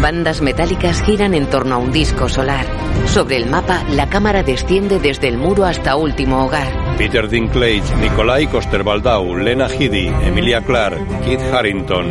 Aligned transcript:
Bandas 0.00 0.42
metálicas 0.42 1.02
giran 1.02 1.32
en 1.34 1.46
torno 1.46 1.76
a 1.76 1.78
un 1.78 1.92
disco 1.92 2.28
solar. 2.28 2.66
Sobre 3.06 3.36
el 3.36 3.46
mapa, 3.46 3.84
la 3.90 4.08
cámara 4.08 4.42
desciende 4.42 4.98
desde 4.98 5.28
el 5.28 5.38
muro 5.38 5.64
hasta 5.64 5.96
último 5.96 6.44
hogar. 6.44 6.96
Peter 6.98 7.28
Dinklage, 7.28 7.94
Nikolai 8.00 8.46
Coster-Waldau, 8.48 9.36
Lena 9.36 9.68
Headey, 9.68 10.12
Emilia 10.24 10.60
Clarke, 10.62 11.00
Kit 11.24 11.40
Harrington. 11.52 12.06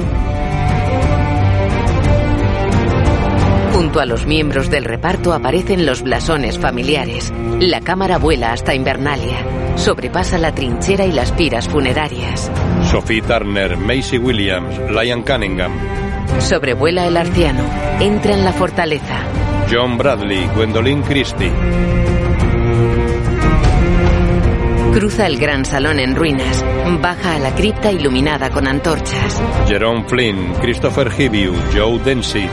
Junto 3.74 3.99
a 3.99 4.05
los 4.05 4.26
miembros 4.26 4.69
del 4.69 4.85
reparto 4.85 5.33
aparecen 5.33 5.85
los 5.85 6.01
blasones 6.01 6.57
familiares. 6.57 7.33
La 7.60 7.81
cámara 7.81 8.17
vuela 8.17 8.53
hasta 8.53 8.73
Invernalia. 8.73 9.46
Sobrepasa 9.76 10.37
la 10.37 10.55
trinchera 10.55 11.05
y 11.05 11.12
las 11.12 11.33
piras 11.33 11.67
funerarias. 11.67 12.49
Sophie 12.89 13.21
Turner, 13.21 13.76
Macy 13.76 14.17
Williams, 14.17 14.79
Liam 14.89 15.23
Cunningham. 15.23 16.05
Sobrevuela 16.39 17.05
el 17.07 17.17
arciano. 17.17 17.63
Entra 17.99 18.34
en 18.34 18.45
la 18.45 18.53
fortaleza. 18.53 19.23
John 19.71 19.97
Bradley, 19.97 20.47
Gwendolyn 20.55 21.02
Christie. 21.02 21.52
Cruza 24.93 25.27
el 25.27 25.38
gran 25.38 25.66
salón 25.66 25.99
en 25.99 26.16
ruinas. 26.16 26.63
Baja 27.02 27.35
a 27.35 27.39
la 27.39 27.53
cripta 27.53 27.91
iluminada 27.91 28.49
con 28.49 28.67
antorchas. 28.67 29.41
Jerome 29.67 30.05
Flynn, 30.07 30.53
Christopher 30.61 31.11
Hibiu, 31.17 31.53
Joe 31.73 31.99
Dempsey. 31.99 32.47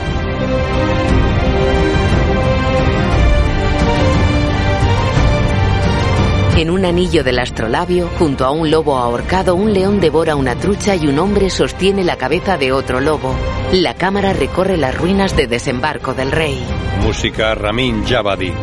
En 6.55 6.69
un 6.69 6.85
anillo 6.85 7.23
del 7.23 7.39
astrolabio, 7.39 8.07
junto 8.19 8.45
a 8.45 8.51
un 8.51 8.69
lobo 8.69 8.97
ahorcado, 8.97 9.55
un 9.55 9.73
león 9.73 9.99
devora 9.99 10.35
una 10.35 10.55
trucha 10.55 10.95
y 10.95 11.07
un 11.07 11.17
hombre 11.17 11.49
sostiene 11.49 12.03
la 12.03 12.15
cabeza 12.15 12.57
de 12.57 12.71
otro 12.71 13.01
lobo. 13.01 13.35
La 13.71 13.95
cámara 13.95 14.33
recorre 14.33 14.77
las 14.77 14.95
ruinas 14.95 15.35
de 15.35 15.47
desembarco 15.47 16.13
del 16.13 16.31
rey. 16.31 16.63
Música 17.01 17.55
Ramin 17.55 18.05
Javadi. 18.05 18.53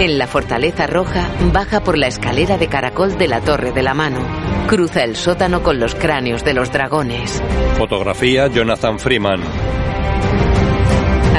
En 0.00 0.18
la 0.18 0.26
fortaleza 0.26 0.88
roja, 0.88 1.28
baja 1.52 1.84
por 1.84 1.96
la 1.96 2.08
escalera 2.08 2.58
de 2.58 2.66
caracol 2.66 3.16
de 3.16 3.28
la 3.28 3.40
Torre 3.40 3.70
de 3.70 3.84
la 3.84 3.94
Mano. 3.94 4.18
Cruza 4.66 5.04
el 5.04 5.14
sótano 5.14 5.62
con 5.62 5.78
los 5.78 5.94
cráneos 5.94 6.42
de 6.44 6.54
los 6.54 6.72
dragones. 6.72 7.40
Fotografía 7.78 8.48
Jonathan 8.48 8.98
Freeman. 8.98 9.40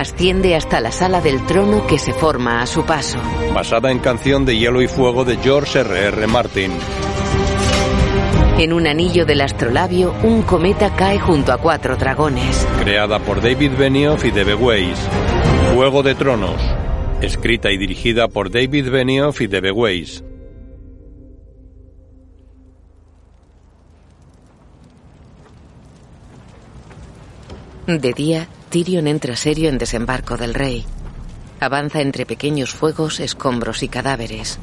Asciende 0.03 0.53
hasta 0.53 0.81
la 0.81 0.91
sala 0.91 1.21
del 1.21 1.45
trono 1.45 1.87
que 1.87 1.97
se 1.97 2.11
forma 2.11 2.61
a 2.61 2.65
su 2.65 2.83
paso. 2.83 3.19
Basada 3.55 3.89
en 3.89 3.99
canción 3.99 4.43
de 4.43 4.57
Hielo 4.57 4.81
y 4.81 4.87
Fuego 4.89 5.23
de 5.23 5.37
George 5.37 5.79
R.R. 5.79 6.07
R. 6.07 6.27
Martin. 6.27 6.73
En 8.59 8.73
un 8.73 8.85
anillo 8.85 9.25
del 9.25 9.39
astrolabio, 9.39 10.13
un 10.23 10.41
cometa 10.41 10.93
cae 10.93 11.19
junto 11.19 11.53
a 11.53 11.57
cuatro 11.57 11.95
dragones. 11.95 12.67
Creada 12.83 13.19
por 13.19 13.41
David 13.41 13.77
Benioff 13.77 14.25
y 14.25 14.31
Debe 14.31 14.55
Weiss. 14.55 14.99
Juego 15.73 16.03
de 16.03 16.15
Tronos. 16.15 16.61
Escrita 17.21 17.71
y 17.71 17.77
dirigida 17.77 18.27
por 18.27 18.51
David 18.51 18.89
Benioff 18.89 19.39
y 19.39 19.47
Debe 19.47 19.71
Weiss. 19.71 20.21
De 27.87 28.11
día, 28.11 28.49
Tyrion 28.73 29.05
entra 29.05 29.35
serio 29.35 29.69
en 29.69 29.77
desembarco 29.77 30.35
del 30.35 30.55
rey. 30.55 30.83
Avanza 31.59 32.01
entre 32.01 32.25
pequeños 32.25 32.71
fuegos, 32.71 33.19
escombros 33.19 33.83
y 33.83 33.87
cadáveres. 33.87 34.57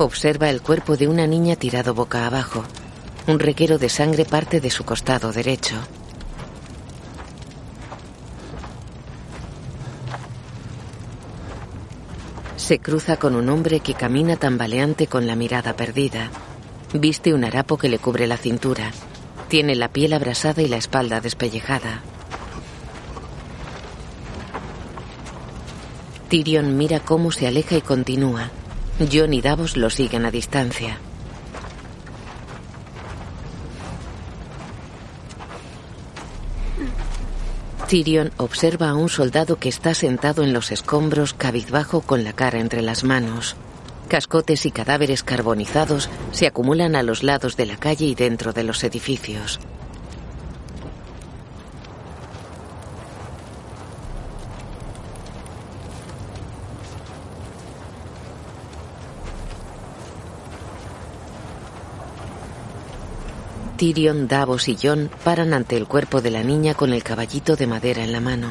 Observa 0.00 0.48
el 0.48 0.62
cuerpo 0.62 0.96
de 0.96 1.08
una 1.08 1.26
niña 1.26 1.56
tirado 1.56 1.92
boca 1.92 2.24
abajo. 2.24 2.62
Un 3.26 3.40
reguero 3.40 3.78
de 3.78 3.88
sangre 3.88 4.24
parte 4.24 4.60
de 4.60 4.70
su 4.70 4.84
costado 4.84 5.32
derecho. 5.32 5.74
Se 12.56 12.78
cruza 12.78 13.16
con 13.16 13.34
un 13.34 13.48
hombre 13.48 13.80
que 13.80 13.94
camina 13.94 14.36
tambaleante 14.36 15.08
con 15.08 15.26
la 15.26 15.34
mirada 15.34 15.74
perdida. 15.74 16.30
Viste 16.92 17.34
un 17.34 17.44
harapo 17.44 17.76
que 17.76 17.88
le 17.88 17.98
cubre 17.98 18.28
la 18.28 18.36
cintura. 18.36 18.92
Tiene 19.48 19.74
la 19.74 19.88
piel 19.88 20.12
abrasada 20.12 20.62
y 20.62 20.68
la 20.68 20.76
espalda 20.76 21.20
despellejada. 21.20 22.02
Tyrion 26.28 26.76
mira 26.76 27.00
cómo 27.00 27.32
se 27.32 27.48
aleja 27.48 27.76
y 27.76 27.80
continúa. 27.80 28.52
John 29.10 29.32
y 29.32 29.40
Davos 29.40 29.76
lo 29.76 29.90
siguen 29.90 30.26
a 30.26 30.30
distancia. 30.30 30.98
Tyrion 37.88 38.32
observa 38.36 38.90
a 38.90 38.94
un 38.94 39.08
soldado 39.08 39.56
que 39.56 39.70
está 39.70 39.94
sentado 39.94 40.42
en 40.42 40.52
los 40.52 40.72
escombros 40.72 41.32
cabizbajo 41.32 42.02
con 42.02 42.22
la 42.22 42.34
cara 42.34 42.58
entre 42.58 42.82
las 42.82 43.02
manos. 43.02 43.56
Cascotes 44.08 44.66
y 44.66 44.70
cadáveres 44.70 45.22
carbonizados 45.22 46.10
se 46.32 46.46
acumulan 46.46 46.96
a 46.96 47.02
los 47.02 47.22
lados 47.22 47.56
de 47.56 47.66
la 47.66 47.76
calle 47.76 48.04
y 48.04 48.14
dentro 48.14 48.52
de 48.52 48.64
los 48.64 48.84
edificios. 48.84 49.58
Tyrion, 63.78 64.26
Davos 64.26 64.66
y 64.66 64.76
John 64.76 65.08
paran 65.22 65.54
ante 65.54 65.76
el 65.76 65.86
cuerpo 65.86 66.20
de 66.20 66.32
la 66.32 66.42
niña 66.42 66.74
con 66.74 66.92
el 66.92 67.04
caballito 67.04 67.54
de 67.54 67.68
madera 67.68 68.02
en 68.02 68.10
la 68.10 68.18
mano. 68.18 68.48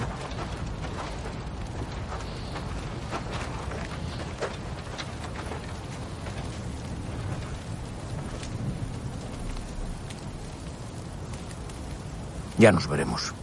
Ya 12.58 12.72
nos 12.72 12.88
veremos. 12.88 13.34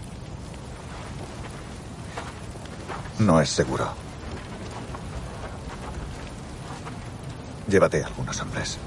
No 3.19 3.43
es 3.43 3.51
seguro. 3.51 3.93
Llévate 7.69 8.03
algunos 8.03 8.41
hombres. 8.41 8.79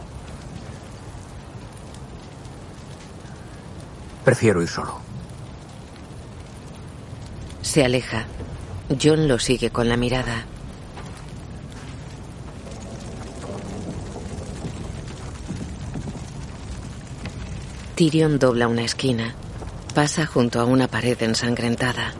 Prefiero 4.28 4.62
ir 4.62 4.68
solo. 4.68 5.00
Se 7.62 7.86
aleja. 7.86 8.26
John 9.02 9.26
lo 9.30 9.40
sigue 9.40 9.70
con 9.70 9.88
la 9.88 9.96
mirada. 9.96 10.44
Tyrion 17.96 18.38
dobla 18.38 18.68
una 18.68 18.84
esquina. 18.84 19.34
Pasa 19.96 20.26
junto 20.26 20.60
a 20.60 20.66
una 20.66 20.90
pared 20.90 21.22
ensangrentada. 21.22 22.14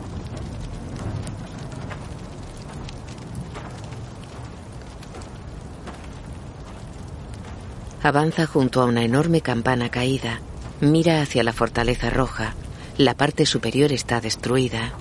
Avanza 8.02 8.46
junto 8.46 8.80
a 8.80 8.86
una 8.86 9.02
enorme 9.02 9.42
campana 9.42 9.90
caída. 9.90 10.40
Mira 10.80 11.22
hacia 11.22 11.42
la 11.42 11.52
fortaleza 11.52 12.08
roja. 12.08 12.54
La 12.96 13.14
parte 13.14 13.46
superior 13.46 13.92
está 13.92 14.20
destruida. 14.20 14.92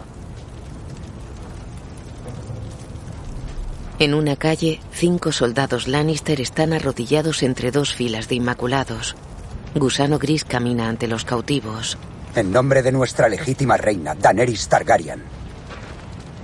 En 3.99 4.13
una 4.13 4.35
calle, 4.35 4.79
cinco 4.91 5.31
soldados 5.31 5.87
Lannister 5.87 6.39
están 6.41 6.73
arrodillados 6.73 7.41
entre 7.43 7.71
dos 7.71 7.93
filas 7.93 8.27
de 8.27 8.35
inmaculados. 8.35 9.15
Gusano 9.75 10.19
Gris 10.19 10.43
camina 10.45 10.87
ante 10.87 11.07
los 11.07 11.25
cautivos. 11.25 11.97
En 12.35 12.51
nombre 12.51 12.83
de 12.83 12.91
nuestra 12.91 13.27
legítima 13.27 13.77
reina, 13.77 14.13
Daenerys 14.13 14.67
Targaryen, 14.67 15.23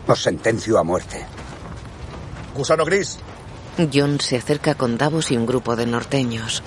os 0.08 0.22
sentencio 0.22 0.80
a 0.80 0.84
muerte. 0.84 1.24
Gusano 2.56 2.86
Gris. 2.86 3.20
John 3.92 4.20
se 4.20 4.38
acerca 4.38 4.76
con 4.76 4.98
Davos 4.98 5.32
y 5.32 5.38
un 5.38 5.46
grupo 5.46 5.76
de 5.76 5.86
norteños. 5.86 6.64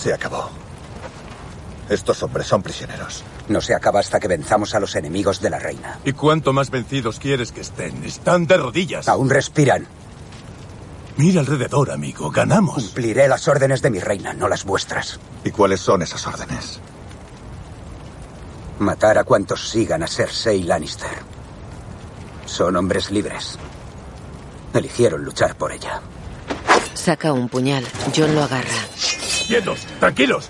Se 0.00 0.14
acabó. 0.14 0.48
Estos 1.90 2.22
hombres 2.22 2.46
son 2.46 2.62
prisioneros. 2.62 3.22
no 3.48 3.60
se 3.60 3.74
acaba 3.74 4.00
hasta 4.00 4.18
que 4.18 4.28
venzamos 4.28 4.74
a 4.74 4.80
los 4.80 4.94
enemigos 4.96 5.42
de 5.42 5.50
la 5.50 5.58
reina. 5.58 5.98
¿Y 6.04 6.12
cuánto 6.12 6.54
más 6.54 6.70
vencidos 6.70 7.18
quieres 7.18 7.52
que 7.52 7.60
estén? 7.60 8.02
Están 8.04 8.46
de 8.46 8.56
rodillas. 8.56 9.08
Aún 9.08 9.28
respiran. 9.28 9.86
Mira 11.18 11.40
alrededor, 11.40 11.90
amigo. 11.90 12.30
Ganamos. 12.30 12.76
Cumpliré 12.82 13.28
las 13.28 13.46
órdenes 13.46 13.82
de 13.82 13.90
mi 13.90 13.98
reina, 13.98 14.32
no 14.32 14.48
las 14.48 14.64
vuestras. 14.64 15.20
¿Y 15.44 15.50
cuáles 15.50 15.80
son 15.80 16.00
esas 16.00 16.26
órdenes? 16.26 16.80
Matar 18.78 19.18
a 19.18 19.24
cuantos 19.24 19.68
sigan 19.68 20.02
a 20.02 20.06
Cersei 20.06 20.62
Lannister. 20.62 21.10
Son 22.46 22.74
hombres 22.74 23.10
libres. 23.10 23.58
Eligieron 24.72 25.24
luchar 25.24 25.56
por 25.56 25.72
ella. 25.72 26.00
Saca 26.94 27.32
un 27.34 27.50
puñal. 27.50 27.84
John 28.16 28.34
lo 28.34 28.44
agarra. 28.44 28.70
¡Quietos! 29.50 29.84
¡Tranquilos! 29.98 30.48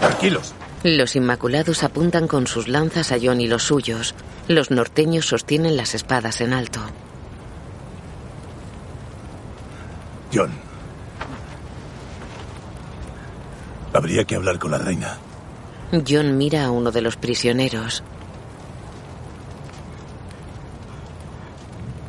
¡Tranquilos! 0.00 0.54
Los 0.82 1.14
Inmaculados 1.14 1.84
apuntan 1.84 2.26
con 2.26 2.48
sus 2.48 2.66
lanzas 2.66 3.12
a 3.12 3.18
John 3.22 3.40
y 3.40 3.46
los 3.46 3.62
suyos. 3.62 4.16
Los 4.48 4.72
norteños 4.72 5.26
sostienen 5.26 5.76
las 5.76 5.94
espadas 5.94 6.40
en 6.40 6.52
alto. 6.52 6.80
John. 10.34 10.50
Habría 13.92 14.24
que 14.24 14.34
hablar 14.34 14.58
con 14.58 14.72
la 14.72 14.78
reina. 14.78 15.16
John 16.04 16.36
mira 16.36 16.64
a 16.64 16.72
uno 16.72 16.90
de 16.90 17.02
los 17.02 17.14
prisioneros. 17.14 18.02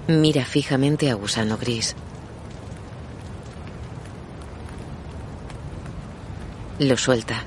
Mira 0.08 0.44
fijamente 0.44 1.12
a 1.12 1.14
Gusano 1.14 1.56
Gris. 1.60 1.96
Lo 6.80 6.98
suelta. 6.98 7.44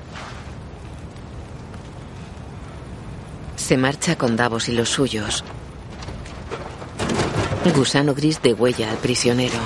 Se 3.55 3.77
marcha 3.77 4.17
con 4.17 4.35
Davos 4.35 4.69
y 4.69 4.71
los 4.71 4.89
suyos. 4.89 5.43
Gusano 7.75 8.15
Gris 8.15 8.41
degüella 8.41 8.89
al 8.89 8.97
prisionero. 8.97 9.59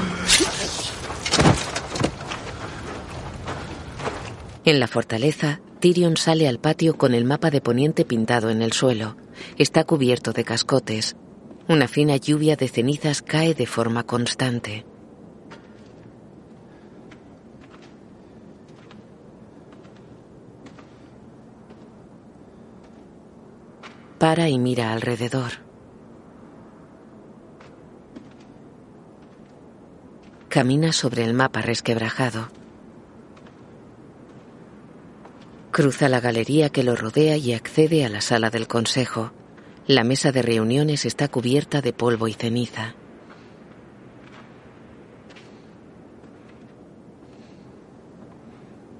En 4.65 4.80
la 4.80 4.88
fortaleza, 4.88 5.62
Tyrion 5.80 6.18
sale 6.18 6.50
al 6.50 6.60
patio 6.60 6.98
con 6.98 7.13
el 7.13 7.24
mapa 7.24 7.50
de 7.50 7.62
Poniente 7.62 8.04
pintado 8.04 8.50
en 8.50 8.62
el 8.62 8.74
suelo. 8.74 9.15
Está 9.57 9.86
cubierto 9.86 10.33
de 10.33 10.44
cascotes. 10.44 11.15
Una 11.69 11.88
fina 11.88 12.18
lluvia 12.18 12.57
de 12.57 12.68
cenizas 12.68 13.21
cae 13.21 13.54
de 13.54 13.65
forma 13.65 14.04
constante. 14.04 14.86
Para 24.24 24.48
y 24.48 24.58
mira 24.58 24.94
alrededor. 24.94 25.52
Camina 30.48 30.94
sobre 30.94 31.25
el 31.25 31.34
mapa 31.34 31.62
resquebrajado. 31.62 32.48
Cruza 35.72 36.08
la 36.08 36.22
galería 36.22 36.70
que 36.70 36.84
lo 36.84 36.96
rodea 36.96 37.36
y 37.36 37.52
accede 37.52 38.06
a 38.06 38.10
la 38.10 38.22
sala 38.22 38.50
del 38.50 38.66
consejo. 38.70 39.34
La 39.88 40.06
mesa 40.06 40.31
de 40.31 40.42
reuniones 40.42 41.04
está 41.04 41.28
cubierta 41.28 41.81
de 41.81 41.92
polvo 41.92 42.30
y 42.30 42.34
ceniza. 42.34 42.96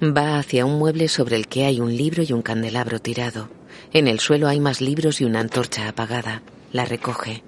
Va 0.02 0.36
hacia 0.36 0.66
un 0.66 0.78
mueble 0.78 1.08
sobre 1.08 1.36
el 1.36 1.48
que 1.48 1.64
hay 1.64 1.80
un 1.80 1.96
libro 1.96 2.22
y 2.22 2.34
un 2.34 2.42
candelabro 2.42 2.98
tirado. 2.98 3.48
En 3.94 4.08
el 4.08 4.18
suelo 4.18 4.48
hay 4.48 4.58
más 4.58 4.80
libros 4.80 5.20
y 5.20 5.24
una 5.24 5.38
antorcha 5.38 5.88
apagada. 5.88 6.42
La 6.72 6.84
recoge. 6.84 7.44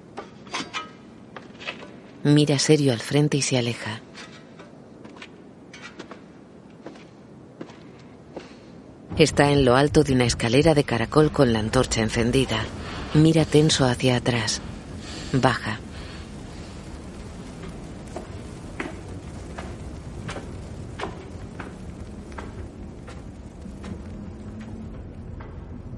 Mira 2.22 2.60
serio 2.60 2.92
al 2.92 3.00
frente 3.00 3.36
y 3.36 3.42
se 3.42 3.58
aleja. 3.58 4.00
Está 9.18 9.50
en 9.50 9.64
lo 9.64 9.74
alto 9.74 10.04
de 10.04 10.12
una 10.12 10.24
escalera 10.24 10.74
de 10.74 10.84
caracol 10.84 11.32
con 11.32 11.52
la 11.52 11.58
antorcha 11.58 12.00
encendida. 12.00 12.64
Mira 13.14 13.44
tenso 13.44 13.84
hacia 13.84 14.14
atrás. 14.14 14.60
Baja. 15.32 15.80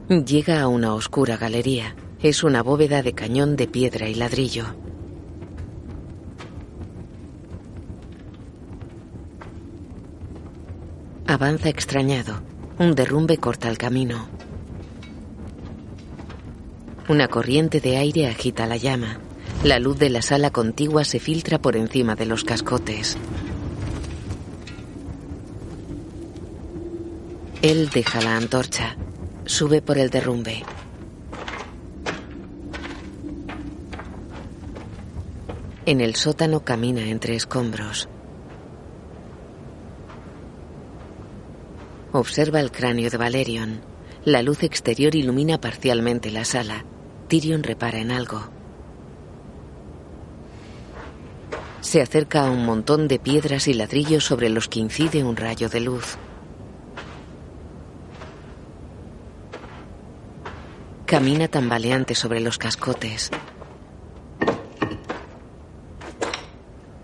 Llega 0.08 0.62
a 0.62 0.68
una 0.68 0.94
oscura 0.94 1.36
galería. 1.36 1.94
Es 2.22 2.42
una 2.42 2.62
bóveda 2.62 3.02
de 3.02 3.12
cañón 3.12 3.56
de 3.56 3.66
piedra 3.68 4.08
y 4.08 4.14
ladrillo. 4.14 4.64
Avanza 11.26 11.68
extrañado. 11.68 12.40
Un 12.78 12.94
derrumbe 12.94 13.36
corta 13.36 13.68
el 13.68 13.76
camino. 13.76 14.28
Una 17.10 17.28
corriente 17.28 17.82
de 17.82 17.98
aire 17.98 18.28
agita 18.28 18.64
la 18.66 18.78
llama. 18.78 19.20
La 19.62 19.78
luz 19.78 19.98
de 19.98 20.08
la 20.08 20.22
sala 20.22 20.50
contigua 20.50 21.04
se 21.04 21.20
filtra 21.20 21.60
por 21.60 21.76
encima 21.76 22.14
de 22.14 22.24
los 22.24 22.44
cascotes. 22.44 23.18
Él 27.60 27.90
deja 27.90 28.22
la 28.22 28.38
antorcha. 28.38 28.96
Sube 29.48 29.80
por 29.80 29.96
el 29.96 30.10
derrumbe. 30.10 30.62
En 35.86 36.02
el 36.02 36.14
sótano 36.16 36.64
camina 36.64 37.08
entre 37.08 37.34
escombros. 37.34 38.10
Observa 42.12 42.60
el 42.60 42.70
cráneo 42.70 43.08
de 43.08 43.16
Valerion. 43.16 43.80
La 44.26 44.42
luz 44.42 44.62
exterior 44.62 45.14
ilumina 45.14 45.58
parcialmente 45.58 46.30
la 46.30 46.44
sala. 46.44 46.84
Tyrion 47.28 47.62
repara 47.62 48.00
en 48.00 48.10
algo. 48.10 48.50
Se 51.80 52.02
acerca 52.02 52.46
a 52.46 52.50
un 52.50 52.66
montón 52.66 53.08
de 53.08 53.18
piedras 53.18 53.66
y 53.66 53.72
ladrillos 53.72 54.24
sobre 54.24 54.50
los 54.50 54.68
que 54.68 54.80
incide 54.80 55.24
un 55.24 55.36
rayo 55.36 55.70
de 55.70 55.80
luz. 55.80 56.18
Camina 61.08 61.48
tambaleante 61.48 62.14
sobre 62.14 62.38
los 62.38 62.58
cascotes. 62.58 63.30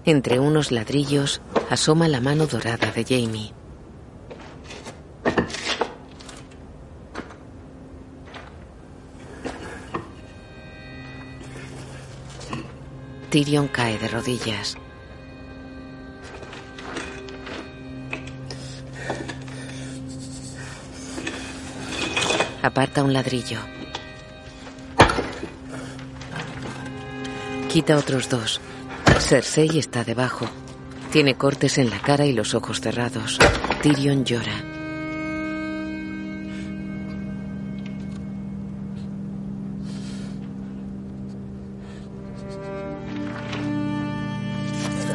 Entre 0.05 0.39
unos 0.39 0.71
ladrillos 0.71 1.41
asoma 1.71 2.07
la 2.09 2.21
mano 2.21 2.47
dorada 2.47 2.91
de 2.91 3.03
Jamie. 3.03 3.53
Tyrion 13.31 13.69
cae 13.69 13.97
de 13.97 14.09
rodillas. 14.09 14.77
Aparta 22.61 23.03
un 23.03 23.15
ladrillo. 23.15 23.61
Quita 27.75 27.97
otros 27.97 28.29
dos. 28.29 28.61
Cersei 29.19 29.81
está 29.81 30.05
debajo. 30.05 30.47
Tiene 31.11 31.35
cortes 31.35 31.77
en 31.79 31.91
la 31.91 31.99
cara 31.99 32.25
y 32.25 32.33
los 32.33 32.55
ojos 32.55 32.81
cerrados. 32.81 33.37
Tyrion 33.83 34.25
llora. 34.25 34.53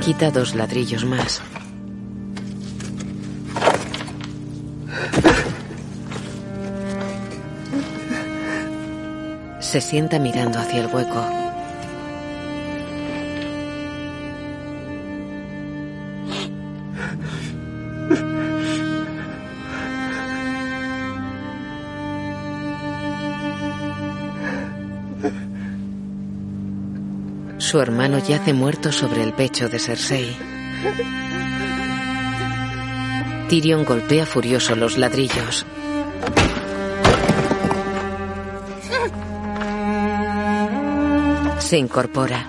Quita 0.02 0.30
dos 0.30 0.54
ladrillos 0.54 1.06
más. 1.06 1.42
Se 9.62 9.80
sienta 9.80 10.20
mirando 10.20 10.60
hacia 10.60 10.82
el 10.82 10.94
hueco. 10.94 11.49
Su 27.70 27.80
hermano 27.80 28.18
yace 28.18 28.52
muerto 28.52 28.92
sobre 28.92 29.22
el 29.22 29.32
pecho 29.32 29.70
de 29.70 29.78
Cersei. 29.78 30.36
Tyrion 33.48 33.86
golpea 33.86 34.26
furioso 34.26 34.76
los 34.76 34.98
ladrillos. 34.98 35.68
Se 41.60 41.78
incorpora. 41.78 42.48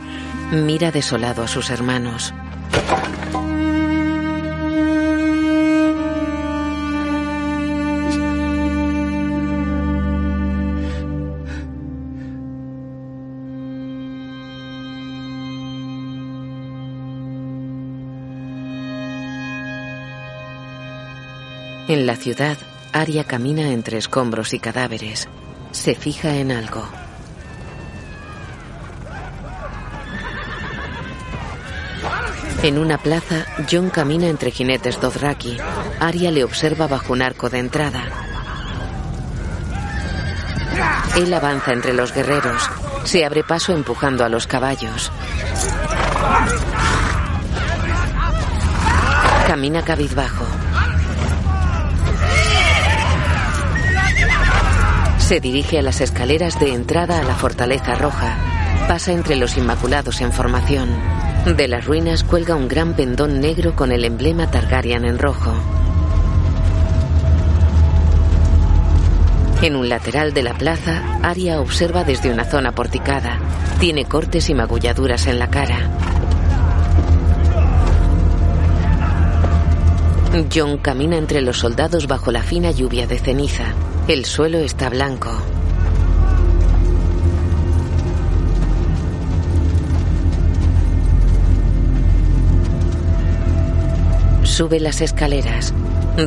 Mira 0.53 0.91
desolado 0.91 1.43
a 1.43 1.49
sus 1.49 1.69
hermanos. 1.69 2.33
Ciudad, 22.21 22.59
Aria 22.93 23.25
camina 23.25 23.71
entre 23.73 23.97
escombros 23.99 24.53
y 24.53 24.59
cadáveres. 24.59 25.29
Se 25.73 25.95
fija 25.95 26.37
en 26.37 26.53
algo. 26.53 26.87
En 32.63 32.79
una 32.79 32.99
plaza, 32.99 33.47
John 33.71 33.89
camina 33.89 34.27
entre 34.27 34.51
jinetes 34.51 35.01
Dothraki. 35.01 35.57
Arya 35.99 36.31
le 36.31 36.45
observa 36.45 36.87
bajo 36.87 37.15
un 37.15 37.23
arco 37.23 37.49
de 37.49 37.59
entrada. 37.59 38.03
Él 41.17 41.33
avanza 41.33 41.73
entre 41.73 41.95
los 41.95 42.13
guerreros. 42.13 42.69
Se 43.05 43.25
abre 43.25 43.45
paso 43.45 43.73
empujando 43.73 44.25
a 44.25 44.29
los 44.29 44.47
caballos. 44.47 45.11
Camina 49.47 49.83
cabizbajo. 49.83 50.60
Se 55.31 55.41
dirige 55.41 55.79
a 55.79 55.83
las 55.83 56.01
escaleras 56.01 56.59
de 56.59 56.75
entrada 56.75 57.21
a 57.21 57.23
la 57.23 57.37
fortaleza 57.37 57.95
roja. 57.95 58.37
Pasa 58.89 59.13
entre 59.13 59.37
los 59.37 59.57
inmaculados 59.57 60.21
en 60.23 60.33
formación. 60.33 60.89
De 61.57 61.69
las 61.69 61.85
ruinas 61.85 62.25
cuelga 62.25 62.57
un 62.57 62.67
gran 62.67 62.95
pendón 62.95 63.41
negro 63.41 63.77
con 63.77 63.93
el 63.93 64.05
emblema 64.05 64.51
Targaryen 64.51 65.05
en 65.05 65.21
rojo. 65.21 65.53
En 69.63 69.77
un 69.77 69.89
lateral 69.89 70.35
de 70.35 70.43
la 70.43 70.55
plaza, 70.55 71.21
Arya 71.23 71.61
observa 71.61 72.03
desde 72.03 72.33
una 72.33 72.45
zona 72.45 72.73
porticada. 72.73 73.39
Tiene 73.79 74.07
cortes 74.07 74.51
y 74.51 74.55
magulladuras 74.55 75.29
en 75.29 75.39
la 75.39 75.49
cara. 75.49 75.79
John 80.53 80.79
camina 80.79 81.19
entre 81.19 81.41
los 81.41 81.59
soldados 81.59 82.09
bajo 82.09 82.33
la 82.33 82.43
fina 82.43 82.73
lluvia 82.73 83.07
de 83.07 83.21
ceniza. 83.21 83.67
El 84.11 84.25
suelo 84.25 84.59
está 84.59 84.89
blanco. 84.89 85.31
Sube 94.43 94.81
las 94.81 95.01
escaleras. 95.01 95.73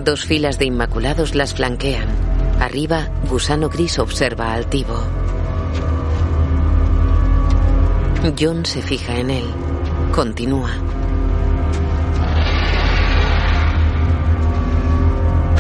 Dos 0.01 0.23
filas 0.23 0.57
de 0.59 0.63
inmaculados 0.63 1.35
las 1.35 1.55
flanquean. 1.55 2.07
Arriba, 2.61 3.09
Gusano 3.29 3.67
Gris 3.67 3.99
observa 3.99 4.53
altivo. 4.53 4.95
John 8.39 8.65
se 8.65 8.81
fija 8.81 9.17
en 9.17 9.29
él. 9.29 9.45
Continúa. 10.13 10.71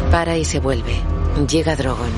Para 0.09 0.37
y 0.37 0.45
se 0.45 0.61
vuelve. 0.61 1.12
Llega 1.41 1.75
Drogon. 1.75 2.11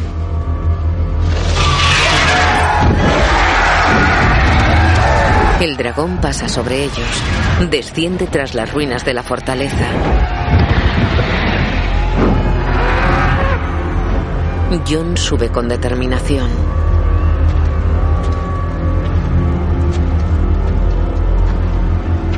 El 5.62 5.78
dragón 5.78 6.18
pasa 6.18 6.50
sobre 6.50 6.84
ellos. 6.84 7.24
Desciende 7.72 8.28
tras 8.28 8.54
las 8.54 8.72
ruinas 8.74 9.06
de 9.06 9.14
la 9.14 9.24
fortaleza. 9.24 9.86
John 14.88 15.16
sube 15.16 15.50
con 15.50 15.70
determinación. 15.70 16.50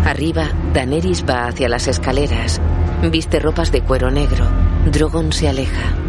Arriba, 0.05 0.49
Daenerys 0.73 1.25
va 1.27 1.47
hacia 1.47 1.67
las 1.67 1.87
escaleras. 1.87 2.61
Viste 3.11 3.39
ropas 3.39 3.71
de 3.71 3.81
cuero 3.81 4.09
negro. 4.11 4.45
Drogon 4.85 5.33
se 5.33 5.49
aleja. 5.49 6.06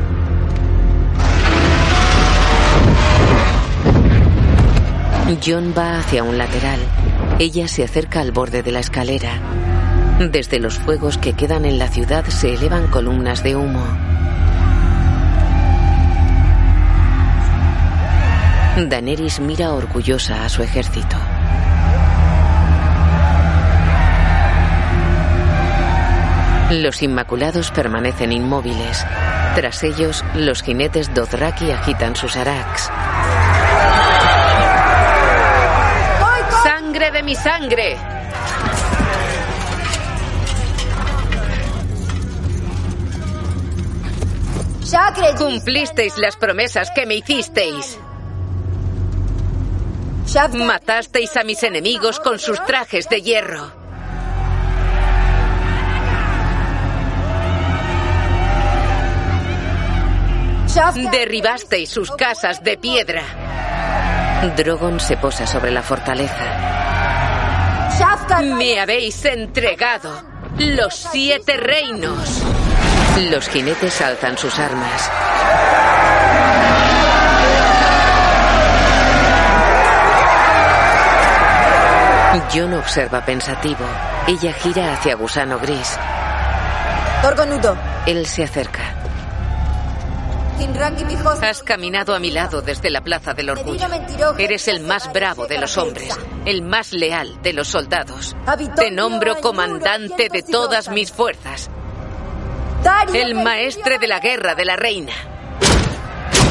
John 5.36 5.74
va 5.76 5.98
hacia 5.98 6.22
un 6.22 6.38
lateral. 6.38 6.80
Ella 7.38 7.68
se 7.68 7.84
acerca 7.84 8.20
al 8.20 8.32
borde 8.32 8.62
de 8.62 8.72
la 8.72 8.80
escalera. 8.80 9.32
Desde 10.18 10.58
los 10.58 10.78
fuegos 10.78 11.18
que 11.18 11.34
quedan 11.34 11.66
en 11.66 11.78
la 11.78 11.88
ciudad 11.88 12.24
se 12.26 12.54
elevan 12.54 12.86
columnas 12.86 13.42
de 13.42 13.54
humo. 13.54 13.84
Daenerys 18.88 19.40
mira 19.40 19.72
orgullosa 19.74 20.44
a 20.44 20.48
su 20.48 20.62
ejército. 20.62 21.16
Los 26.70 27.02
Inmaculados 27.02 27.70
permanecen 27.70 28.32
inmóviles. 28.32 29.04
Tras 29.54 29.82
ellos, 29.82 30.24
los 30.34 30.62
jinetes 30.62 31.12
Dothraki 31.14 31.70
agitan 31.70 32.14
sus 32.14 32.36
araks. 32.36 32.90
De 37.18 37.22
mi 37.24 37.34
sangre! 37.34 37.96
Cumplisteis 45.36 46.16
las 46.18 46.36
promesas 46.36 46.90
que 46.94 47.06
me 47.06 47.16
hicisteis. 47.16 47.98
Matasteis 50.52 51.36
a 51.36 51.42
mis 51.42 51.62
enemigos 51.62 52.20
con 52.20 52.38
sus 52.38 52.62
trajes 52.64 53.08
de 53.08 53.22
hierro. 53.22 53.72
Derribasteis 61.10 61.90
sus 61.90 62.10
casas 62.12 62.62
de 62.62 62.76
piedra. 62.76 63.22
Drogon 64.56 65.00
se 65.00 65.16
posa 65.16 65.46
sobre 65.46 65.72
la 65.72 65.82
fortaleza. 65.82 66.87
Me 68.42 68.78
habéis 68.78 69.24
entregado 69.24 70.22
los 70.58 70.94
siete 70.94 71.56
reinos. 71.56 72.42
Los 73.30 73.48
jinetes 73.48 74.00
alzan 74.00 74.36
sus 74.36 74.58
armas. 74.58 75.10
John 82.52 82.74
observa 82.74 83.24
pensativo. 83.24 83.84
Ella 84.26 84.52
gira 84.52 84.94
hacia 84.94 85.16
Gusano 85.16 85.58
Gris. 85.58 85.98
Torgonudo. 87.22 87.76
Él 88.06 88.26
se 88.26 88.44
acerca. 88.44 88.97
Has 91.42 91.62
caminado 91.62 92.14
a 92.14 92.18
mi 92.18 92.30
lado 92.30 92.62
desde 92.62 92.90
la 92.90 93.00
Plaza 93.00 93.34
del 93.34 93.50
Orgullo. 93.50 93.86
Eres 94.38 94.68
el 94.68 94.80
más 94.80 95.12
bravo 95.12 95.46
de 95.46 95.58
los 95.58 95.76
hombres, 95.78 96.18
el 96.44 96.62
más 96.62 96.92
leal 96.92 97.40
de 97.42 97.52
los 97.52 97.68
soldados. 97.68 98.36
Te 98.76 98.90
nombro 98.90 99.40
comandante 99.40 100.28
de 100.28 100.42
todas 100.42 100.88
mis 100.88 101.12
fuerzas. 101.12 101.70
El 103.14 103.34
maestre 103.34 103.98
de 103.98 104.08
la 104.08 104.20
guerra 104.20 104.54
de 104.54 104.64
la 104.64 104.76
reina. 104.76 105.12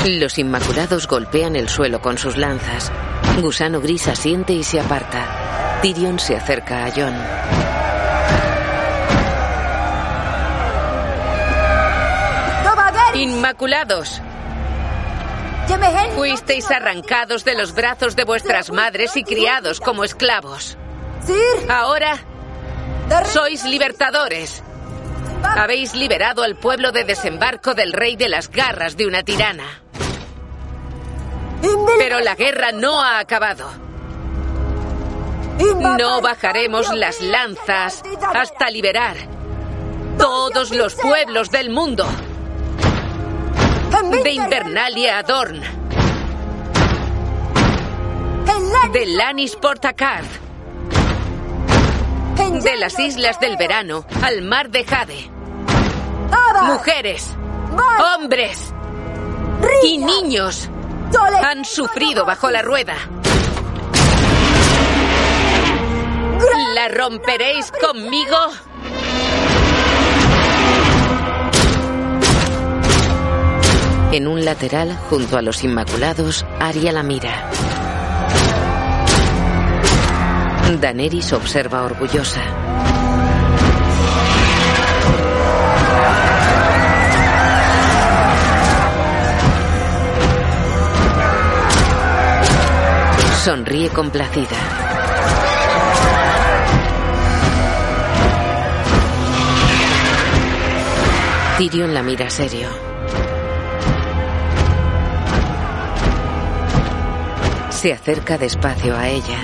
Los 0.05 0.37
Inmaculados 0.37 1.07
golpean 1.07 1.55
el 1.55 1.67
suelo 1.67 2.01
con 2.01 2.17
sus 2.17 2.37
lanzas. 2.37 2.91
Gusano 3.41 3.81
Gris 3.81 4.07
asiente 4.07 4.53
y 4.53 4.63
se 4.63 4.79
aparta. 4.79 5.79
Tyrion 5.81 6.17
se 6.17 6.35
acerca 6.35 6.85
a 6.85 6.91
John. 6.95 7.66
Inmaculados. 13.17 14.21
Fuisteis 16.15 16.69
arrancados 16.69 17.43
de 17.43 17.55
los 17.55 17.73
brazos 17.73 18.15
de 18.15 18.23
vuestras 18.23 18.71
madres 18.71 19.17
y 19.17 19.23
criados 19.23 19.79
como 19.79 20.03
esclavos. 20.03 20.77
Ahora 21.67 22.19
sois 23.25 23.65
libertadores. 23.65 24.63
Habéis 25.43 25.95
liberado 25.95 26.43
al 26.43 26.57
pueblo 26.57 26.91
de 26.91 27.05
desembarco 27.05 27.73
del 27.73 27.91
rey 27.91 28.15
de 28.15 28.29
las 28.29 28.49
garras 28.49 28.95
de 28.97 29.07
una 29.07 29.23
tirana. 29.23 29.81
Pero 31.97 32.19
la 32.19 32.35
guerra 32.35 32.71
no 32.71 33.01
ha 33.01 33.17
acabado. 33.17 33.67
No 35.97 36.21
bajaremos 36.21 36.93
las 36.93 37.19
lanzas 37.19 38.03
hasta 38.33 38.69
liberar 38.69 39.17
todos 40.19 40.69
los 40.69 40.93
pueblos 40.93 41.49
del 41.49 41.71
mundo. 41.71 42.05
De 44.23 44.31
Invernalia 44.31 45.19
a 45.19 45.23
Dorn. 45.23 45.61
de 48.91 49.05
Lanis 49.05 49.55
Portacarth. 49.55 50.39
De 52.63 52.77
las 52.77 52.97
Islas 52.99 53.39
del 53.39 53.57
Verano 53.57 54.05
al 54.21 54.41
Mar 54.41 54.69
de 54.69 54.83
Jade. 54.83 55.31
Mujeres, 56.63 57.35
hombres 58.15 58.73
y 59.83 59.97
niños 59.97 60.69
han 61.43 61.65
sufrido 61.65 62.25
bajo 62.25 62.49
la 62.49 62.61
rueda. 62.61 62.95
¿La 66.73 66.87
romperéis 66.89 67.71
conmigo? 67.71 68.37
En 74.11 74.25
un 74.27 74.45
lateral, 74.45 74.97
junto 75.09 75.37
a 75.37 75.41
los 75.41 75.63
Inmaculados, 75.63 76.45
Aria 76.59 76.91
la 76.93 77.03
mira. 77.03 77.49
Daenerys 80.79 81.33
observa 81.33 81.83
orgullosa. 81.83 82.41
Sonríe 93.43 93.89
complacida. 93.89 94.57
Tyrion 101.57 101.93
la 101.93 102.03
mira 102.03 102.29
serio. 102.29 102.86
Se 107.77 107.93
acerca 107.93 108.39
despacio 108.39 108.97
a 108.97 109.07
ella. 109.07 109.37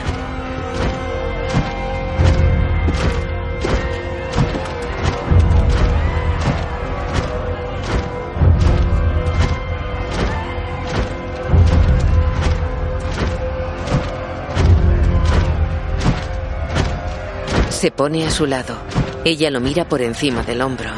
Se 17.69 17.91
pone 17.91 18.25
a 18.25 18.31
su 18.31 18.47
lado. 18.47 18.75
Ella 19.23 19.51
lo 19.51 19.59
mira 19.59 19.85
por 19.85 20.01
encima 20.01 20.41
del 20.41 20.63
hombro. 20.63 20.89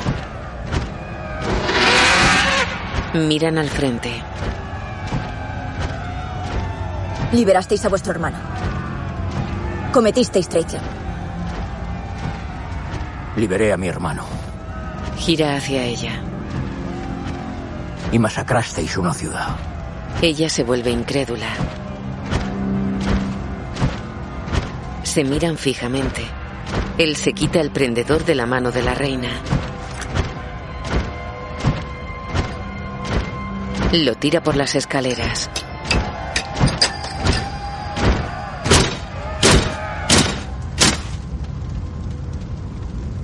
Miran 3.14 3.58
al 3.58 3.70
frente. 3.70 4.35
Liberasteis 7.32 7.84
a 7.86 7.90
vuestro 7.90 8.12
hermano. 8.12 8.38
Cometisteis 9.92 10.48
traición. 10.48 10.82
Liberé 13.36 13.74
a 13.74 13.78
mi 13.78 13.88
hermano. 13.88 14.24
Gira 15.18 15.56
hacia 15.56 15.84
ella. 15.84 16.22
Y 18.12 18.20
masacrasteis 18.20 18.98
una 18.98 19.14
ciudad. 19.14 19.56
Ella 20.22 20.50
se 20.50 20.64
vuelve 20.64 20.92
incrédula. 20.92 21.50
Se 25.04 25.24
miran 25.24 25.58
fijamente. 25.58 26.26
Él 26.98 27.16
se 27.16 27.34
quita 27.34 27.60
el 27.60 27.72
prendedor 27.72 28.24
de 28.24 28.36
la 28.36 28.46
mano 28.46 28.72
de 28.72 28.82
la 28.82 28.94
reina. 28.94 29.30
Lo 33.92 34.16
tira 34.16 34.42
por 34.42 34.56
las 34.56 34.76
escaleras. 34.76 35.50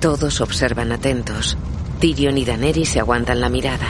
Todos 0.02 0.40
observan 0.40 0.90
atentos. 0.90 1.56
Tyrion 2.00 2.36
y 2.36 2.44
Daenerys 2.44 2.88
se 2.88 2.98
aguantan 2.98 3.40
la 3.40 3.48
mirada. 3.48 3.86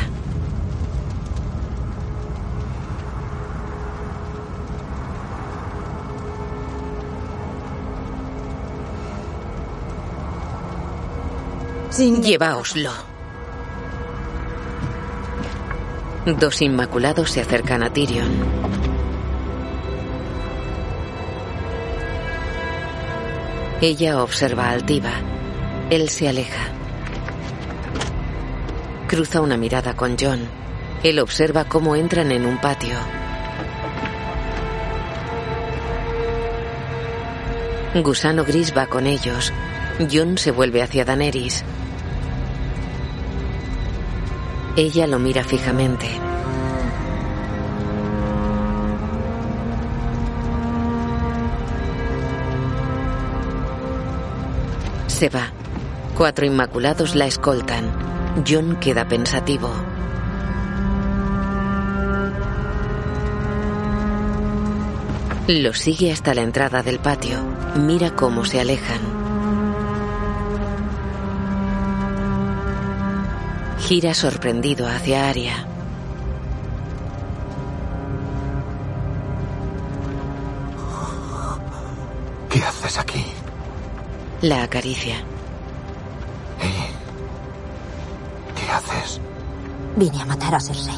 Sin 11.89 12.23
Lleváoslo. 12.23 12.91
Dos 16.27 16.61
inmaculados 16.61 17.31
se 17.31 17.41
acercan 17.41 17.83
a 17.83 17.91
Tyrion. 17.91 18.29
Ella 23.81 24.23
observa 24.23 24.69
altiva. 24.69 25.13
Él 25.93 26.09
se 26.09 26.27
aleja. 26.27 26.71
Cruza 29.09 29.43
una 29.43 29.59
mirada 29.59 29.95
con 29.95 30.17
John. 30.19 30.49
Él 31.03 31.19
observa 31.19 31.67
cómo 31.67 31.97
entran 31.97 32.33
en 32.33 32.47
un 32.47 32.59
patio. 32.63 32.97
Gusano 38.03 38.43
Gris 38.43 38.75
va 38.75 38.87
con 38.87 39.07
ellos. 39.07 39.53
John 40.11 40.39
se 40.39 40.51
vuelve 40.51 40.81
hacia 40.81 41.05
Daenerys. 41.05 41.63
Ella 44.77 45.07
lo 45.07 45.19
mira 45.19 45.45
fijamente. 45.45 46.07
Se 55.07 55.29
va. 55.29 55.53
Cuatro 56.17 56.45
inmaculados 56.45 57.15
la 57.15 57.27
escoltan. 57.27 57.91
John 58.47 58.77
queda 58.77 59.09
pensativo. 59.09 59.71
Lo 65.49 65.73
sigue 65.73 66.13
hasta 66.13 66.35
la 66.35 66.43
entrada 66.43 66.83
del 66.83 66.99
patio. 66.99 67.39
Mira 67.77 68.15
cómo 68.15 68.45
se 68.45 68.61
alejan. 68.61 69.01
Gira 73.81 74.15
sorprendido 74.15 74.87
hacia 74.87 75.29
Aria. 75.29 75.67
¿Qué 82.49 82.63
haces 82.63 82.99
aquí? 82.99 83.25
La 84.43 84.63
acaricia. 84.63 85.25
Vine 89.97 90.23
a 90.23 90.27
matar 90.27 90.55
a 90.55 90.61
Cersei. 90.61 90.95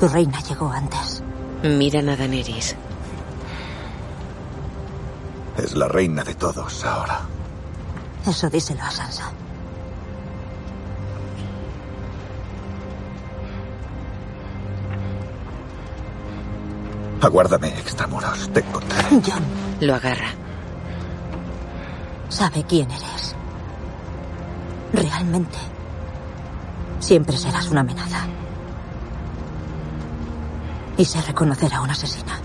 Tu 0.00 0.08
reina 0.08 0.40
llegó 0.40 0.70
antes. 0.70 1.22
Miran 1.62 2.08
a 2.08 2.16
Daenerys. 2.16 2.76
Es 5.56 5.74
la 5.76 5.88
reina 5.88 6.22
de 6.22 6.34
todos 6.34 6.84
ahora. 6.84 7.20
Eso 8.26 8.48
díselo 8.50 8.82
a 8.82 8.90
Sansa. 8.90 9.32
Aguárdame, 17.20 17.68
extramuros. 17.68 18.48
Te 18.52 18.60
encontraré. 18.60 19.08
John 19.26 19.42
Lo 19.80 19.94
agarra. 19.94 20.28
sabe 22.28 22.64
quién 22.68 22.88
eres. 22.90 23.34
Realmente. 24.92 25.58
Siempre 27.08 27.38
serás 27.38 27.70
una 27.70 27.80
amenaza. 27.80 28.26
Y 30.98 31.06
sé 31.06 31.22
reconocer 31.22 31.72
a 31.72 31.80
una 31.80 31.92
asesina. 31.92 32.38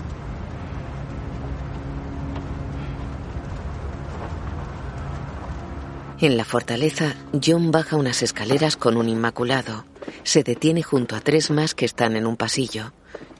En 6.18 6.38
la 6.38 6.46
fortaleza, 6.46 7.14
John 7.44 7.72
baja 7.72 7.96
unas 7.96 8.22
escaleras 8.22 8.78
con 8.78 8.96
un 8.96 9.10
inmaculado. 9.10 9.84
Se 10.22 10.42
detiene 10.42 10.82
junto 10.82 11.14
a 11.14 11.20
tres 11.20 11.50
más 11.50 11.74
que 11.74 11.84
están 11.84 12.16
en 12.16 12.26
un 12.26 12.38
pasillo. 12.38 12.92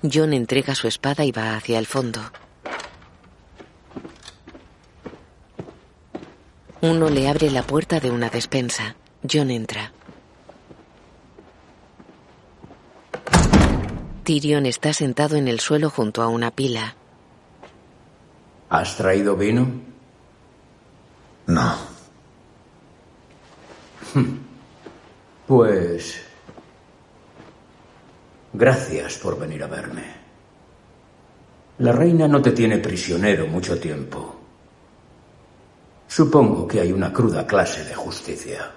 John 0.02 0.34
entrega 0.34 0.74
su 0.74 0.88
espada 0.88 1.24
y 1.24 1.32
va 1.32 1.56
hacia 1.56 1.78
el 1.78 1.86
fondo. 1.86 2.20
Uno 6.82 7.08
le 7.08 7.28
abre 7.30 7.50
la 7.50 7.62
puerta 7.62 7.98
de 7.98 8.10
una 8.10 8.28
despensa. 8.28 8.96
John 9.26 9.50
entra. 9.50 9.90
Tyrion 14.24 14.66
está 14.66 14.92
sentado 14.92 15.36
en 15.36 15.46
el 15.46 15.60
suelo 15.60 15.90
junto 15.90 16.22
a 16.22 16.28
una 16.28 16.50
pila. 16.50 16.96
¿Has 18.70 18.96
traído 18.96 19.36
vino? 19.36 19.68
No. 21.46 21.76
Pues... 25.46 26.22
Gracias 28.54 29.18
por 29.18 29.38
venir 29.38 29.62
a 29.62 29.66
verme. 29.66 30.04
La 31.78 31.92
reina 31.92 32.26
no 32.26 32.40
te 32.40 32.52
tiene 32.52 32.78
prisionero 32.78 33.46
mucho 33.46 33.78
tiempo. 33.78 34.40
Supongo 36.08 36.66
que 36.66 36.80
hay 36.80 36.92
una 36.92 37.12
cruda 37.12 37.46
clase 37.46 37.84
de 37.84 37.94
justicia. 37.94 38.70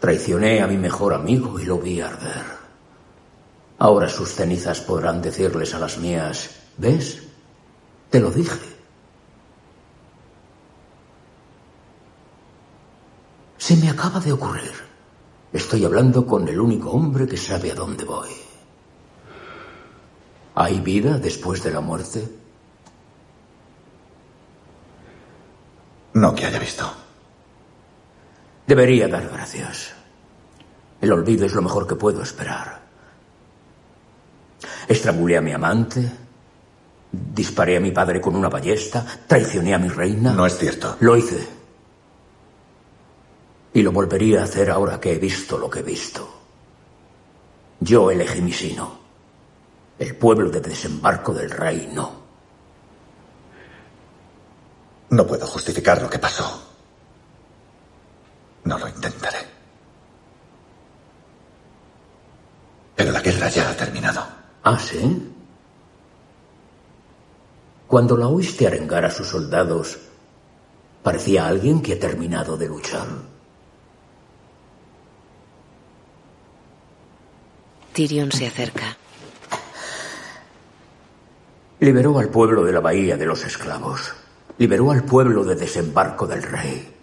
Traicioné 0.00 0.60
a 0.60 0.66
mi 0.66 0.76
mejor 0.76 1.14
amigo 1.14 1.60
y 1.60 1.64
lo 1.66 1.78
vi 1.78 2.00
arder. 2.00 2.57
Ahora 3.78 4.08
sus 4.08 4.34
cenizas 4.34 4.80
podrán 4.80 5.22
decirles 5.22 5.72
a 5.74 5.78
las 5.78 5.98
mías, 5.98 6.50
¿ves? 6.76 7.22
Te 8.10 8.18
lo 8.18 8.30
dije. 8.30 8.58
Se 13.56 13.76
me 13.76 13.88
acaba 13.88 14.18
de 14.18 14.32
ocurrir. 14.32 14.72
Estoy 15.52 15.84
hablando 15.84 16.26
con 16.26 16.48
el 16.48 16.60
único 16.60 16.90
hombre 16.90 17.26
que 17.26 17.36
sabe 17.36 17.70
a 17.70 17.74
dónde 17.74 18.04
voy. 18.04 18.30
¿Hay 20.56 20.80
vida 20.80 21.18
después 21.18 21.62
de 21.62 21.70
la 21.70 21.80
muerte? 21.80 22.28
No 26.14 26.34
que 26.34 26.46
haya 26.46 26.58
visto. 26.58 26.90
Debería 28.66 29.06
dar 29.06 29.28
gracias. 29.28 29.94
El 31.00 31.12
olvido 31.12 31.46
es 31.46 31.54
lo 31.54 31.62
mejor 31.62 31.86
que 31.86 31.94
puedo 31.94 32.22
esperar. 32.22 32.87
Estrangulé 34.88 35.36
a 35.36 35.40
mi 35.40 35.52
amante, 35.52 36.10
disparé 37.12 37.76
a 37.76 37.80
mi 37.80 37.92
padre 37.92 38.20
con 38.20 38.34
una 38.34 38.48
ballesta, 38.48 39.04
traicioné 39.26 39.74
a 39.74 39.78
mi 39.78 39.88
reina. 39.88 40.32
No 40.32 40.46
es 40.46 40.56
cierto. 40.58 40.96
Lo 41.00 41.16
hice. 41.16 41.46
Y 43.72 43.82
lo 43.82 43.92
volvería 43.92 44.40
a 44.40 44.44
hacer 44.44 44.70
ahora 44.70 45.00
que 45.00 45.12
he 45.12 45.18
visto 45.18 45.58
lo 45.58 45.70
que 45.70 45.80
he 45.80 45.82
visto. 45.82 46.28
Yo 47.80 48.10
elegí 48.10 48.40
mi 48.40 48.52
sino. 48.52 48.98
El 49.98 50.16
pueblo 50.16 50.50
de 50.50 50.60
desembarco 50.60 51.32
del 51.32 51.50
rey 51.50 51.90
no. 51.92 52.28
No 55.10 55.26
puedo 55.26 55.46
justificar 55.46 56.02
lo 56.02 56.10
que 56.10 56.18
pasó. 56.18 56.68
No 58.64 58.78
lo 58.78 58.88
intentaré. 58.88 59.38
Pero 62.94 63.12
la 63.12 63.20
guerra 63.20 63.48
ya 63.48 63.70
ha 63.70 63.76
terminado. 63.76 64.38
¿Ah, 64.62 64.78
sí? 64.78 65.32
Cuando 67.86 68.16
la 68.16 68.28
oíste 68.28 68.66
arengar 68.66 69.04
a 69.04 69.10
sus 69.10 69.28
soldados, 69.28 69.98
parecía 71.02 71.46
alguien 71.46 71.80
que 71.80 71.94
ha 71.94 71.98
terminado 71.98 72.56
de 72.56 72.68
luchar. 72.68 73.06
Tyrion 77.94 78.30
se 78.30 78.46
acerca. 78.46 78.96
Liberó 81.80 82.18
al 82.18 82.28
pueblo 82.28 82.64
de 82.64 82.72
la 82.72 82.80
bahía 82.80 83.16
de 83.16 83.24
los 83.24 83.44
esclavos. 83.44 84.12
Liberó 84.58 84.90
al 84.90 85.04
pueblo 85.04 85.44
de 85.44 85.54
desembarco 85.54 86.26
del 86.26 86.42
rey. 86.42 86.94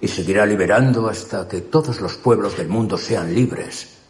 Y 0.00 0.08
seguirá 0.08 0.44
liberando 0.44 1.08
hasta 1.08 1.48
que 1.48 1.62
todos 1.62 2.00
los 2.00 2.14
pueblos 2.14 2.56
del 2.56 2.68
mundo 2.68 2.98
sean 2.98 3.34
libres. 3.34 4.01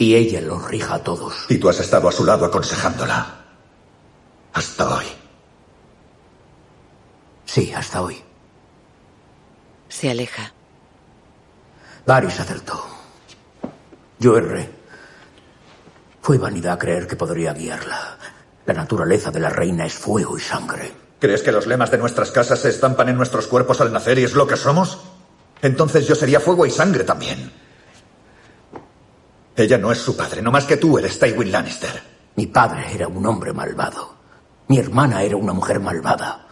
Y 0.00 0.14
ella 0.14 0.40
los 0.40 0.66
rija 0.66 0.94
a 0.94 1.04
todos. 1.04 1.44
Y 1.50 1.58
tú 1.58 1.68
has 1.68 1.78
estado 1.78 2.08
a 2.08 2.12
su 2.12 2.24
lado 2.24 2.46
aconsejándola. 2.46 3.44
Hasta 4.54 4.96
hoy. 4.96 5.04
Sí, 7.44 7.70
hasta 7.70 8.00
hoy. 8.00 8.16
Se 9.90 10.10
aleja. 10.10 10.54
Varys 12.06 12.40
acertó. 12.40 12.82
Yo 14.18 14.38
erré. 14.38 14.70
Fue 16.22 16.38
vanidad 16.38 16.78
creer 16.78 17.06
que 17.06 17.16
podría 17.16 17.52
guiarla. 17.52 18.16
La 18.64 18.72
naturaleza 18.72 19.30
de 19.30 19.40
la 19.40 19.50
reina 19.50 19.84
es 19.84 19.92
fuego 19.92 20.38
y 20.38 20.40
sangre. 20.40 20.92
¿Crees 21.18 21.42
que 21.42 21.52
los 21.52 21.66
lemas 21.66 21.90
de 21.90 21.98
nuestras 21.98 22.30
casas 22.30 22.60
se 22.60 22.70
estampan 22.70 23.10
en 23.10 23.18
nuestros 23.18 23.46
cuerpos 23.46 23.82
al 23.82 23.92
nacer 23.92 24.18
y 24.18 24.24
es 24.24 24.32
lo 24.32 24.46
que 24.46 24.56
somos? 24.56 24.98
Entonces 25.60 26.08
yo 26.08 26.14
sería 26.14 26.40
fuego 26.40 26.64
y 26.64 26.70
sangre 26.70 27.04
también. 27.04 27.59
Ella 29.60 29.76
no 29.76 29.92
es 29.92 29.98
su 29.98 30.16
padre, 30.16 30.40
no 30.40 30.50
más 30.50 30.64
que 30.64 30.78
tú 30.78 30.98
eres 30.98 31.18
Tywin 31.18 31.52
Lannister. 31.52 32.02
Mi 32.36 32.46
padre 32.46 32.86
era 32.94 33.08
un 33.08 33.26
hombre 33.26 33.52
malvado. 33.52 34.14
Mi 34.68 34.78
hermana 34.78 35.22
era 35.22 35.36
una 35.36 35.52
mujer 35.52 35.80
malvada. 35.80 36.46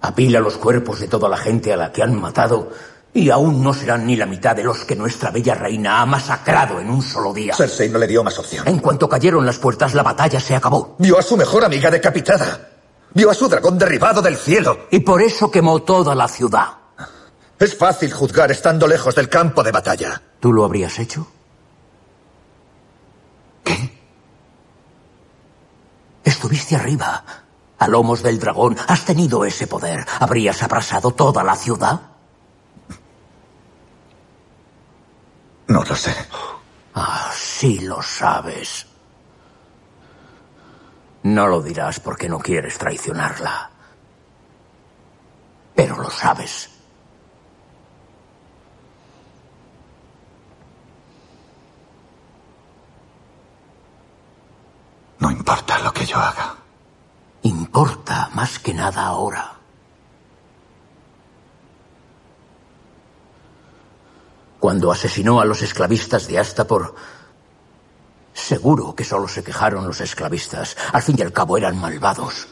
Apila 0.00 0.40
los 0.40 0.56
cuerpos 0.56 1.00
de 1.00 1.08
toda 1.08 1.28
la 1.28 1.36
gente 1.36 1.72
a 1.72 1.76
la 1.76 1.92
que 1.92 2.02
han 2.02 2.18
matado 2.18 2.70
y 3.12 3.28
aún 3.28 3.62
no 3.62 3.74
serán 3.74 4.06
ni 4.06 4.16
la 4.16 4.24
mitad 4.24 4.56
de 4.56 4.64
los 4.64 4.84
que 4.84 4.96
nuestra 4.96 5.30
bella 5.30 5.54
reina 5.54 6.00
ha 6.00 6.06
masacrado 6.06 6.80
en 6.80 6.88
un 6.88 7.02
solo 7.02 7.34
día. 7.34 7.54
Cersei 7.54 7.90
no 7.90 7.98
le 7.98 8.06
dio 8.06 8.24
más 8.24 8.38
opción. 8.38 8.66
En 8.66 8.78
cuanto 8.78 9.08
cayeron 9.08 9.44
las 9.44 9.58
puertas, 9.58 9.92
la 9.92 10.02
batalla 10.02 10.40
se 10.40 10.56
acabó. 10.56 10.96
Vio 10.98 11.18
a 11.18 11.22
su 11.22 11.36
mejor 11.36 11.64
amiga 11.64 11.90
decapitada. 11.90 12.70
Vio 13.12 13.30
a 13.30 13.34
su 13.34 13.48
dragón 13.48 13.78
derribado 13.78 14.22
del 14.22 14.36
cielo. 14.36 14.86
Y 14.90 15.00
por 15.00 15.20
eso 15.20 15.50
quemó 15.50 15.82
toda 15.82 16.14
la 16.14 16.26
ciudad. 16.26 16.68
Es 17.58 17.76
fácil 17.76 18.12
juzgar 18.12 18.50
estando 18.50 18.88
lejos 18.88 19.14
del 19.14 19.28
campo 19.28 19.62
de 19.62 19.72
batalla. 19.72 20.22
¿Tú 20.40 20.52
lo 20.52 20.64
habrías 20.64 20.98
hecho? 20.98 21.33
¿Qué? 23.64 23.98
Estuviste 26.22 26.76
arriba, 26.76 27.24
a 27.78 27.88
lomos 27.88 28.22
del 28.22 28.38
dragón. 28.38 28.76
Has 28.86 29.04
tenido 29.04 29.44
ese 29.44 29.66
poder. 29.66 30.06
¿Habrías 30.20 30.62
abrasado 30.62 31.10
toda 31.10 31.42
la 31.42 31.56
ciudad? 31.56 32.00
No 35.66 35.82
lo 35.82 35.96
sé. 35.96 36.14
Ah, 36.94 37.30
sí 37.34 37.80
lo 37.80 38.02
sabes. 38.02 38.86
No 41.24 41.46
lo 41.46 41.62
dirás 41.62 42.00
porque 42.00 42.28
no 42.28 42.38
quieres 42.38 42.78
traicionarla. 42.78 43.70
Pero 45.74 45.96
lo 45.96 46.10
sabes. 46.10 46.70
No 55.24 55.30
importa 55.30 55.78
lo 55.78 55.90
que 55.90 56.04
yo 56.04 56.18
haga. 56.18 56.54
Importa 57.44 58.28
más 58.34 58.58
que 58.58 58.74
nada 58.74 59.06
ahora. 59.06 59.54
Cuando 64.60 64.92
asesinó 64.92 65.40
a 65.40 65.46
los 65.46 65.62
esclavistas 65.62 66.28
de 66.28 66.38
Astapor, 66.38 66.94
seguro 68.34 68.94
que 68.94 69.02
solo 69.02 69.26
se 69.26 69.42
quejaron 69.42 69.86
los 69.86 70.02
esclavistas. 70.02 70.76
Al 70.92 71.00
fin 71.00 71.16
y 71.18 71.22
al 71.22 71.32
cabo 71.32 71.56
eran 71.56 71.80
malvados. 71.80 72.46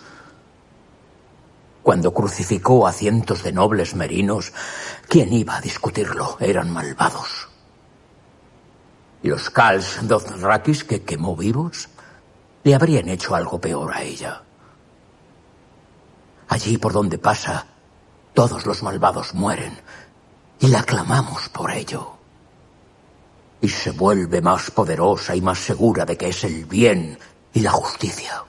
Cuando 1.83 2.15
crucificó 2.15 2.87
a 2.87 2.93
cientos 2.93 3.43
de 3.43 3.53
nobles 3.53 3.95
merinos, 3.95 4.51
¿quién 5.09 5.31
iba 5.35 5.57
a 5.57 5.61
discutirlo? 5.61 6.39
Eran 6.41 6.73
malvados. 6.73 7.49
¿Y 9.23 9.29
los 9.29 9.51
Kals 9.51 10.09
Dothrakis 10.09 10.85
que 10.85 11.03
quemó 11.03 11.37
vivos? 11.37 11.91
Le 12.65 12.75
habrían 12.75 13.09
hecho 13.09 13.35
algo 13.35 13.61
peor 13.61 13.93
a 13.93 14.03
ella. 14.03 14.43
Allí 16.49 16.79
por 16.79 16.93
donde 16.93 17.19
pasa, 17.19 17.67
todos 18.35 18.67
los 18.67 18.83
malvados 18.83 19.35
mueren 19.35 19.79
y 20.61 20.69
la 20.69 20.83
clamamos 20.85 21.49
por 21.49 21.71
ello. 21.71 22.13
Y 23.61 23.69
se 23.69 23.91
vuelve 23.91 24.41
más 24.41 24.71
poderosa 24.71 25.35
y 25.35 25.41
más 25.41 25.59
segura 25.59 26.05
de 26.05 26.17
que 26.17 26.29
es 26.29 26.45
el 26.45 26.65
bien 26.67 27.19
y 27.53 27.61
la 27.61 27.71
justicia. 27.71 28.45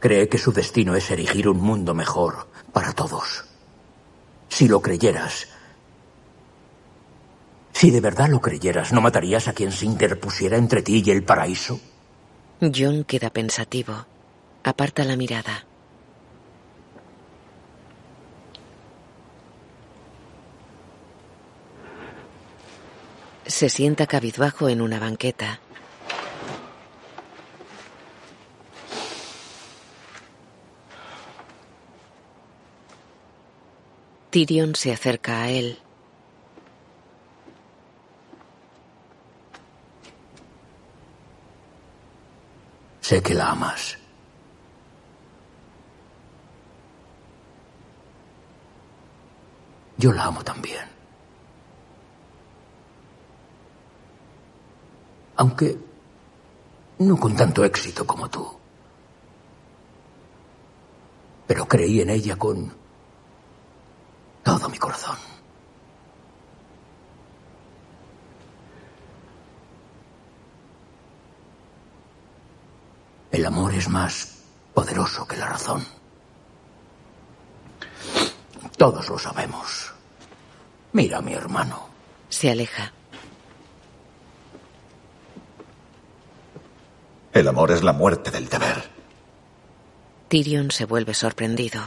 Cree 0.00 0.28
que 0.28 0.38
su 0.38 0.52
destino 0.52 0.96
es 0.96 1.10
erigir 1.10 1.48
un 1.48 1.60
mundo 1.60 1.94
mejor 1.94 2.48
para 2.72 2.92
todos. 2.92 3.44
Si 4.48 4.66
lo 4.66 4.82
creyeras, 4.82 5.46
si 7.72 7.90
de 7.90 8.00
verdad 8.00 8.28
lo 8.28 8.40
creyeras, 8.40 8.92
¿no 8.92 9.00
matarías 9.00 9.48
a 9.48 9.52
quien 9.52 9.72
se 9.72 9.86
interpusiera 9.86 10.56
entre 10.56 10.82
ti 10.82 11.02
y 11.04 11.10
el 11.10 11.24
paraíso? 11.24 11.80
John 12.60 13.04
queda 13.04 13.30
pensativo. 13.30 14.06
Aparta 14.62 15.04
la 15.04 15.16
mirada. 15.16 15.66
Se 23.46 23.68
sienta 23.68 24.06
cabizbajo 24.06 24.68
en 24.68 24.80
una 24.80 25.00
banqueta. 25.00 25.60
Tyrion 34.30 34.74
se 34.76 34.92
acerca 34.92 35.42
a 35.42 35.50
él. 35.50 35.81
Sé 43.02 43.20
que 43.20 43.34
la 43.34 43.50
amas. 43.50 43.98
Yo 49.98 50.12
la 50.12 50.24
amo 50.24 50.42
también. 50.44 50.84
Aunque 55.36 55.76
no 56.98 57.16
con 57.16 57.34
tanto 57.34 57.64
éxito 57.64 58.06
como 58.06 58.30
tú. 58.30 58.48
Pero 61.48 61.66
creí 61.66 62.00
en 62.00 62.10
ella 62.10 62.36
con 62.36 62.72
todo 64.44 64.68
mi 64.68 64.78
corazón. 64.78 65.31
El 73.32 73.46
amor 73.46 73.72
es 73.72 73.88
más 73.88 74.42
poderoso 74.74 75.26
que 75.26 75.38
la 75.38 75.46
razón. 75.46 75.82
Todos 78.76 79.08
lo 79.08 79.18
sabemos. 79.18 79.90
Mira 80.92 81.18
a 81.18 81.22
mi 81.22 81.32
hermano. 81.32 81.88
Se 82.28 82.50
aleja. 82.50 82.92
El 87.32 87.48
amor 87.48 87.70
es 87.70 87.82
la 87.82 87.94
muerte 87.94 88.30
del 88.30 88.50
deber. 88.50 88.90
Tyrion 90.28 90.70
se 90.70 90.84
vuelve 90.84 91.14
sorprendido. 91.14 91.80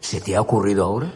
¿Se 0.00 0.20
te 0.20 0.36
ha 0.36 0.40
ocurrido 0.40 0.84
ahora? 0.84 1.12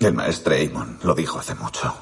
El 0.00 0.14
maestre 0.14 0.58
Aemon 0.58 1.00
lo 1.02 1.14
dijo 1.14 1.40
hace 1.40 1.56
mucho. 1.56 1.92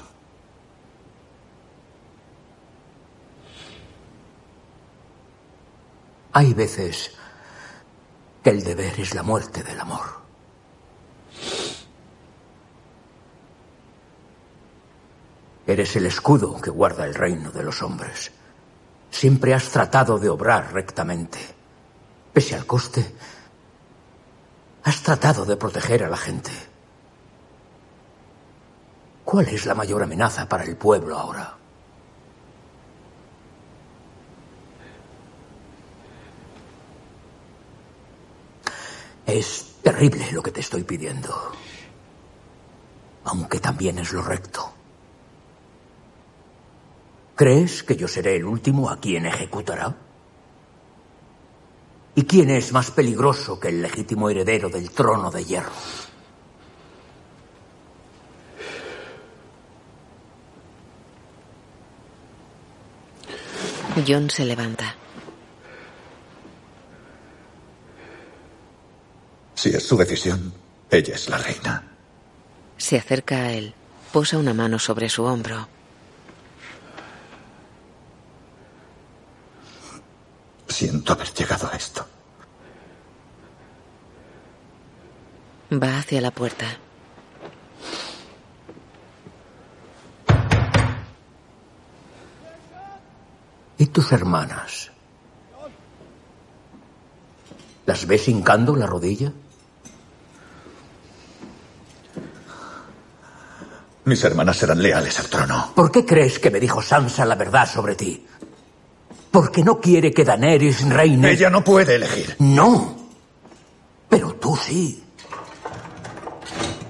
Hay 6.33 6.53
veces 6.53 7.11
que 8.43 8.51
el 8.51 8.63
deber 8.63 8.99
es 8.99 9.15
la 9.15 9.23
muerte 9.23 9.63
del 9.63 9.79
amor. 9.79 10.05
Eres 15.65 15.95
el 15.95 16.05
escudo 16.05 16.61
que 16.61 16.69
guarda 16.69 17.03
el 17.05 17.15
reino 17.15 17.51
de 17.51 17.63
los 17.63 17.81
hombres. 17.81 18.31
Siempre 19.09 19.55
has 19.55 19.69
tratado 19.69 20.19
de 20.19 20.29
obrar 20.29 20.71
rectamente. 20.71 21.39
Pese 22.31 22.55
al 22.55 22.67
coste, 22.67 23.15
has 24.83 25.01
tratado 25.01 25.45
de 25.45 25.57
proteger 25.57 26.03
a 26.03 26.09
la 26.09 26.17
gente. 26.17 26.51
¿Cuál 29.27 29.49
es 29.49 29.65
la 29.65 29.75
mayor 29.75 30.03
amenaza 30.03 30.47
para 30.47 30.63
el 30.63 30.77
pueblo 30.77 31.19
ahora? 31.19 31.53
Es 39.25 39.75
terrible 39.83 40.31
lo 40.31 40.41
que 40.41 40.51
te 40.51 40.61
estoy 40.61 40.83
pidiendo. 40.85 41.51
Aunque 43.25 43.59
también 43.59 43.99
es 43.99 44.13
lo 44.13 44.21
recto. 44.21 44.71
¿Crees 47.35 47.83
que 47.83 47.97
yo 47.97 48.07
seré 48.07 48.37
el 48.37 48.45
último 48.45 48.89
a 48.89 48.97
quien 48.97 49.25
ejecutará? 49.25 49.93
¿Y 52.15 52.23
quién 52.23 52.49
es 52.49 52.71
más 52.71 52.91
peligroso 52.91 53.59
que 53.59 53.67
el 53.67 53.81
legítimo 53.81 54.29
heredero 54.29 54.69
del 54.69 54.89
trono 54.91 55.29
de 55.29 55.43
hierro? 55.43 56.06
John 64.05 64.29
se 64.29 64.45
levanta. 64.45 64.95
Si 69.55 69.69
es 69.69 69.87
su 69.87 69.97
decisión, 69.97 70.53
ella 70.91 71.15
es 71.15 71.29
la 71.29 71.37
reina. 71.37 71.83
Se 72.77 72.97
acerca 72.97 73.35
a 73.37 73.53
él, 73.53 73.73
posa 74.11 74.37
una 74.37 74.53
mano 74.53 74.77
sobre 74.77 75.09
su 75.09 75.23
hombro. 75.23 75.67
Siento 80.67 81.13
haber 81.13 81.33
llegado 81.33 81.69
a 81.71 81.75
esto. 81.75 82.05
Va 85.71 85.99
hacia 85.99 86.21
la 86.21 86.31
puerta. 86.31 86.77
¿Y 93.77 93.87
tus 93.87 94.11
hermanas? 94.11 94.91
¿Las 97.85 98.05
ves 98.05 98.27
hincando 98.27 98.75
la 98.75 98.85
rodilla? 98.85 99.31
Mis 104.05 104.23
hermanas 104.23 104.57
serán 104.57 104.81
leales 104.81 105.19
al 105.19 105.27
trono. 105.27 105.71
¿Por 105.75 105.91
qué 105.91 106.05
crees 106.05 106.39
que 106.39 106.49
me 106.49 106.59
dijo 106.59 106.81
Sansa 106.81 107.25
la 107.25 107.35
verdad 107.35 107.69
sobre 107.69 107.95
ti? 107.95 108.25
Porque 109.31 109.63
no 109.63 109.79
quiere 109.79 110.11
que 110.13 110.23
Daenerys 110.23 110.87
reine. 110.89 111.31
Ella 111.31 111.49
no 111.49 111.63
puede 111.63 111.95
elegir. 111.95 112.35
No. 112.39 112.95
Pero 114.09 114.33
tú 114.35 114.55
sí. 114.55 115.03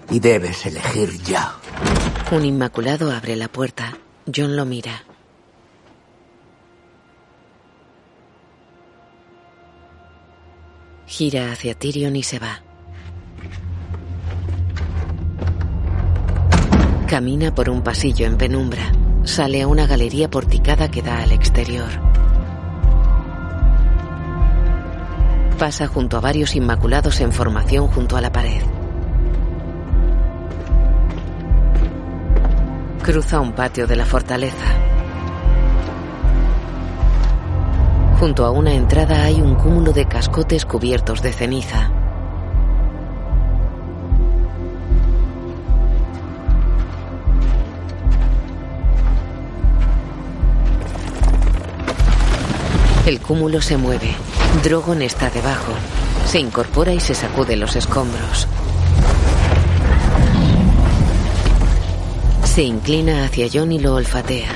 Y 0.09 0.19
debes 0.19 0.65
elegir 0.65 1.21
ya. 1.23 1.55
Un 2.31 2.45
inmaculado 2.45 3.11
abre 3.11 3.35
la 3.35 3.47
puerta. 3.47 3.97
John 4.33 4.55
lo 4.55 4.65
mira. 4.65 5.03
Gira 11.07 11.53
hacia 11.53 11.73
Tyrion 11.73 12.17
y 12.17 12.23
se 12.23 12.37
va. 12.37 12.61
Camina 17.07 17.55
por 17.55 17.69
un 17.69 17.81
pasillo 17.81 18.25
en 18.25 18.37
penumbra. 18.37 18.91
Sale 19.23 19.61
a 19.61 19.67
una 19.67 19.87
galería 19.87 20.29
porticada 20.29 20.91
que 20.91 21.01
da 21.01 21.23
al 21.23 21.31
exterior. 21.31 21.89
Pasa 25.57 25.87
junto 25.87 26.17
a 26.17 26.19
varios 26.19 26.55
inmaculados 26.55 27.21
en 27.21 27.31
formación 27.31 27.87
junto 27.87 28.17
a 28.17 28.21
la 28.21 28.31
pared. 28.33 28.61
Cruza 33.01 33.39
un 33.39 33.53
patio 33.53 33.87
de 33.87 33.95
la 33.95 34.05
fortaleza. 34.05 34.96
Junto 38.19 38.45
a 38.45 38.49
una 38.49 38.73
entrada 38.73 39.25
hay 39.25 39.41
un 39.41 39.53
cúmulo 39.53 39.93
de 39.93 40.07
cascotes 40.07 40.65
cubiertos 40.65 41.21
de 41.21 41.31
ceniza. 41.31 41.91
El 53.05 53.21
cúmulo 53.21 53.61
se 53.61 53.77
mueve. 53.77 54.15
Drogon 54.63 55.03
está 55.03 55.29
debajo. 55.29 55.71
Se 56.25 56.39
incorpora 56.39 56.93
y 56.93 56.99
se 56.99 57.13
sacude 57.13 57.55
los 57.55 57.75
escombros. 57.75 58.47
Se 62.43 62.63
inclina 62.63 63.25
hacia 63.25 63.47
John 63.53 63.71
y 63.71 63.79
lo 63.79 63.93
olfatea. 63.93 64.49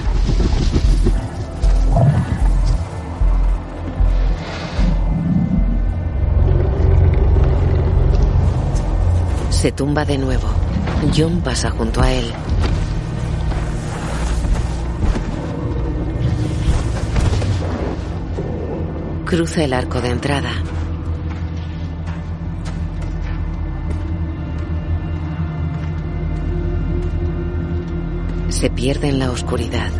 Se 9.61 9.71
tumba 9.71 10.05
de 10.05 10.17
nuevo. 10.17 10.47
John 11.15 11.39
pasa 11.41 11.69
junto 11.69 12.01
a 12.01 12.11
él. 12.11 12.25
Cruza 19.23 19.63
el 19.63 19.73
arco 19.73 20.01
de 20.01 20.09
entrada. 20.09 20.49
Se 28.49 28.71
pierde 28.71 29.09
en 29.09 29.19
la 29.19 29.29
oscuridad. 29.29 29.91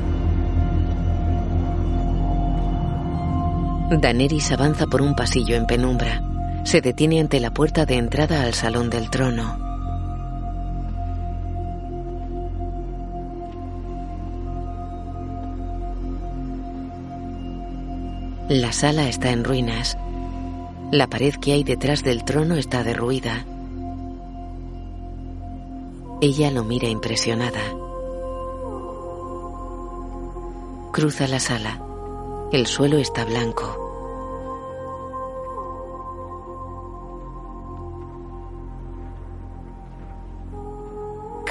Daenerys 3.91 4.51
avanza 4.53 4.87
por 4.87 5.03
un 5.03 5.13
pasillo 5.13 5.55
en 5.55 5.67
penumbra. 5.67 6.20
Se 6.71 6.79
detiene 6.79 7.19
ante 7.19 7.41
la 7.41 7.51
puerta 7.51 7.85
de 7.85 7.95
entrada 7.95 8.43
al 8.43 8.53
salón 8.53 8.89
del 8.89 9.09
trono. 9.09 9.57
La 18.47 18.71
sala 18.71 19.09
está 19.09 19.31
en 19.31 19.43
ruinas. 19.43 19.97
La 20.93 21.07
pared 21.07 21.35
que 21.35 21.51
hay 21.51 21.65
detrás 21.65 22.05
del 22.05 22.23
trono 22.23 22.55
está 22.55 22.85
derruida. 22.85 23.45
Ella 26.21 26.51
lo 26.51 26.63
mira 26.63 26.87
impresionada. 26.87 27.59
Cruza 30.93 31.27
la 31.27 31.41
sala. 31.41 31.81
El 32.53 32.65
suelo 32.65 32.97
está 32.97 33.25
blanco. 33.25 33.90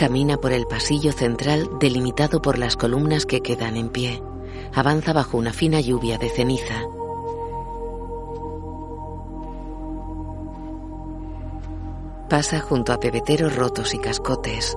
Camina 0.00 0.38
por 0.38 0.54
el 0.54 0.66
pasillo 0.66 1.12
central 1.12 1.68
delimitado 1.78 2.40
por 2.40 2.56
las 2.56 2.74
columnas 2.74 3.26
que 3.26 3.42
quedan 3.42 3.76
en 3.76 3.90
pie. 3.90 4.22
Avanza 4.72 5.12
bajo 5.12 5.36
una 5.36 5.52
fina 5.52 5.78
lluvia 5.78 6.16
de 6.16 6.30
ceniza. 6.30 6.84
Pasa 12.30 12.60
junto 12.60 12.94
a 12.94 12.98
pebeteros 12.98 13.54
rotos 13.54 13.92
y 13.92 13.98
cascotes. 13.98 14.74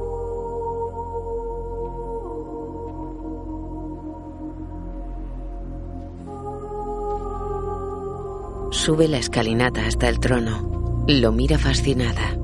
Sube 8.71 9.07
la 9.07 9.19
escalinata 9.19 9.85
hasta 9.85 10.09
el 10.09 10.19
trono. 10.19 11.05
Lo 11.07 11.31
mira 11.31 11.57
fascinada. 11.57 12.37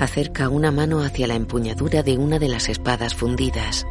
Acerca 0.00 0.48
una 0.48 0.70
mano 0.70 1.02
hacia 1.02 1.26
la 1.26 1.34
empuñadura 1.34 2.02
de 2.02 2.18
una 2.18 2.38
de 2.38 2.48
las 2.48 2.68
espadas 2.68 3.14
fundidas. 3.14 3.86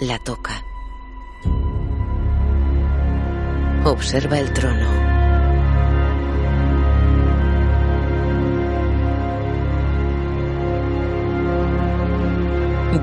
La 0.00 0.18
toca. 0.18 0.64
Observa 3.84 4.38
el 4.40 4.52
trono. 4.52 5.10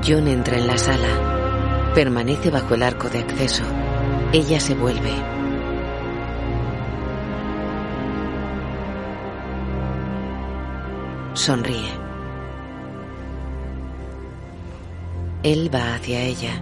John 0.06 0.28
entra 0.28 0.58
en 0.58 0.66
la 0.66 0.76
sala. 0.76 1.92
Permanece 1.94 2.50
bajo 2.50 2.74
el 2.74 2.82
arco 2.82 3.08
de 3.08 3.20
acceso. 3.20 3.64
Ella 4.32 4.60
se 4.60 4.74
vuelve. 4.74 5.37
Sonríe. 11.38 11.88
Él 15.44 15.72
va 15.72 15.94
hacia 15.94 16.20
ella. 16.20 16.60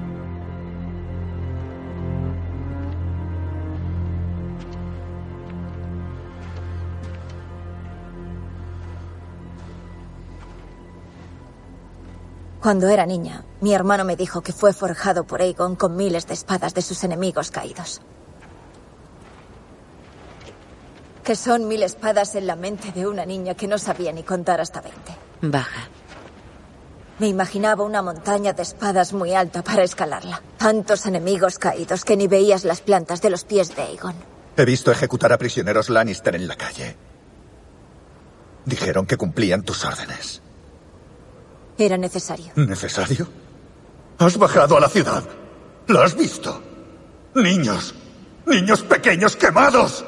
Cuando 12.61 12.89
era 12.89 13.07
niña, 13.07 13.45
mi 13.61 13.73
hermano 13.73 14.05
me 14.05 14.15
dijo 14.15 14.43
que 14.43 14.53
fue 14.53 14.75
forjado 14.75 15.25
por 15.25 15.41
Aegon 15.41 15.77
con 15.77 15.97
miles 15.97 16.27
de 16.27 16.35
espadas 16.35 16.75
de 16.75 16.83
sus 16.83 17.03
enemigos 17.03 17.51
caídos. 17.51 18.03
Que 21.27 21.35
son 21.35 21.67
mil 21.67 21.83
espadas 21.83 22.37
en 22.37 22.47
la 22.47 22.55
mente 22.55 22.93
de 22.93 23.05
una 23.05 23.27
niña 23.27 23.55
que 23.55 23.67
no 23.67 23.79
sabía 23.79 24.13
ni 24.13 24.23
contar 24.23 24.61
hasta 24.61 24.81
20. 24.81 25.01
Baja. 25.43 25.89
Me 27.19 27.27
imaginaba 27.27 27.83
una 27.83 28.01
montaña 28.01 28.53
de 28.53 28.63
espadas 28.63 29.13
muy 29.13 29.35
alta 29.35 29.65
para 29.65 29.83
escalarla. 29.83 30.41
Tantos 30.57 31.05
enemigos 31.05 31.59
caídos 31.59 32.05
que 32.05 32.17
ni 32.17 32.29
veías 32.29 32.65
las 32.65 32.81
plantas 32.81 33.23
de 33.23 33.31
los 33.31 33.43
pies 33.43 33.75
de 33.75 33.83
Aegon. 33.83 34.15
He 34.57 34.65
visto 34.65 34.93
ejecutar 34.93 35.33
a 35.33 35.39
prisioneros 35.39 35.91
Lannister 35.91 36.37
en 36.37 36.47
la 36.47 36.55
calle. 36.55 36.97
Dijeron 38.65 39.05
que 39.05 39.17
cumplían 39.17 39.65
tus 39.65 39.85
órdenes. 39.85 40.41
Era 41.77 41.97
necesario. 41.97 42.53
¿Necesario? 42.55 43.27
Has 44.19 44.39
bajado 44.39 44.77
a 44.77 44.81
la 44.81 44.89
ciudad. 44.89 45.25
¿La 45.89 46.05
has 46.05 46.17
visto? 46.17 46.63
Niños. 47.35 47.97
Niños 48.47 48.83
pequeños 48.85 49.35
quemados. 49.35 50.05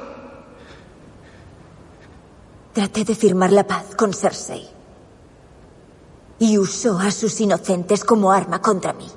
Traté 2.78 3.04
de 3.04 3.16
firmar 3.16 3.50
la 3.50 3.66
paz 3.66 3.96
con 3.96 4.14
Cersei. 4.14 4.64
Y 6.38 6.58
usó 6.58 6.96
a 7.00 7.10
sus 7.10 7.40
inocentes 7.40 8.04
como 8.04 8.30
arma 8.30 8.62
contra 8.62 8.92
mí. 8.92 9.08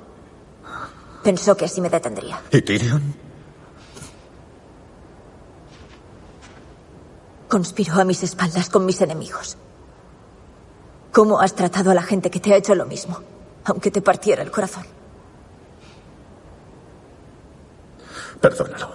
Pensó 1.22 1.56
que 1.56 1.66
así 1.66 1.80
me 1.80 1.88
detendría. 1.88 2.42
¿Y 2.50 2.60
Tyrion? 2.60 3.14
Conspiró 7.48 8.00
a 8.00 8.04
mis 8.04 8.24
espaldas 8.24 8.68
con 8.68 8.84
mis 8.84 9.00
enemigos. 9.00 9.56
¿Cómo 11.12 11.38
has 11.38 11.54
tratado 11.54 11.92
a 11.92 11.94
la 11.94 12.02
gente 12.02 12.32
que 12.32 12.40
te 12.40 12.52
ha 12.52 12.56
hecho 12.56 12.74
lo 12.74 12.86
mismo? 12.86 13.20
Aunque 13.62 13.92
te 13.92 14.02
partiera 14.02 14.42
el 14.42 14.50
corazón. 14.50 14.84
Perdónalo. 18.40 18.90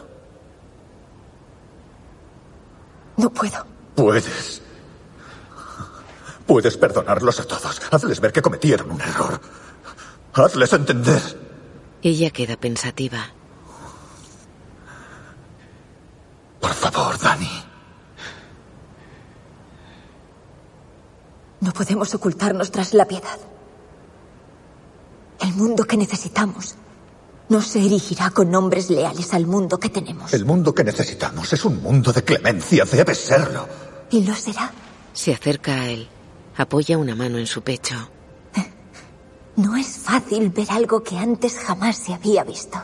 No 3.16 3.30
puedo. 3.30 3.77
Puedes. 3.98 4.62
Puedes 6.46 6.78
perdonarlos 6.78 7.40
a 7.40 7.46
todos. 7.46 7.82
Hazles 7.90 8.20
ver 8.20 8.32
que 8.32 8.44
cometieron 8.44 8.92
un 8.92 9.02
error. 9.02 9.42
Hazles 10.34 10.72
entender. 10.72 11.20
Ella 12.04 12.30
queda 12.30 12.58
pensativa. 12.58 13.26
Por 16.60 16.74
favor, 16.76 17.18
Dani. 17.18 17.50
No 21.62 21.74
podemos 21.74 22.14
ocultarnos 22.14 22.70
tras 22.70 22.94
la 22.94 23.06
piedad. 23.06 23.40
El 25.40 25.56
mundo 25.56 25.86
que 25.86 25.98
necesitamos 25.98 26.76
no 27.50 27.62
se 27.64 27.84
erigirá 27.84 28.30
con 28.30 28.54
hombres 28.54 28.92
leales 28.92 29.34
al 29.34 29.48
mundo 29.48 29.80
que 29.80 29.90
tenemos. 29.90 30.32
El 30.34 30.46
mundo 30.46 30.76
que 30.76 30.84
necesitamos 30.84 31.52
es 31.52 31.66
un 31.66 31.82
mundo 31.82 32.14
de 32.14 32.24
clemencia. 32.24 32.86
Debe 32.86 33.16
serlo. 33.16 33.87
Y 34.10 34.24
lo 34.24 34.34
será. 34.36 34.72
Se 35.14 35.34
acerca 35.34 35.74
a 35.74 35.88
él. 35.88 36.08
Apoya 36.56 36.98
una 36.98 37.16
mano 37.16 37.38
en 37.38 37.48
su 37.48 37.62
pecho. 37.62 37.96
No 39.56 39.76
es 39.76 39.98
fácil 39.98 40.52
ver 40.52 40.70
algo 40.72 41.02
que 41.02 41.18
antes 41.18 41.58
jamás 41.58 41.98
se 41.98 42.14
había 42.14 42.44
visto. 42.44 42.78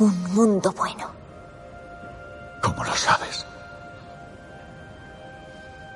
Un 0.00 0.34
mundo 0.34 0.72
bueno. 0.72 1.12
¿Cómo 2.60 2.82
lo 2.82 2.92
sabes? 2.96 3.46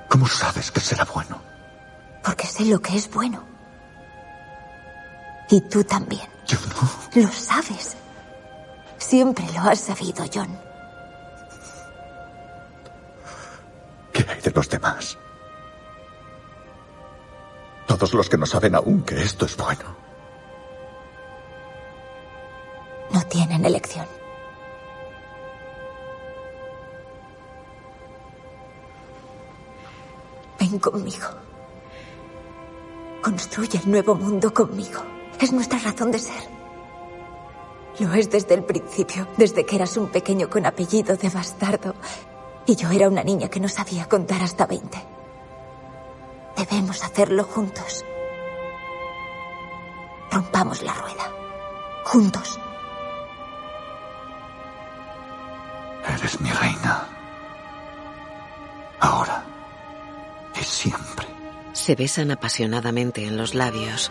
¿Cómo 0.09 0.29
sabes 0.29 0.71
que 0.71 0.79
será 0.79 1.05
bueno? 1.05 1.41
Porque 2.23 2.47
sé 2.47 2.67
lo 2.67 2.81
que 2.81 2.97
es 2.97 3.11
bueno. 3.11 3.43
Y 5.51 5.61
tú 5.63 5.83
también. 5.83 6.29
Yo 6.47 6.59
no. 6.61 7.23
Lo 7.23 7.33
sabes. 7.33 7.97
Siempre 8.99 9.45
lo 9.53 9.61
has 9.63 9.81
sabido, 9.81 10.25
John. 10.33 10.64
¿Qué 14.15 14.25
hay 14.31 14.41
de 14.41 14.53
los 14.53 14.69
demás? 14.71 15.19
Todos 17.89 18.15
los 18.15 18.29
que 18.31 18.39
no 18.39 18.47
saben 18.47 18.77
aún 18.77 19.03
que 19.03 19.21
esto 19.21 19.45
es 19.45 19.57
bueno. 19.57 19.97
No 23.11 23.21
tienen 23.27 23.65
elección. 23.65 24.07
Ven 30.61 30.79
conmigo. 30.79 31.29
Construye 33.21 33.81
el 33.81 33.91
nuevo 33.91 34.15
mundo 34.15 34.55
conmigo. 34.55 35.03
Es 35.41 35.53
nuestra 35.53 35.81
razón 35.81 36.13
de 36.13 36.21
ser. 36.21 36.45
Lo 37.99 38.13
es 38.15 38.31
desde 38.31 38.55
el 38.55 38.65
principio, 38.65 39.27
desde 39.37 39.67
que 39.67 39.75
eras 39.75 39.97
un 39.97 40.09
pequeño 40.09 40.49
con 40.49 40.67
apellido 40.67 41.17
de 41.17 41.29
bastardo 41.31 41.95
y 42.67 42.77
yo 42.77 42.91
era 42.91 43.09
una 43.09 43.23
niña 43.23 43.49
que 43.49 43.61
no 43.61 43.69
sabía 43.69 44.09
contar 44.09 44.43
hasta 44.43 44.67
20. 44.67 44.99
Debemos 46.57 47.03
hacerlo 47.05 47.45
juntos. 47.45 48.05
Rompamos 50.31 50.83
la 50.83 50.95
rueda. 50.95 51.31
Juntos. 52.05 52.59
Eres 56.09 56.41
mi 56.41 56.51
reina. 56.51 57.09
Ahora 59.01 59.45
y 60.61 60.65
siempre. 60.65 61.27
Se 61.73 61.95
besan 61.95 62.31
apasionadamente 62.31 63.27
en 63.27 63.37
los 63.37 63.55
labios. 63.55 64.11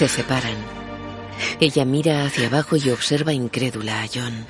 Se 0.00 0.08
separan. 0.08 0.56
Ella 1.60 1.84
mira 1.84 2.24
hacia 2.24 2.46
abajo 2.46 2.74
y 2.74 2.88
observa 2.88 3.34
incrédula 3.34 4.00
a 4.00 4.06
John. 4.06 4.46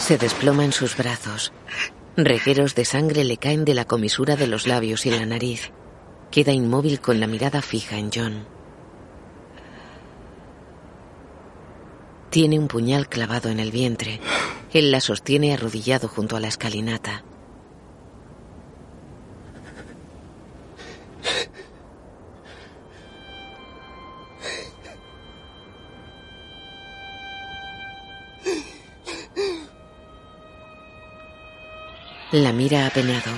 Se 0.00 0.16
desploma 0.16 0.64
en 0.64 0.72
sus 0.72 0.96
brazos. 0.96 1.52
Regueros 2.16 2.74
de 2.74 2.86
sangre 2.86 3.24
le 3.24 3.36
caen 3.36 3.66
de 3.66 3.74
la 3.74 3.84
comisura 3.84 4.34
de 4.34 4.46
los 4.46 4.66
labios 4.66 5.04
y 5.04 5.10
la 5.10 5.26
nariz. 5.26 5.72
Queda 6.30 6.52
inmóvil 6.52 7.02
con 7.02 7.20
la 7.20 7.26
mirada 7.26 7.60
fija 7.60 7.98
en 7.98 8.10
John. 8.10 8.46
Tiene 12.30 12.58
un 12.58 12.66
puñal 12.66 13.10
clavado 13.10 13.50
en 13.50 13.60
el 13.60 13.70
vientre. 13.72 14.20
Él 14.72 14.90
la 14.90 15.02
sostiene 15.02 15.52
arrodillado 15.52 16.08
junto 16.08 16.34
a 16.34 16.40
la 16.40 16.48
escalinata. 16.48 17.24
La 32.32 32.50
mira 32.50 32.86
apenado. 32.86 33.30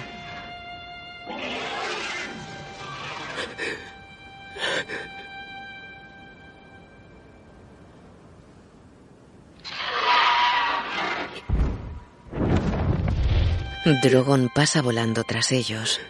Drogon 14.01 14.49
pasa 14.55 14.81
volando 14.81 15.25
tras 15.25 15.51
ellos. 15.51 16.01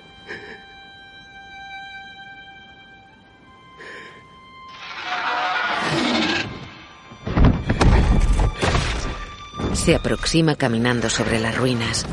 Se 9.73 9.95
aproxima 9.95 10.55
caminando 10.57 11.09
sobre 11.09 11.41
las 11.41 11.57
ruinas. 11.57 12.07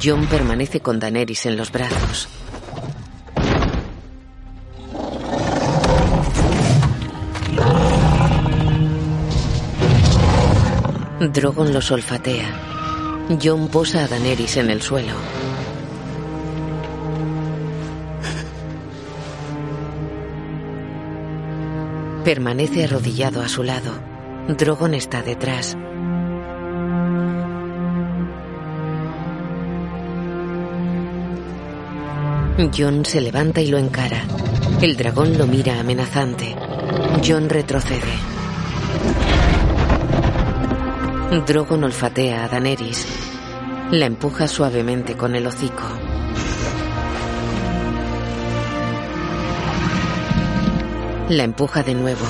John 0.00 0.26
permanece 0.26 0.80
con 0.80 1.00
Daenerys 1.00 1.46
en 1.46 1.56
los 1.56 1.72
brazos. 1.72 2.28
Drogon 11.32 11.72
los 11.72 11.90
olfatea. 11.90 13.26
John 13.42 13.68
posa 13.68 14.04
a 14.04 14.08
Daenerys 14.08 14.56
en 14.56 14.70
el 14.70 14.82
suelo. 14.82 15.14
Permanece 22.24 22.84
arrodillado 22.84 23.42
a 23.42 23.48
su 23.48 23.64
lado. 23.64 23.92
Drogon 24.48 24.94
está 24.94 25.22
detrás. 25.22 25.76
John 32.70 33.04
se 33.04 33.20
levanta 33.20 33.60
y 33.60 33.68
lo 33.68 33.78
encara. 33.78 34.24
El 34.80 34.96
dragón 34.96 35.36
lo 35.38 35.46
mira 35.46 35.80
amenazante. 35.80 36.54
John 37.26 37.48
retrocede. 37.48 38.12
Drogon 41.46 41.84
olfatea 41.84 42.44
a 42.44 42.48
Daenerys. 42.48 43.06
La 43.90 44.06
empuja 44.06 44.46
suavemente 44.46 45.16
con 45.16 45.34
el 45.34 45.46
hocico. 45.46 45.82
La 51.30 51.44
empuja 51.44 51.82
de 51.82 51.94
nuevo. 51.94 52.26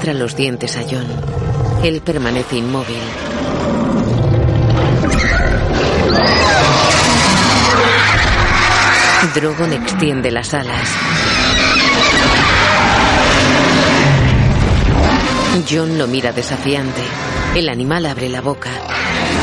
Muestra 0.00 0.18
los 0.18 0.34
dientes 0.34 0.78
a 0.78 0.82
John. 0.90 1.06
Él 1.84 2.00
permanece 2.00 2.56
inmóvil. 2.56 2.96
Drogon 9.34 9.74
extiende 9.74 10.30
las 10.30 10.54
alas. 10.54 10.88
John 15.70 15.98
lo 15.98 16.06
mira 16.06 16.32
desafiante. 16.32 17.02
El 17.54 17.68
animal 17.68 18.06
abre 18.06 18.30
la 18.30 18.40
boca. 18.40 18.70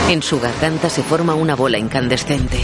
En 0.09 0.23
su 0.23 0.39
garganta 0.39 0.89
se 0.89 1.03
forma 1.03 1.35
una 1.35 1.55
bola 1.55 1.77
incandescente. 1.77 2.59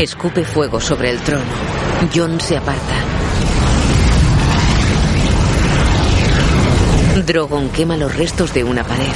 Escupe 0.00 0.42
fuego 0.46 0.80
sobre 0.80 1.10
el 1.10 1.18
trono. 1.18 1.44
John 2.14 2.40
se 2.40 2.56
aparta. 2.56 3.17
Drogon 7.26 7.68
quema 7.70 7.96
los 7.96 8.16
restos 8.16 8.54
de 8.54 8.62
una 8.64 8.84
pared. 8.84 9.12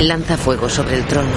Lanza 0.00 0.36
fuego 0.36 0.68
sobre 0.68 0.96
el 0.96 1.06
trono. 1.06 1.30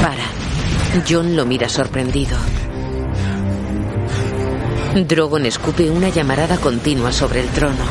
Para. 0.00 1.04
John 1.08 1.36
lo 1.36 1.44
mira 1.44 1.68
sorprendido. 1.68 2.36
Drogon 5.06 5.44
escupe 5.44 5.90
una 5.90 6.08
llamarada 6.08 6.56
continua 6.56 7.12
sobre 7.12 7.40
el 7.40 7.48
trono. 7.48 7.84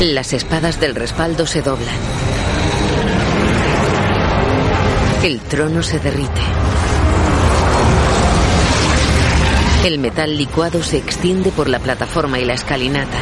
Las 0.00 0.32
espadas 0.34 0.78
del 0.78 0.94
respaldo 0.94 1.46
se 1.46 1.62
doblan. 1.62 1.96
El 5.22 5.40
trono 5.40 5.82
se 5.82 5.98
derrite. 6.00 6.40
El 9.84 9.98
metal 9.98 10.36
licuado 10.38 10.80
se 10.80 10.96
extiende 10.96 11.50
por 11.50 11.68
la 11.68 11.80
plataforma 11.80 12.38
y 12.38 12.44
la 12.44 12.54
escalinata. 12.54 13.18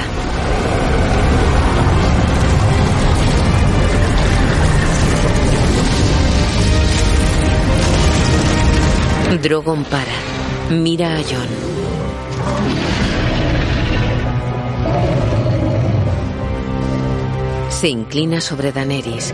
Drogon 9.43 9.85
para. 9.85 10.05
Mira 10.71 11.17
a 11.17 11.23
John. 11.23 11.49
Se 17.71 17.89
inclina 17.89 18.43
sobre 18.43 18.71
Daenerys. 18.71 19.33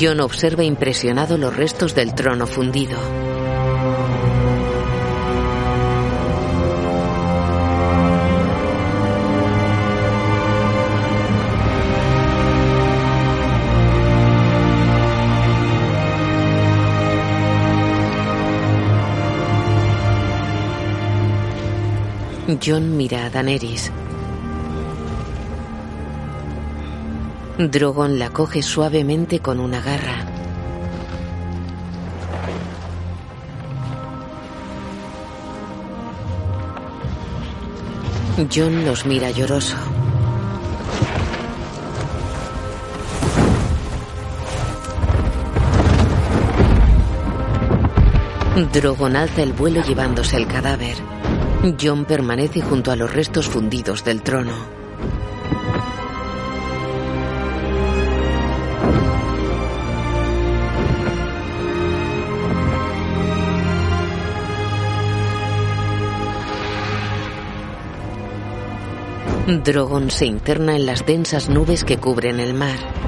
John 0.00 0.20
observa 0.20 0.62
impresionado 0.62 1.36
los 1.38 1.56
restos 1.56 1.96
del 1.96 2.14
trono 2.14 2.46
fundido. 2.46 3.19
John 22.58 22.96
mira 22.96 23.26
a 23.26 23.30
Daenerys. 23.30 23.92
Drogon 27.58 28.18
la 28.18 28.30
coge 28.30 28.62
suavemente 28.62 29.40
con 29.40 29.60
una 29.60 29.80
garra. 29.80 30.24
John 38.52 38.84
los 38.86 39.04
mira 39.04 39.30
lloroso. 39.30 39.76
Drogon 48.72 49.16
alza 49.16 49.42
el 49.42 49.52
vuelo 49.52 49.82
llevándose 49.82 50.36
el 50.36 50.46
cadáver. 50.46 51.19
John 51.80 52.06
permanece 52.06 52.62
junto 52.62 52.90
a 52.90 52.96
los 52.96 53.12
restos 53.12 53.46
fundidos 53.46 54.02
del 54.02 54.22
trono. 54.22 54.52
Drogon 69.64 70.10
se 70.10 70.26
interna 70.26 70.76
en 70.76 70.86
las 70.86 71.04
densas 71.04 71.48
nubes 71.48 71.84
que 71.84 71.98
cubren 71.98 72.40
el 72.40 72.54
mar. 72.54 72.99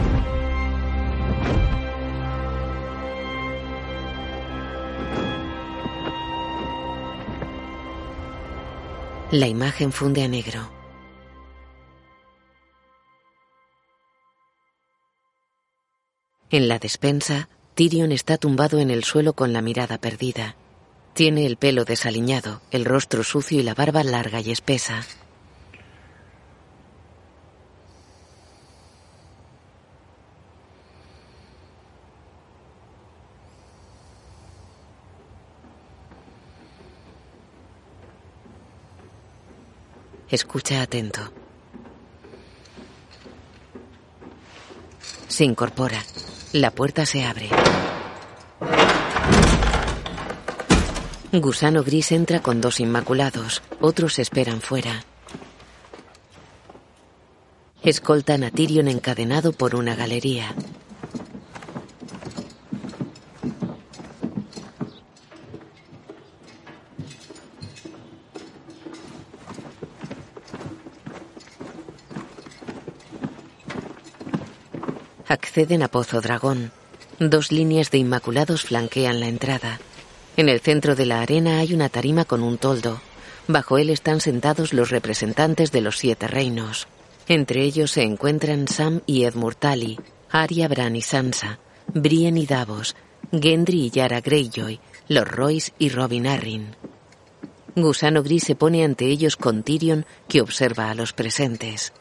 La 9.32 9.48
imagen 9.48 9.92
funde 9.92 10.22
a 10.24 10.28
negro. 10.28 10.70
En 16.50 16.68
la 16.68 16.78
despensa, 16.78 17.48
Tyrion 17.74 18.12
está 18.12 18.36
tumbado 18.36 18.78
en 18.78 18.90
el 18.90 19.04
suelo 19.04 19.32
con 19.32 19.54
la 19.54 19.62
mirada 19.62 19.96
perdida. 19.96 20.54
Tiene 21.14 21.46
el 21.46 21.56
pelo 21.56 21.86
desaliñado, 21.86 22.60
el 22.72 22.84
rostro 22.84 23.24
sucio 23.24 23.58
y 23.58 23.62
la 23.62 23.72
barba 23.72 24.04
larga 24.04 24.42
y 24.42 24.50
espesa. 24.50 25.06
Escucha 40.32 40.80
atento. 40.80 41.20
Se 45.28 45.44
incorpora. 45.44 46.02
La 46.54 46.70
puerta 46.70 47.04
se 47.04 47.22
abre. 47.22 47.50
Gusano 51.32 51.84
Gris 51.84 52.12
entra 52.12 52.40
con 52.40 52.62
dos 52.62 52.80
inmaculados. 52.80 53.60
Otros 53.82 54.18
esperan 54.18 54.62
fuera. 54.62 55.04
Escoltan 57.82 58.44
a 58.44 58.50
Tyrion 58.50 58.88
encadenado 58.88 59.52
por 59.52 59.74
una 59.74 59.94
galería. 59.94 60.54
A 75.54 75.88
Pozo 75.88 76.22
Dragón. 76.22 76.72
Dos 77.18 77.52
líneas 77.52 77.90
de 77.90 77.98
inmaculados 77.98 78.62
flanquean 78.62 79.20
la 79.20 79.28
entrada. 79.28 79.80
En 80.38 80.48
el 80.48 80.60
centro 80.60 80.94
de 80.94 81.04
la 81.04 81.20
arena 81.20 81.58
hay 81.58 81.74
una 81.74 81.90
tarima 81.90 82.24
con 82.24 82.42
un 82.42 82.56
toldo. 82.56 83.02
Bajo 83.48 83.76
él 83.76 83.90
están 83.90 84.22
sentados 84.22 84.72
los 84.72 84.88
representantes 84.88 85.70
de 85.70 85.82
los 85.82 85.98
siete 85.98 86.26
reinos. 86.26 86.88
Entre 87.28 87.64
ellos 87.64 87.90
se 87.90 88.02
encuentran 88.02 88.66
Sam 88.66 89.02
y 89.04 89.24
Ed 89.24 89.34
Murtali, 89.34 90.00
Arya, 90.30 90.68
Bran 90.68 90.96
y 90.96 91.02
Sansa, 91.02 91.58
Brienne 91.92 92.40
y 92.40 92.46
Davos, 92.46 92.96
Gendry 93.30 93.82
y 93.82 93.90
Yara 93.90 94.22
Greyjoy, 94.22 94.80
los 95.08 95.28
Royce 95.28 95.74
y 95.78 95.90
Robin 95.90 96.28
Arryn. 96.28 96.76
Gusano 97.76 98.22
Gris 98.22 98.44
se 98.44 98.54
pone 98.54 98.84
ante 98.84 99.04
ellos 99.04 99.36
con 99.36 99.64
Tyrion, 99.64 100.06
que 100.28 100.40
observa 100.40 100.90
a 100.90 100.94
los 100.94 101.12
presentes. 101.12 101.92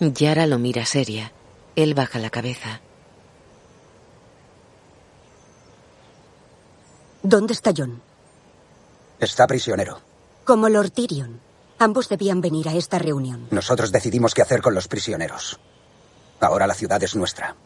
Yara 0.00 0.46
lo 0.46 0.58
mira 0.58 0.84
seria. 0.84 1.32
Él 1.74 1.94
baja 1.94 2.18
la 2.18 2.30
cabeza. 2.30 2.80
¿Dónde 7.22 7.54
está 7.54 7.72
John? 7.76 8.00
Está 9.18 9.46
prisionero. 9.46 10.00
Como 10.44 10.68
Lord 10.68 10.90
Tyrion. 10.90 11.40
Ambos 11.78 12.08
debían 12.08 12.40
venir 12.40 12.68
a 12.68 12.74
esta 12.74 12.98
reunión. 12.98 13.48
Nosotros 13.50 13.92
decidimos 13.92 14.34
qué 14.34 14.42
hacer 14.42 14.62
con 14.62 14.74
los 14.74 14.88
prisioneros. 14.88 15.58
Ahora 16.40 16.66
la 16.66 16.74
ciudad 16.74 17.02
es 17.02 17.16
nuestra. 17.16 17.56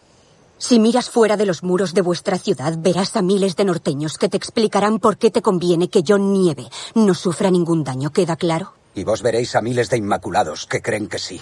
Si 0.59 0.79
miras 0.79 1.11
fuera 1.11 1.37
de 1.37 1.47
los 1.47 1.63
muros 1.63 1.95
de 1.95 2.03
vuestra 2.03 2.39
ciudad, 2.39 2.75
verás 2.79 3.17
a 3.17 3.23
miles 3.23 3.57
de 3.57 3.65
norteños 3.65 4.19
que 4.19 4.29
te 4.29 4.37
explicarán 4.37 4.99
por 4.99 5.17
qué 5.17 5.31
te 5.31 5.43
conviene 5.43 5.89
que 5.89 6.05
John 6.07 6.33
Nieve 6.33 6.69
no 6.95 7.15
sufra 7.15 7.51
ningún 7.51 7.83
daño. 7.83 8.11
¿Queda 8.13 8.37
claro? 8.37 8.75
Y 8.95 9.05
vos 9.05 9.23
veréis 9.23 9.55
a 9.57 9.63
miles 9.63 9.91
de 9.91 9.97
inmaculados 9.97 10.67
que 10.67 10.83
creen 10.83 11.09
que 11.09 11.19
sí. 11.19 11.41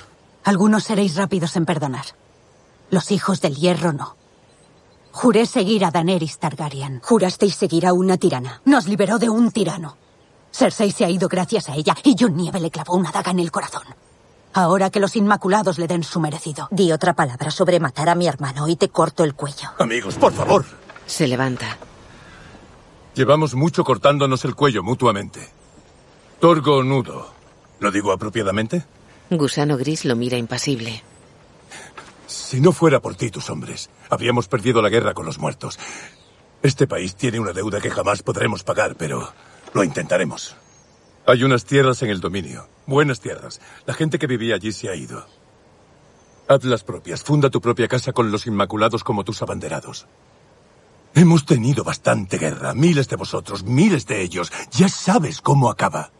Algunos 0.49 0.84
seréis 0.84 1.14
rápidos 1.14 1.57
en 1.57 1.66
perdonar. 1.66 2.07
Los 2.90 3.11
hijos 3.11 3.42
del 3.42 3.55
hierro 3.55 3.92
no. 3.92 4.16
Juré 5.12 5.44
seguir 5.44 5.84
a 5.84 5.90
Daenerys 5.90 6.38
Targaryen. 6.38 7.03
Jurasteis 7.05 7.55
seguir 7.55 7.86
a 7.86 7.92
una 7.92 8.16
tirana. 8.16 8.62
Nos 8.64 8.86
liberó 8.88 9.18
de 9.18 9.28
un 9.28 9.51
tirano. 9.51 9.99
Cersei 10.51 10.90
se 10.90 11.05
ha 11.05 11.11
ido 11.11 11.28
gracias 11.28 11.68
a 11.68 11.74
ella 11.74 11.94
y 12.03 12.16
John 12.18 12.34
Nieve 12.34 12.61
le 12.61 12.70
clavó 12.70 12.94
una 12.94 13.12
daga 13.12 13.32
en 13.32 13.40
el 13.40 13.51
corazón. 13.51 13.82
Ahora 14.55 14.88
que 14.88 15.01
los 15.01 15.16
Inmaculados 15.16 15.76
le 15.78 15.86
den 15.86 16.03
su 16.03 16.18
merecido. 16.18 16.68
Di 16.70 16.92
otra 16.92 17.12
palabra 17.12 17.51
sobre 17.51 17.78
matar 17.78 18.09
a 18.09 18.14
mi 18.14 18.26
hermano 18.26 18.68
y 18.68 18.76
te 18.76 18.88
corto 18.88 19.24
el 19.24 19.34
cuello. 19.34 19.68
Amigos, 19.78 20.14
por 20.14 20.32
favor. 20.32 20.64
Se 21.05 21.26
levanta. 21.26 21.76
Llevamos 23.14 23.55
mucho 23.55 23.84
cortándonos 23.84 24.46
el 24.46 24.55
cuello 24.55 24.82
mutuamente. 24.82 25.46
Torgo 26.40 26.82
nudo. 26.82 27.34
¿Lo 27.80 27.90
digo 27.90 28.12
apropiadamente? 28.12 28.86
Gusano 29.31 29.76
Gris 29.76 30.05
lo 30.05 30.16
mira 30.16 30.39
impasible. 30.39 31.03
Si 32.26 32.61
no 32.61 32.72
fuera 32.72 33.01
por 33.01 33.14
ti, 33.14 33.31
tus 33.31 33.51
hombres, 33.51 33.91
habríamos 34.09 34.49
perdido 34.49 34.81
la 34.81 34.89
guerra 34.89 35.14
con 35.14 35.26
los 35.26 35.39
muertos. 35.39 35.79
Este 36.62 36.87
país 36.87 37.14
tiene 37.14 37.39
una 37.39 37.53
deuda 37.53 37.81
que 37.81 37.91
jamás 37.91 38.22
podremos 38.22 38.64
pagar, 38.64 38.97
pero 38.97 39.33
lo 39.74 39.85
intentaremos. 39.85 40.57
Hay 41.26 41.45
unas 41.45 41.64
tierras 41.64 42.03
en 42.03 42.11
el 42.11 42.20
dominio, 42.20 42.68
buenas 42.87 43.20
tierras. 43.20 43.61
La 43.87 43.95
gente 43.95 44.18
que 44.18 44.26
vivía 44.26 44.55
allí 44.55 44.72
se 44.72 44.89
ha 44.89 44.95
ido. 44.95 45.26
Haz 46.49 46.64
las 46.64 46.83
propias, 46.83 47.22
funda 47.22 47.51
tu 47.51 47.61
propia 47.61 47.87
casa 47.87 48.12
con 48.12 48.33
los 48.33 48.47
Inmaculados 48.47 49.05
como 49.05 49.24
tus 49.24 49.43
abanderados. 49.43 50.07
Hemos 51.14 51.45
tenido 51.45 51.85
bastante 51.85 52.39
guerra, 52.39 52.72
miles 52.74 53.09
de 53.09 53.16
vosotros, 53.16 53.64
miles 53.64 54.07
de 54.07 54.22
ellos. 54.22 54.51
Ya 54.70 54.89
sabes 54.89 55.43
cómo 55.43 55.70
acaba. 55.70 56.12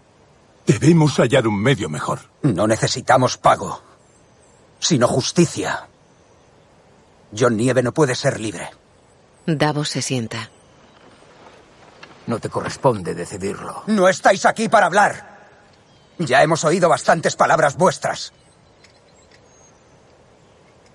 Debemos 0.69 1.17
hallar 1.17 1.49
un 1.49 1.59
medio 1.59 1.89
mejor. 1.89 2.21
No 2.43 2.67
necesitamos 2.67 3.39
pago, 3.39 3.81
sino 4.79 5.09
justicia. 5.09 5.89
John 7.37 7.57
Nieve 7.57 7.83
no 7.83 7.95
puede 7.95 8.15
ser 8.15 8.39
libre. 8.39 8.69
Davos 9.47 9.89
se 9.89 10.03
sienta. 10.03 10.51
No 12.27 12.39
te 12.39 12.51
corresponde 12.51 13.15
decidirlo. 13.15 13.83
No 13.87 14.11
estáis 14.11 14.45
aquí 14.45 14.69
para 14.69 14.85
hablar. 14.85 15.39
Ya 16.19 16.43
hemos 16.43 16.63
oído 16.65 16.91
bastantes 16.91 17.35
palabras 17.35 17.79
vuestras. 17.79 18.35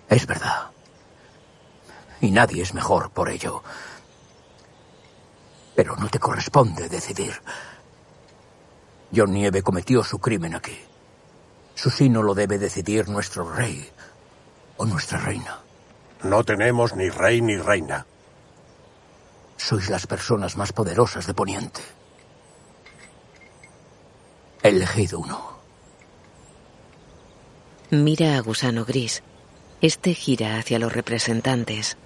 Es 0.08 0.28
verdad. 0.28 0.68
Y 2.22 2.30
nadie 2.30 2.62
es 2.62 2.76
mejor 2.76 3.10
por 3.10 3.28
ello. 3.28 3.64
Pero 5.76 5.96
no 5.96 6.10
te 6.10 6.20
corresponde 6.20 6.88
decidir. 6.90 7.42
John 9.16 9.32
Nieve 9.32 9.62
cometió 9.62 10.04
su 10.04 10.20
crimen 10.20 10.56
aquí. 10.56 10.78
Su 11.76 11.90
sino 11.90 12.24
lo 12.24 12.34
debe 12.34 12.58
decidir 12.58 13.10
nuestro 13.10 13.54
rey 13.54 13.90
o 14.78 14.86
nuestra 14.86 15.20
reina. 15.20 15.60
No 16.24 16.44
tenemos 16.44 16.96
ni 16.96 17.10
rey 17.10 17.42
ni 17.42 17.58
reina. 17.58 18.06
Sois 19.58 19.90
las 19.90 20.08
personas 20.08 20.58
más 20.58 20.74
poderosas 20.74 21.28
de 21.28 21.34
Poniente. 21.34 21.82
Elegid 24.62 25.14
uno. 25.14 25.54
Mira 27.92 28.38
a 28.38 28.42
Gusano 28.42 28.86
Gris. 28.86 29.22
Este 29.82 30.14
gira 30.14 30.58
hacia 30.58 30.80
los 30.80 30.94
representantes. 30.94 31.98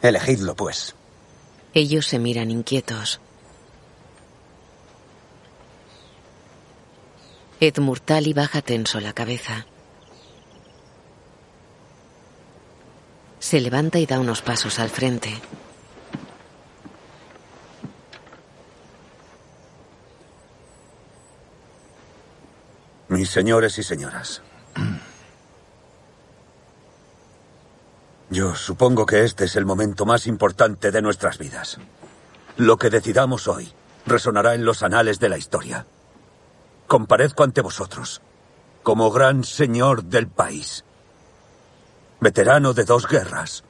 Elegidlo, 0.00 0.54
pues. 0.54 0.94
Ellos 1.74 2.06
se 2.06 2.18
miran 2.18 2.50
inquietos. 2.50 3.20
Ed 7.62 7.78
Murtali 7.78 8.32
baja 8.32 8.62
tenso 8.62 9.00
la 9.00 9.12
cabeza. 9.12 9.66
Se 13.38 13.60
levanta 13.60 13.98
y 13.98 14.06
da 14.06 14.18
unos 14.18 14.40
pasos 14.40 14.78
al 14.78 14.88
frente. 14.88 15.30
Mis 23.08 23.28
señores 23.28 23.76
y 23.76 23.82
señoras. 23.82 24.40
Yo 28.30 28.54
supongo 28.54 29.04
que 29.04 29.24
este 29.24 29.44
es 29.44 29.56
el 29.56 29.66
momento 29.66 30.06
más 30.06 30.26
importante 30.26 30.90
de 30.90 31.02
nuestras 31.02 31.36
vidas. 31.36 31.76
Lo 32.56 32.78
que 32.78 32.88
decidamos 32.88 33.48
hoy 33.48 33.70
resonará 34.06 34.54
en 34.54 34.64
los 34.64 34.82
anales 34.82 35.18
de 35.18 35.28
la 35.28 35.36
historia. 35.36 35.84
Comparezco 36.90 37.44
ante 37.44 37.60
vosotros 37.60 38.20
como 38.82 39.12
gran 39.12 39.44
señor 39.44 40.02
del 40.02 40.26
país, 40.26 40.84
veterano 42.18 42.72
de 42.72 42.82
dos 42.82 43.06
guerras. 43.06 43.62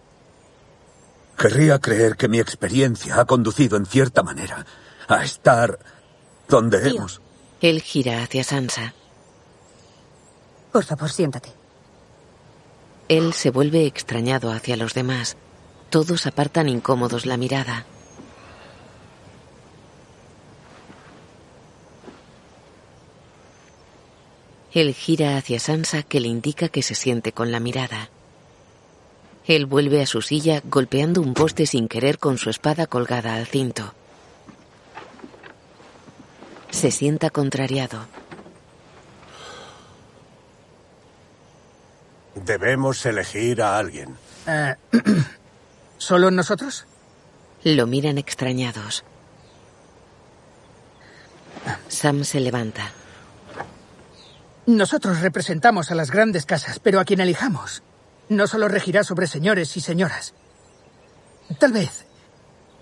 Querría 1.37 1.79
creer 1.81 2.17
que 2.17 2.29
mi 2.29 2.39
experiencia 2.41 3.21
ha 3.21 3.27
conducido 3.27 3.77
en 3.77 3.85
cierta 3.85 4.23
manera 4.23 4.65
a 5.07 5.23
estar 5.23 5.79
donde 6.49 6.81
Tío. 6.81 6.97
hemos. 6.97 7.21
Él 7.61 7.83
gira 7.83 8.23
hacia 8.23 8.43
Sansa. 8.43 8.95
Por 10.73 10.85
favor, 10.85 11.11
siéntate. 11.11 11.51
Él 13.11 13.35
se 13.35 13.51
vuelve 13.51 13.85
extrañado 13.85 14.51
hacia 14.51 14.79
los 14.79 14.95
demás. 14.95 15.37
Todos 15.91 16.27
apartan 16.27 16.71
incómodos 16.71 17.27
la 17.27 17.37
mirada. 17.37 17.85
Él 24.73 24.95
gira 24.95 25.37
hacia 25.37 25.59
Sansa 25.59 26.03
que 26.03 26.21
le 26.21 26.29
indica 26.29 26.69
que 26.69 26.83
se 26.83 26.95
siente 26.95 27.33
con 27.33 27.51
la 27.51 27.61
mirada. 27.61 28.11
Él 29.47 29.67
vuelve 29.67 30.01
a 30.01 30.07
su 30.07 30.23
silla 30.23 30.63
golpeando 30.65 31.21
un 31.21 31.35
poste 31.35 31.67
sin 31.67 31.89
querer 31.89 32.19
con 32.19 32.39
su 32.39 32.51
espada 32.51 32.87
colgada 32.87 33.35
al 33.35 33.47
cinto. 33.47 33.95
Se 36.71 36.93
sienta 36.93 37.31
contrariado. 37.31 38.07
Debemos 42.37 43.05
elegir 43.07 43.61
a 43.61 43.77
alguien. 43.77 44.17
Eh, 44.47 44.77
¿Solo 45.99 46.31
nosotros? 46.31 46.87
Lo 47.65 47.87
miran 47.87 48.19
extrañados. 48.19 49.05
Sam 51.89 52.25
se 52.25 52.41
levanta. 52.41 52.93
Nosotros 54.67 55.21
representamos 55.21 55.91
a 55.91 55.95
las 55.95 56.11
grandes 56.11 56.47
casas, 56.47 56.79
pero 56.79 57.01
a 57.01 57.05
quien 57.05 57.21
elijamos 57.21 57.83
no 58.31 58.47
solo 58.47 58.69
regirá 58.69 59.05
sobre 59.05 59.27
señores 59.27 59.77
y 59.77 59.81
señoras. 59.81 60.35
Tal 61.59 61.73
vez 61.73 62.07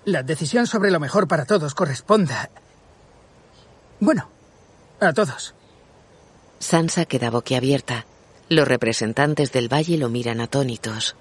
la 0.05 0.23
decisión 0.23 0.67
sobre 0.67 0.91
lo 0.91 1.01
mejor 1.01 1.27
para 1.27 1.47
todos 1.47 1.75
corresponda. 1.75 2.51
Bueno, 3.99 4.29
a 5.01 5.13
todos. 5.13 5.55
Sansa 6.61 7.07
queda 7.07 7.31
boquiabierta. 7.31 8.05
Los 8.49 8.69
representantes 8.69 9.53
del 9.53 9.73
valle 9.73 9.97
lo 9.97 10.09
miran 10.11 10.41
atónitos. 10.41 11.17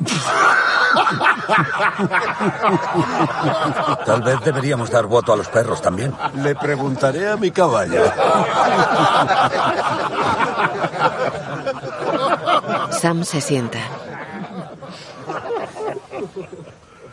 Tal 4.06 4.22
vez 4.22 4.40
deberíamos 4.44 4.90
dar 4.90 5.06
voto 5.06 5.32
a 5.32 5.36
los 5.36 5.48
perros 5.48 5.82
también. 5.82 6.14
Le 6.36 6.54
preguntaré 6.54 7.28
a 7.28 7.36
mi 7.36 7.50
caballo. 7.50 8.04
Sam 12.90 13.24
se 13.24 13.40
sienta. 13.40 13.80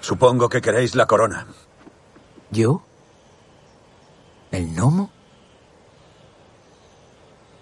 Supongo 0.01 0.49
que 0.49 0.61
queréis 0.61 0.95
la 0.95 1.05
corona. 1.05 1.47
¿Yo? 2.51 2.81
¿El 4.51 4.73
gnomo? 4.73 5.11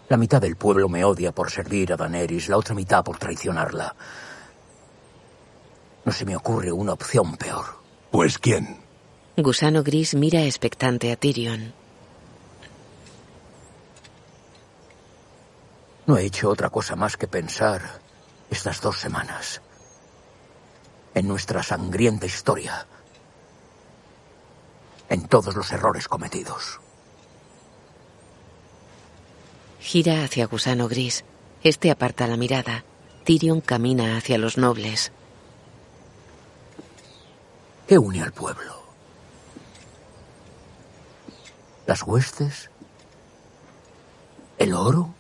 La 0.07 0.17
mitad 0.17 0.39
del 0.39 0.55
pueblo 0.55 0.87
me 0.87 1.03
odia 1.03 1.31
por 1.31 1.49
servir 1.49 1.91
a 1.91 1.97
Daenerys, 1.97 2.49
la 2.49 2.57
otra 2.57 2.75
mitad 2.75 3.03
por 3.03 3.17
traicionarla. 3.17 3.95
No 6.05 6.11
se 6.11 6.25
me 6.25 6.35
ocurre 6.35 6.71
una 6.71 6.93
opción 6.93 7.35
peor. 7.35 7.65
Pues 8.11 8.37
quién. 8.37 8.77
Gusano 9.37 9.83
Gris 9.83 10.13
mira 10.13 10.43
expectante 10.43 11.11
a 11.11 11.15
Tyrion. 11.17 11.73
No 16.05 16.17
he 16.17 16.25
hecho 16.25 16.49
otra 16.49 16.69
cosa 16.69 16.95
más 16.95 17.17
que 17.17 17.27
pensar 17.27 17.99
estas 18.51 18.79
dos 18.79 18.99
semanas 18.99 19.61
en 21.15 21.27
nuestra 21.27 21.63
sangrienta 21.63 22.25
historia, 22.25 22.85
en 25.09 25.27
todos 25.27 25.55
los 25.55 25.71
errores 25.71 26.07
cometidos. 26.07 26.79
Gira 29.79 30.23
hacia 30.23 30.45
Gusano 30.45 30.87
Gris. 30.87 31.23
Este 31.63 31.89
aparta 31.89 32.27
la 32.27 32.37
mirada. 32.37 32.83
Tyrion 33.23 33.61
camina 33.61 34.17
hacia 34.17 34.37
los 34.37 34.57
nobles. 34.57 35.11
¿Qué 37.87 37.99
une 37.99 38.21
al 38.21 38.31
pueblo? 38.31 38.83
¿Las 41.85 42.01
huestes? 42.01 42.71
¿El 44.57 44.73
oro? 44.73 45.13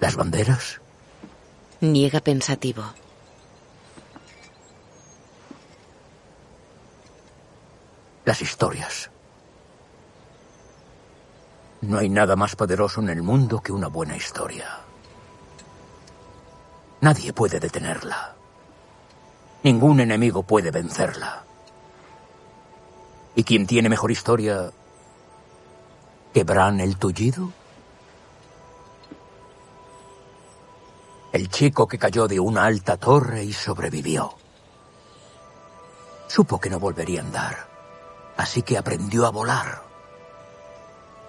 ¿Las 0.00 0.16
banderas? 0.16 0.80
Niega 1.80 2.20
pensativo. 2.20 2.82
Las 8.24 8.42
historias. 8.42 9.10
No 11.82 11.98
hay 11.98 12.08
nada 12.08 12.34
más 12.34 12.56
poderoso 12.56 13.00
en 13.00 13.10
el 13.10 13.22
mundo 13.22 13.60
que 13.60 13.72
una 13.72 13.86
buena 13.86 14.16
historia. 14.16 14.80
Nadie 17.00 17.32
puede 17.32 17.60
detenerla. 17.60 18.39
Ningún 19.62 20.00
enemigo 20.00 20.42
puede 20.42 20.70
vencerla. 20.70 21.44
¿Y 23.34 23.44
quién 23.44 23.66
tiene 23.66 23.90
mejor 23.90 24.10
historia 24.10 24.72
que 26.32 26.44
Bran 26.44 26.80
el 26.80 26.96
Tullido? 26.96 27.52
El 31.32 31.50
chico 31.50 31.86
que 31.86 31.98
cayó 31.98 32.26
de 32.26 32.40
una 32.40 32.64
alta 32.64 32.96
torre 32.96 33.44
y 33.44 33.52
sobrevivió. 33.52 34.34
Supo 36.26 36.58
que 36.58 36.70
no 36.70 36.80
volvería 36.80 37.20
a 37.20 37.24
andar, 37.24 37.68
así 38.38 38.62
que 38.62 38.78
aprendió 38.78 39.26
a 39.26 39.30
volar. 39.30 39.82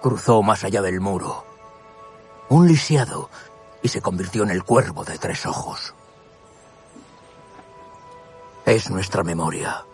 Cruzó 0.00 0.42
más 0.42 0.64
allá 0.64 0.80
del 0.80 1.00
muro, 1.00 1.44
un 2.48 2.66
lisiado, 2.66 3.28
y 3.82 3.88
se 3.88 4.00
convirtió 4.00 4.42
en 4.42 4.50
el 4.50 4.64
cuervo 4.64 5.04
de 5.04 5.18
tres 5.18 5.44
ojos. 5.44 5.94
Es 8.64 8.90
nuestra 8.90 9.24
memoria, 9.24 9.84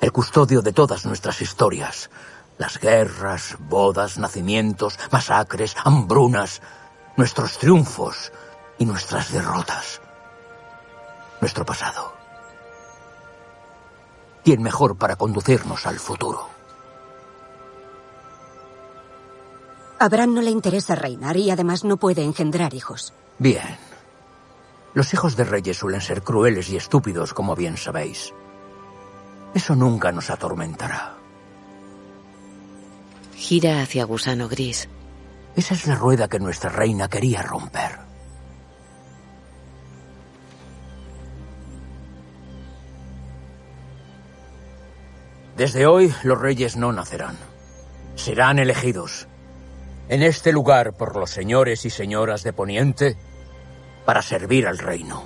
el 0.00 0.10
custodio 0.10 0.62
de 0.62 0.72
todas 0.72 1.04
nuestras 1.04 1.42
historias, 1.42 2.08
las 2.56 2.78
guerras, 2.80 3.56
bodas, 3.58 4.16
nacimientos, 4.16 4.98
masacres, 5.10 5.76
hambrunas, 5.84 6.62
nuestros 7.16 7.58
triunfos 7.58 8.32
y 8.78 8.86
nuestras 8.86 9.32
derrotas, 9.32 10.00
nuestro 11.42 11.66
pasado. 11.66 12.14
¿Quién 14.44 14.62
mejor 14.62 14.96
para 14.96 15.16
conducirnos 15.16 15.86
al 15.86 15.98
futuro? 15.98 16.48
A 19.98 20.08
Bran 20.08 20.34
no 20.34 20.40
le 20.40 20.50
interesa 20.50 20.94
reinar 20.94 21.36
y 21.36 21.50
además 21.50 21.84
no 21.84 21.98
puede 21.98 22.24
engendrar 22.24 22.74
hijos. 22.74 23.12
Bien. 23.38 23.93
Los 24.94 25.12
hijos 25.12 25.36
de 25.36 25.42
reyes 25.42 25.76
suelen 25.76 26.00
ser 26.00 26.22
crueles 26.22 26.70
y 26.70 26.76
estúpidos, 26.76 27.34
como 27.34 27.56
bien 27.56 27.76
sabéis. 27.76 28.32
Eso 29.52 29.74
nunca 29.74 30.12
nos 30.12 30.30
atormentará. 30.30 31.14
Gira 33.34 33.82
hacia 33.82 34.04
Gusano 34.04 34.48
Gris. 34.48 34.88
Esa 35.56 35.74
es 35.74 35.86
la 35.86 35.96
rueda 35.96 36.28
que 36.28 36.38
nuestra 36.38 36.70
reina 36.70 37.08
quería 37.08 37.42
romper. 37.42 37.98
Desde 45.56 45.86
hoy 45.86 46.12
los 46.22 46.40
reyes 46.40 46.76
no 46.76 46.92
nacerán. 46.92 47.36
Serán 48.14 48.58
elegidos. 48.58 49.26
En 50.08 50.22
este 50.22 50.52
lugar 50.52 50.94
por 50.94 51.16
los 51.16 51.30
señores 51.30 51.84
y 51.84 51.90
señoras 51.90 52.42
de 52.42 52.52
Poniente 52.52 53.16
para 54.04 54.22
servir 54.22 54.66
al 54.66 54.78
reino. 54.78 55.24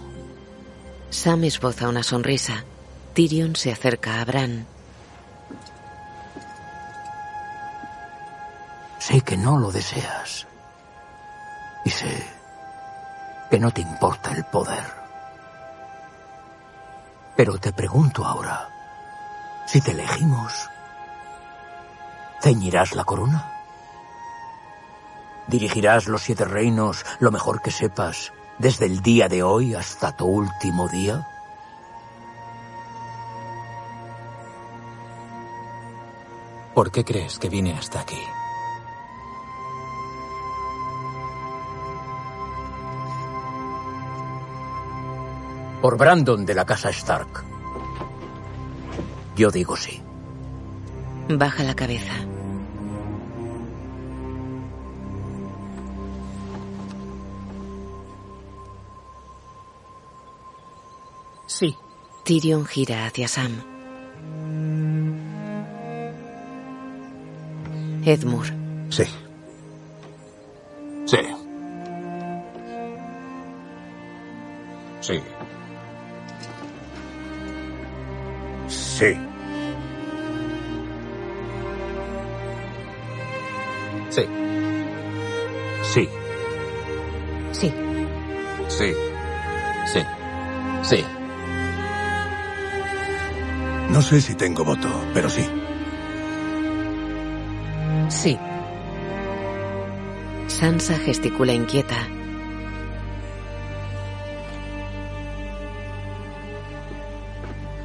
Sam 1.11 1.45
esboza 1.45 1.89
una 1.89 2.03
sonrisa. 2.03 2.65
Tyrion 3.15 3.57
se 3.57 3.73
acerca 3.73 4.21
a 4.21 4.25
Bran. 4.25 4.67
Sé 8.99 9.21
que 9.23 9.37
no 9.37 9.59
lo 9.59 9.73
deseas. 9.73 10.47
Y 11.85 11.91
sé 11.91 12.27
que 13.51 13.59
no 13.59 13.71
te 13.71 13.81
importa 13.81 14.33
el 14.33 14.45
poder. 14.45 14.85
Pero 17.37 17.59
te 17.59 17.73
pregunto 17.73 18.25
ahora, 18.25 18.69
si 19.67 19.81
te 19.81 19.93
elegimos, 19.93 20.69
¿ceñirás 22.43 22.95
la 22.95 23.05
corona? 23.05 23.53
¿Dirigirás 25.47 26.09
los 26.09 26.23
siete 26.23 26.45
reinos 26.45 27.07
lo 27.21 27.31
mejor 27.31 27.63
que 27.63 27.71
sepas 27.71 28.33
desde 28.59 28.87
el 28.87 29.01
día 29.01 29.29
de 29.29 29.43
hoy 29.43 29.75
hasta 29.75 30.17
tu 30.17 30.27
último 30.27 30.89
día? 30.89 31.27
¿Por 36.75 36.91
qué 36.91 37.05
crees 37.05 37.39
que 37.39 37.49
vine 37.49 37.73
hasta 37.73 38.01
aquí? 38.01 38.21
Por 45.83 45.97
Brandon 45.97 46.45
de 46.45 46.55
la 46.55 46.65
casa 46.65 46.91
Stark. 46.91 47.45
Yo 49.37 49.51
digo 49.51 49.77
sí. 49.77 50.03
Baja 51.29 51.63
la 51.63 51.75
cabeza. 51.75 52.28
Sí. 61.59 61.75
Tyrion 62.23 62.65
gira 62.67 63.07
hacia 63.07 63.27
Sam. 63.27 63.51
Edmur. 68.05 68.47
Sí. 68.91 69.03
Sí. 71.05 71.19
Sí. 75.01 75.21
Sí. 78.69 79.17
Sí. 84.11 84.29
Sí. 85.83 86.09
Sí. 87.53 87.73
Sí. 88.69 88.95
Sí. 89.93 90.03
Sí. 90.85 91.18
No 93.91 94.03
sé 94.03 94.21
si 94.21 94.35
tengo 94.35 94.65
voto, 94.65 94.89
pero 95.15 95.31
sí. 95.31 95.47
Sí. 98.09 98.39
Sansa 100.47 100.99
gesticula 100.99 101.53
inquieta. 101.53 101.97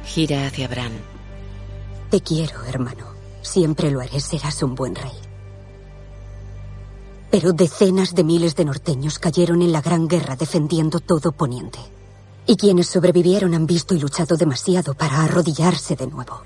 Gira 0.04 0.46
hacia 0.46 0.68
Bran. 0.68 0.92
Te 2.10 2.20
quiero, 2.20 2.64
hermano. 2.64 3.06
Siempre 3.42 3.90
lo 3.90 4.00
haré, 4.00 4.20
serás 4.20 4.62
un 4.62 4.74
buen 4.74 4.94
rey. 4.94 5.12
Pero 7.30 7.52
decenas 7.52 8.14
de 8.14 8.24
miles 8.24 8.54
de 8.54 8.64
norteños 8.64 9.18
cayeron 9.18 9.62
en 9.62 9.72
la 9.72 9.80
Gran 9.80 10.06
Guerra 10.06 10.36
defendiendo 10.36 11.00
todo 11.00 11.32
Poniente. 11.32 11.80
Y 12.46 12.56
quienes 12.56 12.88
sobrevivieron 12.88 13.54
han 13.54 13.66
visto 13.66 13.94
y 13.94 14.00
luchado 14.00 14.36
demasiado 14.36 14.94
para 14.94 15.22
arrodillarse 15.22 15.96
de 15.96 16.06
nuevo. 16.06 16.42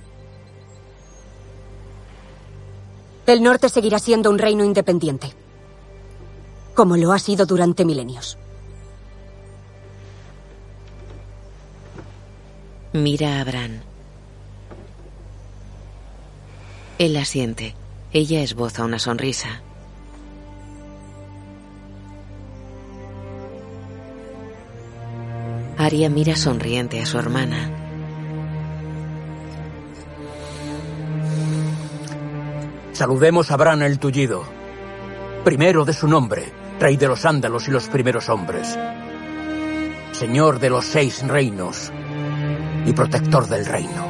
El 3.27 3.43
norte 3.43 3.69
seguirá 3.69 3.99
siendo 3.99 4.31
un 4.31 4.39
reino 4.39 4.65
independiente, 4.65 5.33
como 6.75 6.97
lo 6.97 7.13
ha 7.13 7.19
sido 7.19 7.45
durante 7.45 7.85
milenios. 7.85 8.39
Mira 12.93 13.41
a 13.41 13.45
Bran. 13.45 13.83
Él 16.99 17.17
asiente. 17.17 17.75
Ella 18.13 18.41
esboza 18.41 18.85
una 18.85 18.99
sonrisa. 18.99 19.61
Arya 25.89 26.11
mira 26.11 26.37
sonriente 26.37 27.01
a 27.01 27.07
su 27.07 27.19
hermana. 27.19 27.71
Saludemos 32.93 33.51
a 33.51 33.57
Bran 33.57 33.81
el 33.81 33.99
Tullido, 33.99 34.45
primero 35.45 35.87
de 35.87 35.95
su 35.95 36.07
nombre, 36.07 36.53
rey 36.79 36.99
de 36.99 37.09
los 37.09 37.25
ándalos 37.25 37.69
y 37.69 37.71
los 37.71 37.89
primeros 37.89 38.29
hombres, 38.29 38.79
señor 40.13 40.59
de 40.59 40.69
los 40.69 40.85
seis 40.85 41.27
reinos 41.27 41.91
y 42.85 42.93
protector 42.93 43.49
del 43.49 43.65
reino. 43.65 44.07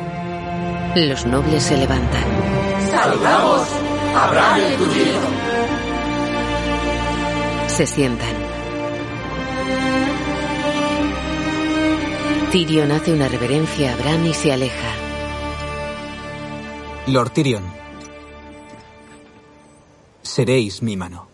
Los 0.97 1.27
nobles 1.27 1.63
se 1.63 1.77
levantan. 1.77 2.25
¡Saludamos 2.91 3.69
a 4.17 4.31
Bran 4.33 4.61
el 4.61 4.77
Tullido! 4.79 5.21
Se 7.69 7.87
sientan. 7.87 8.48
Tyrion 12.51 12.91
hace 12.93 13.13
una 13.13 13.29
reverencia 13.29 13.93
a 13.93 13.97
Bran 13.97 14.25
y 14.25 14.33
se 14.33 14.51
aleja. 14.51 14.91
Lord 17.07 17.31
Tyrion. 17.31 17.63
Seréis 20.23 20.83
mi 20.83 20.97
mano. 20.97 21.29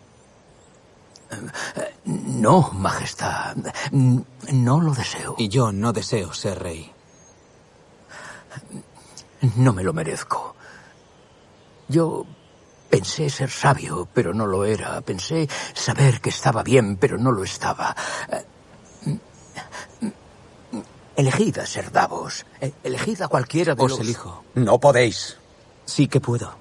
No, 2.03 2.69
Majestad. 2.73 3.55
No 3.93 4.81
lo 4.81 4.93
deseo. 4.93 5.35
Y 5.37 5.47
yo 5.47 5.71
no 5.71 5.93
deseo 5.93 6.33
ser 6.33 6.59
rey. 6.59 6.91
No 9.55 9.71
me 9.71 9.83
lo 9.83 9.93
merezco. 9.93 10.57
Yo 11.87 12.25
pensé 12.89 13.29
ser 13.29 13.49
sabio, 13.49 14.05
pero 14.13 14.33
no 14.33 14.45
lo 14.45 14.65
era. 14.65 14.99
Pensé 14.99 15.47
saber 15.73 16.19
que 16.19 16.29
estaba 16.29 16.61
bien, 16.61 16.97
pero 16.97 17.17
no 17.17 17.31
lo 17.31 17.45
estaba. 17.45 17.95
Elegid 21.15 21.59
a 21.59 21.65
ser 21.65 21.91
Davos. 21.91 22.45
Elegid 22.83 23.21
a 23.21 23.27
cualquiera 23.27 23.75
de 23.75 23.83
Os 23.83 23.91
los... 23.91 23.99
elijo. 24.01 24.43
No 24.55 24.79
podéis. 24.79 25.37
Sí 25.85 26.07
que 26.07 26.19
puedo. 26.19 26.55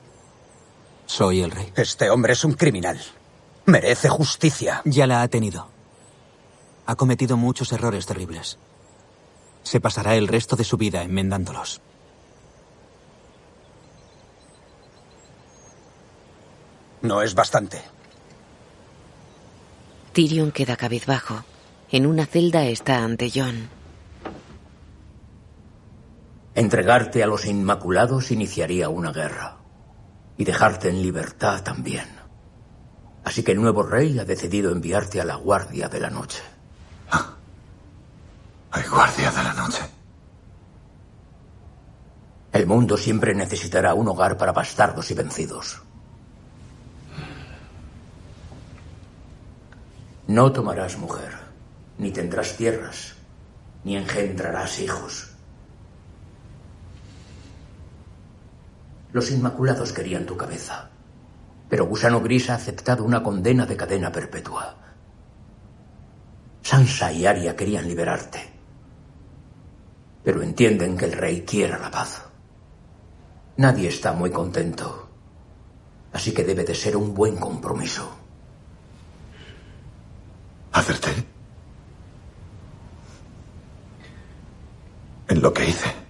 Soy 1.06 1.42
el 1.42 1.50
rey. 1.50 1.72
Este 1.76 2.10
hombre 2.10 2.34
es 2.34 2.44
un 2.44 2.52
criminal. 2.52 3.00
Merece 3.66 4.08
justicia. 4.08 4.82
Ya 4.84 5.06
la 5.06 5.22
ha 5.22 5.28
tenido. 5.28 5.68
Ha 6.86 6.96
cometido 6.96 7.36
muchos 7.36 7.72
errores 7.72 8.06
terribles. 8.06 8.58
Se 9.62 9.80
pasará 9.80 10.14
el 10.14 10.28
resto 10.28 10.56
de 10.56 10.64
su 10.64 10.76
vida 10.76 11.02
enmendándolos. 11.02 11.80
No 17.02 17.22
es 17.22 17.34
bastante. 17.34 17.82
Tyrion 20.12 20.52
queda 20.52 20.76
cabizbajo. 20.76 21.44
En 21.90 22.06
una 22.06 22.26
celda 22.26 22.64
está 22.66 23.04
ante 23.04 23.30
Jon. 23.30 23.68
Entregarte 26.54 27.22
a 27.22 27.26
los 27.26 27.46
Inmaculados 27.46 28.30
iniciaría 28.30 28.88
una 28.88 29.12
guerra. 29.12 29.56
Y 30.36 30.44
dejarte 30.44 30.88
en 30.88 31.02
libertad 31.02 31.62
también. 31.62 32.08
Así 33.24 33.42
que 33.42 33.52
el 33.52 33.60
nuevo 33.60 33.82
rey 33.82 34.18
ha 34.18 34.24
decidido 34.24 34.70
enviarte 34.70 35.20
a 35.20 35.24
la 35.24 35.36
Guardia 35.36 35.88
de 35.88 36.00
la 36.00 36.10
Noche. 36.10 36.42
Hay 38.70 38.82
Guardia 38.88 39.30
de 39.30 39.42
la 39.42 39.54
Noche. 39.54 39.82
El 42.52 42.66
mundo 42.66 42.96
siempre 42.96 43.34
necesitará 43.34 43.94
un 43.94 44.08
hogar 44.08 44.36
para 44.36 44.52
bastardos 44.52 45.10
y 45.10 45.14
vencidos. 45.14 45.82
No 50.28 50.52
tomarás 50.52 50.96
mujer, 50.98 51.32
ni 51.98 52.10
tendrás 52.10 52.56
tierras, 52.56 53.14
ni 53.84 53.96
engendrarás 53.96 54.78
hijos. 54.80 55.33
Los 59.14 59.30
Inmaculados 59.30 59.92
querían 59.92 60.26
tu 60.26 60.36
cabeza, 60.36 60.90
pero 61.68 61.86
Gusano 61.86 62.20
Gris 62.20 62.50
ha 62.50 62.56
aceptado 62.56 63.04
una 63.04 63.22
condena 63.22 63.64
de 63.64 63.76
cadena 63.76 64.10
perpetua. 64.10 64.74
Sansa 66.60 67.12
y 67.12 67.24
Arya 67.24 67.54
querían 67.54 67.86
liberarte, 67.86 68.40
pero 70.24 70.42
entienden 70.42 70.96
que 70.96 71.04
el 71.04 71.12
rey 71.12 71.42
quiere 71.42 71.78
la 71.78 71.92
paz. 71.92 72.24
Nadie 73.56 73.86
está 73.86 74.12
muy 74.14 74.32
contento, 74.32 75.08
así 76.12 76.32
que 76.32 76.42
debe 76.42 76.64
de 76.64 76.74
ser 76.74 76.96
un 76.96 77.14
buen 77.14 77.36
compromiso. 77.36 78.10
Acerté. 80.72 81.24
En 85.28 85.40
lo 85.40 85.52
que 85.54 85.68
hice. 85.68 86.03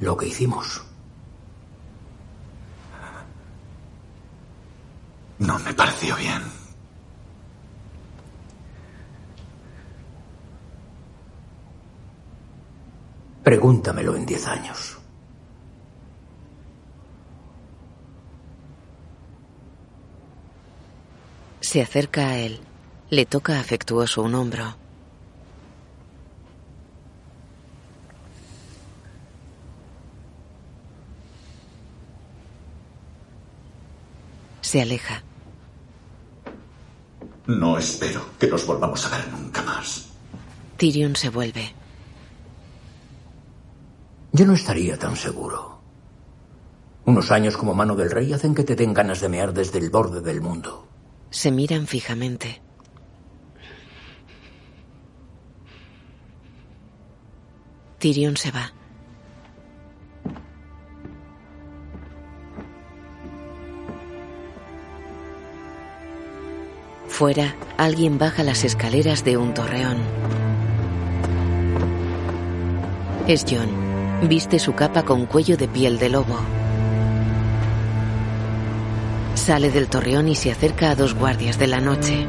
Lo 0.00 0.16
que 0.16 0.26
hicimos. 0.26 0.82
No 5.38 5.58
me 5.60 5.72
pareció 5.72 6.16
bien. 6.16 6.42
Pregúntamelo 13.42 14.14
en 14.14 14.26
diez 14.26 14.46
años. 14.46 14.98
Se 21.60 21.82
acerca 21.82 22.28
a 22.28 22.38
él. 22.38 22.60
Le 23.10 23.24
toca 23.24 23.58
afectuoso 23.58 24.22
un 24.22 24.34
hombro. 24.34 24.76
Se 34.68 34.82
aleja. 34.82 35.22
No 37.46 37.78
espero 37.78 38.20
que 38.38 38.48
nos 38.48 38.66
volvamos 38.66 39.06
a 39.06 39.16
ver 39.16 39.32
nunca 39.32 39.62
más. 39.62 40.10
Tyrion 40.76 41.16
se 41.16 41.30
vuelve. 41.30 41.74
Yo 44.30 44.44
no 44.44 44.52
estaría 44.52 44.98
tan 44.98 45.16
seguro. 45.16 45.80
Unos 47.06 47.30
años 47.30 47.56
como 47.56 47.72
mano 47.72 47.96
del 47.96 48.10
rey 48.10 48.30
hacen 48.34 48.54
que 48.54 48.62
te 48.62 48.76
den 48.76 48.92
ganas 48.92 49.22
de 49.22 49.30
mear 49.30 49.54
desde 49.54 49.78
el 49.78 49.88
borde 49.88 50.20
del 50.20 50.42
mundo. 50.42 50.86
Se 51.30 51.50
miran 51.50 51.86
fijamente. 51.86 52.60
Tyrion 57.98 58.36
se 58.36 58.50
va. 58.50 58.77
Fuera, 67.18 67.56
alguien 67.76 68.16
baja 68.16 68.44
las 68.44 68.62
escaleras 68.62 69.24
de 69.24 69.36
un 69.36 69.52
torreón. 69.52 69.96
Es 73.26 73.44
John. 73.50 74.28
Viste 74.28 74.60
su 74.60 74.76
capa 74.76 75.02
con 75.02 75.26
cuello 75.26 75.56
de 75.56 75.66
piel 75.66 75.98
de 75.98 76.10
lobo. 76.10 76.38
Sale 79.34 79.72
del 79.72 79.88
torreón 79.88 80.28
y 80.28 80.36
se 80.36 80.52
acerca 80.52 80.92
a 80.92 80.94
dos 80.94 81.14
guardias 81.14 81.58
de 81.58 81.66
la 81.66 81.80
noche. 81.80 82.24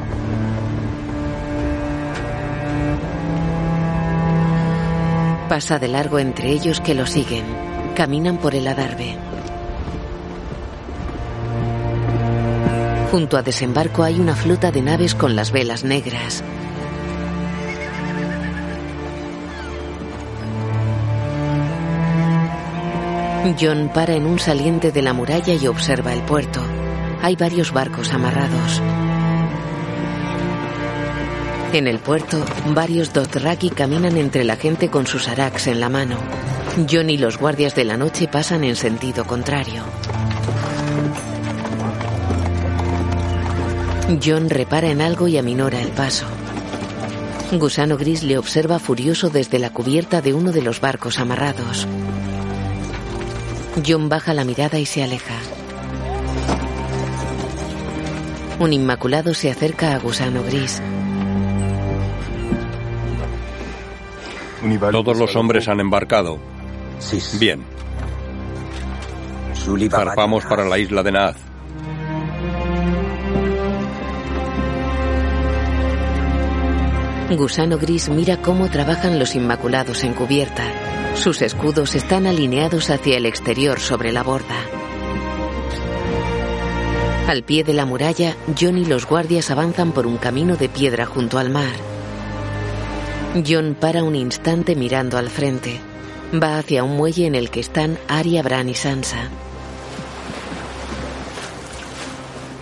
Pasa 5.48 5.78
de 5.78 5.86
largo 5.86 6.18
entre 6.18 6.50
ellos 6.50 6.80
que 6.80 6.96
lo 6.96 7.06
siguen. 7.06 7.44
Caminan 7.94 8.38
por 8.38 8.56
el 8.56 8.66
adarve. 8.66 9.29
Junto 13.10 13.36
a 13.36 13.42
desembarco 13.42 14.04
hay 14.04 14.20
una 14.20 14.36
flota 14.36 14.70
de 14.70 14.82
naves 14.82 15.16
con 15.16 15.34
las 15.34 15.50
velas 15.50 15.82
negras. 15.82 16.44
John 23.60 23.90
para 23.92 24.14
en 24.14 24.26
un 24.26 24.38
saliente 24.38 24.92
de 24.92 25.02
la 25.02 25.12
muralla 25.12 25.54
y 25.54 25.66
observa 25.66 26.12
el 26.12 26.22
puerto. 26.22 26.60
Hay 27.20 27.34
varios 27.34 27.72
barcos 27.72 28.12
amarrados. 28.12 28.80
En 31.72 31.88
el 31.88 31.98
puerto, 31.98 32.44
varios 32.66 33.12
Dothraki 33.12 33.70
caminan 33.70 34.16
entre 34.18 34.44
la 34.44 34.56
gente 34.56 34.88
con 34.88 35.06
sus 35.06 35.26
araks 35.26 35.66
en 35.66 35.80
la 35.80 35.88
mano. 35.88 36.16
John 36.88 37.10
y 37.10 37.18
los 37.18 37.38
guardias 37.38 37.74
de 37.74 37.84
la 37.84 37.96
noche 37.96 38.28
pasan 38.28 38.62
en 38.62 38.76
sentido 38.76 39.24
contrario. 39.24 39.82
John 44.18 44.50
repara 44.50 44.88
en 44.88 45.00
algo 45.00 45.28
y 45.28 45.38
aminora 45.38 45.80
el 45.80 45.90
paso. 45.90 46.26
Gusano 47.52 47.96
Gris 47.96 48.22
le 48.22 48.38
observa 48.38 48.78
furioso 48.78 49.28
desde 49.30 49.58
la 49.58 49.70
cubierta 49.70 50.20
de 50.20 50.34
uno 50.34 50.52
de 50.52 50.62
los 50.62 50.80
barcos 50.80 51.18
amarrados. 51.18 51.86
John 53.86 54.08
baja 54.08 54.34
la 54.34 54.44
mirada 54.44 54.78
y 54.78 54.86
se 54.86 55.02
aleja. 55.02 55.34
Un 58.58 58.72
inmaculado 58.72 59.34
se 59.34 59.50
acerca 59.50 59.94
a 59.94 59.98
Gusano 59.98 60.42
Gris. 60.42 60.82
Todos 64.92 65.16
los 65.16 65.36
hombres 65.36 65.68
han 65.68 65.80
embarcado. 65.80 66.38
Bien. 67.38 67.64
Zarpamos 69.90 70.44
para 70.44 70.64
la 70.66 70.78
isla 70.78 71.02
de 71.02 71.12
Naaz. 71.12 71.49
Gusano 77.36 77.78
Gris 77.78 78.08
mira 78.08 78.42
cómo 78.42 78.68
trabajan 78.68 79.20
los 79.20 79.36
Inmaculados 79.36 80.02
en 80.02 80.14
cubierta. 80.14 80.64
Sus 81.14 81.42
escudos 81.42 81.94
están 81.94 82.26
alineados 82.26 82.90
hacia 82.90 83.16
el 83.16 83.26
exterior 83.26 83.78
sobre 83.78 84.10
la 84.10 84.24
borda. 84.24 84.56
Al 87.28 87.44
pie 87.44 87.62
de 87.62 87.72
la 87.72 87.86
muralla, 87.86 88.36
John 88.60 88.78
y 88.78 88.84
los 88.84 89.06
guardias 89.06 89.52
avanzan 89.52 89.92
por 89.92 90.08
un 90.08 90.16
camino 90.16 90.56
de 90.56 90.68
piedra 90.68 91.06
junto 91.06 91.38
al 91.38 91.50
mar. 91.50 91.70
John 93.46 93.76
para 93.78 94.02
un 94.02 94.16
instante 94.16 94.74
mirando 94.74 95.16
al 95.16 95.30
frente. 95.30 95.80
Va 96.34 96.58
hacia 96.58 96.82
un 96.82 96.96
muelle 96.96 97.26
en 97.26 97.36
el 97.36 97.50
que 97.50 97.60
están 97.60 97.96
Arya, 98.08 98.42
Bran 98.42 98.68
y 98.68 98.74
Sansa. 98.74 99.28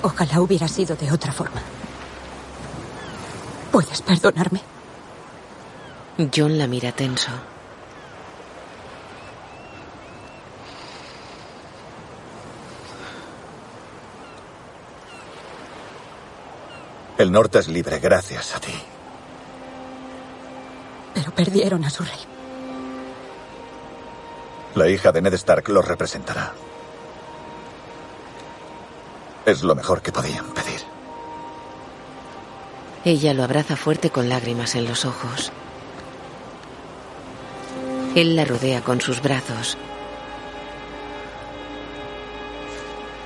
Ojalá 0.03 0.43
hubiera 0.43 0.69
sido 0.69 0.95
de 0.95 1.11
otra 1.11 1.33
forma. 1.33 1.62
¿Puedes 3.79 4.03
perdonarme? 4.03 4.61
John 6.35 6.59
la 6.59 6.66
mira 6.66 6.91
tenso. 6.91 7.31
El 17.18 17.31
norte 17.31 17.61
es 17.61 17.68
libre 17.68 18.01
gracias 18.01 18.57
a 18.57 18.59
ti. 18.59 18.74
Pero 21.14 21.31
perdieron 21.31 21.85
a 21.85 21.91
su 21.91 22.03
rey. 22.03 22.26
La 24.74 24.89
hija 24.89 25.12
de 25.12 25.22
Ned 25.22 25.35
Stark 25.35 25.68
lo 25.68 25.83
representará. 25.83 26.53
Es 29.47 29.62
lo 29.62 29.76
mejor 29.76 30.03
que 30.03 30.11
podían 30.11 30.47
pedir. 30.47 30.97
Ella 33.05 33.32
lo 33.34 33.44
abraza 33.44 33.76
fuerte 33.76 34.11
con 34.11 34.28
lágrimas 34.28 34.74
en 34.74 34.86
los 34.86 35.05
ojos. 35.05 35.53
Él 38.14 38.34
la 38.34 38.44
rodea 38.44 38.82
con 38.82 39.01
sus 39.01 39.22
brazos. 39.22 39.76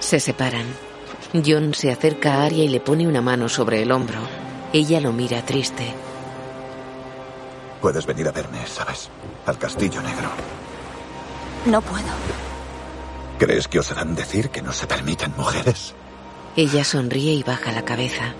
Se 0.01 0.21
separan. 0.21 0.67
John 1.33 1.73
se 1.73 1.91
acerca 1.91 2.35
a 2.35 2.45
Arya 2.45 2.65
y 2.65 2.69
le 2.69 2.81
pone 2.81 3.07
una 3.07 3.23
mano 3.23 3.49
sobre 3.49 3.81
el 3.83 3.91
hombro. 3.93 4.21
Ella 4.73 5.01
lo 5.01 5.13
mira 5.13 5.45
triste. 5.45 5.95
Puedes 7.81 8.05
venir 8.05 8.29
a 8.29 8.33
verme, 8.33 8.67
¿sabes? 8.67 9.09
Al 9.47 9.59
Castillo 9.59 10.03
Negro. 10.03 10.29
No 11.67 11.81
puedo. 11.81 12.13
¿Crees 13.39 13.67
que 13.67 13.79
os 13.79 13.91
harán 13.91 14.15
decir 14.15 14.51
que 14.51 14.63
no 14.63 14.73
se 14.73 14.87
permiten 14.87 15.33
mujeres? 15.37 15.95
Ella 16.57 16.85
sonríe 16.85 17.33
y 17.33 17.43
baja 17.43 17.73
la 17.73 17.85
cabeza. 17.85 18.35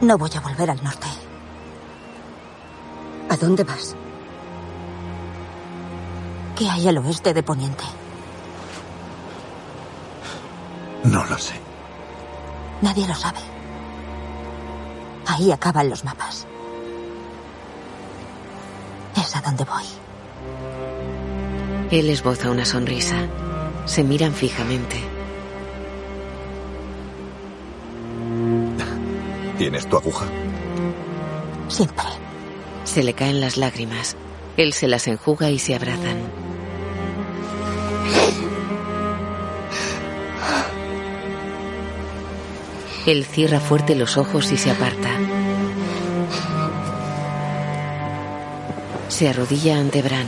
No 0.00 0.18
voy 0.18 0.30
a 0.36 0.40
volver 0.40 0.70
al 0.70 0.82
norte. 0.84 1.06
¿A 3.28 3.36
dónde 3.36 3.64
vas? 3.64 3.96
¿Qué 6.56 6.68
hay 6.68 6.88
al 6.88 6.98
oeste 6.98 7.34
de 7.34 7.42
Poniente? 7.42 7.84
No 11.04 11.24
lo 11.24 11.38
sé. 11.38 11.54
Nadie 12.82 13.06
lo 13.06 13.14
sabe. 13.14 13.38
Ahí 15.26 15.50
acaban 15.50 15.88
los 15.88 16.04
mapas. 16.04 16.46
Es 19.16 19.34
a 19.36 19.40
donde 19.40 19.64
voy. 19.64 19.84
Él 21.90 22.10
esboza 22.10 22.50
una 22.50 22.64
sonrisa. 22.64 23.16
Se 23.86 24.02
miran 24.02 24.32
fijamente. 24.32 25.15
¿Tienes 29.58 29.86
tu 29.88 29.96
aguja? 29.96 30.26
Siempre. 31.68 32.04
Se 32.84 33.02
le 33.02 33.14
caen 33.14 33.40
las 33.40 33.56
lágrimas. 33.56 34.16
Él 34.56 34.72
se 34.72 34.86
las 34.86 35.06
enjuga 35.08 35.50
y 35.50 35.58
se 35.58 35.74
abrazan. 35.74 36.18
Él 43.06 43.24
cierra 43.24 43.60
fuerte 43.60 43.94
los 43.94 44.16
ojos 44.16 44.50
y 44.52 44.56
se 44.56 44.70
aparta. 44.70 45.10
Se 49.08 49.28
arrodilla 49.28 49.78
ante 49.78 50.02
Bran. 50.02 50.26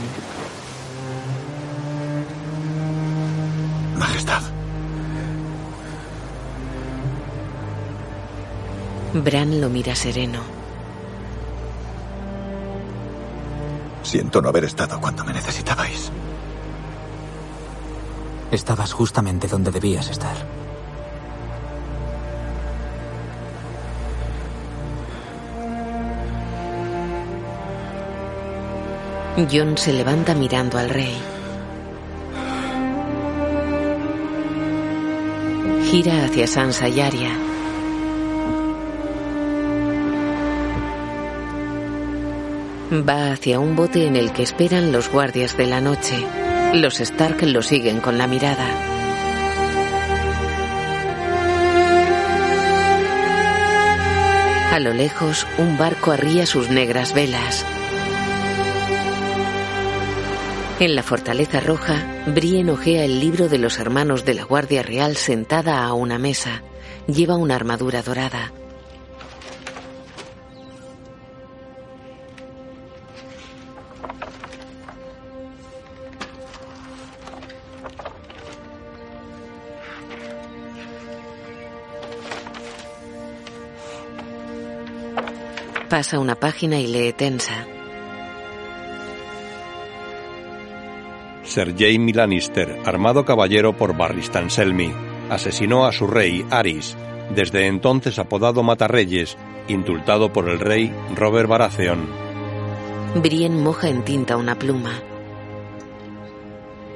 Majestad. 3.97 4.48
Bran 9.23 9.59
lo 9.59 9.69
mira 9.69 9.95
sereno. 9.95 10.39
Siento 14.03 14.41
no 14.41 14.49
haber 14.49 14.63
estado 14.63 14.99
cuando 14.99 15.23
me 15.25 15.33
necesitabais. 15.33 16.11
Estabas 18.51 18.93
justamente 18.93 19.47
donde 19.47 19.71
debías 19.71 20.09
estar. 20.09 20.35
John 29.51 29.77
se 29.77 29.93
levanta 29.93 30.33
mirando 30.33 30.77
al 30.77 30.89
rey. 30.89 31.17
Gira 35.89 36.25
hacia 36.25 36.47
Sansa 36.47 36.87
y 36.89 36.99
Arya. 36.99 37.48
Va 42.91 43.31
hacia 43.31 43.59
un 43.59 43.75
bote 43.75 44.07
en 44.07 44.15
el 44.15 44.31
que 44.31 44.41
esperan 44.41 44.91
los 44.91 45.11
guardias 45.11 45.55
de 45.55 45.67
la 45.67 45.79
noche. 45.79 46.25
Los 46.73 46.99
Stark 46.99 47.43
lo 47.43 47.61
siguen 47.61 47.99
con 47.99 48.17
la 48.17 48.25
mirada. 48.25 48.65
A 54.71 54.79
lo 54.79 54.91
lejos, 54.93 55.45
un 55.59 55.77
barco 55.77 56.11
arría 56.11 56.47
sus 56.47 56.69
negras 56.69 57.13
velas. 57.13 57.63
En 60.79 60.95
la 60.95 61.03
Fortaleza 61.03 61.59
Roja, 61.59 62.23
Brienne 62.25 62.71
ojea 62.71 63.05
el 63.05 63.19
libro 63.19 63.49
de 63.49 63.59
los 63.59 63.77
hermanos 63.77 64.25
de 64.25 64.33
la 64.33 64.45
Guardia 64.45 64.81
Real 64.81 65.15
sentada 65.15 65.83
a 65.83 65.93
una 65.93 66.17
mesa. 66.17 66.63
Lleva 67.05 67.35
una 67.35 67.55
armadura 67.55 68.01
dorada. 68.01 68.51
Pasa 85.99 86.17
una 86.17 86.35
página 86.35 86.79
y 86.79 86.87
lee 86.87 87.11
tensa. 87.11 87.67
Ser 91.43 91.75
Jaime 91.77 92.13
Lannister, 92.13 92.79
armado 92.85 93.25
caballero 93.25 93.73
por 93.73 93.97
Barristan 93.97 94.49
Selmy, 94.49 94.93
asesinó 95.29 95.85
a 95.85 95.91
su 95.91 96.07
rey, 96.07 96.45
Aris, 96.51 96.95
desde 97.35 97.67
entonces 97.67 98.17
apodado 98.17 98.63
Matarreyes, 98.63 99.35
indultado 99.67 100.31
por 100.31 100.47
el 100.47 100.61
rey 100.61 100.89
Robert 101.17 101.49
Baratheon. 101.49 102.07
Brienne 103.15 103.61
moja 103.61 103.89
en 103.89 104.05
tinta 104.05 104.37
una 104.37 104.57
pluma. 104.57 105.01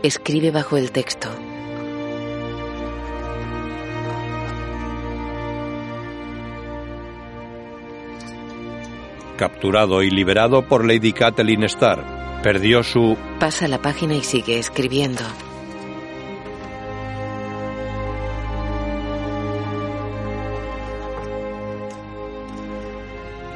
Escribe 0.02 0.52
bajo 0.52 0.78
el 0.78 0.94
texto. 0.94 1.28
Capturado 9.38 10.04
y 10.04 10.12
liberado 10.12 10.68
por 10.68 10.86
Lady 10.86 11.12
Catelyn 11.12 11.64
Starr, 11.64 12.04
perdió 12.44 12.84
su... 12.84 13.18
Pasa 13.40 13.68
la 13.68 13.82
página 13.82 14.16
y 14.16 14.22
sigue 14.22 14.60
escribiendo. 14.60 15.24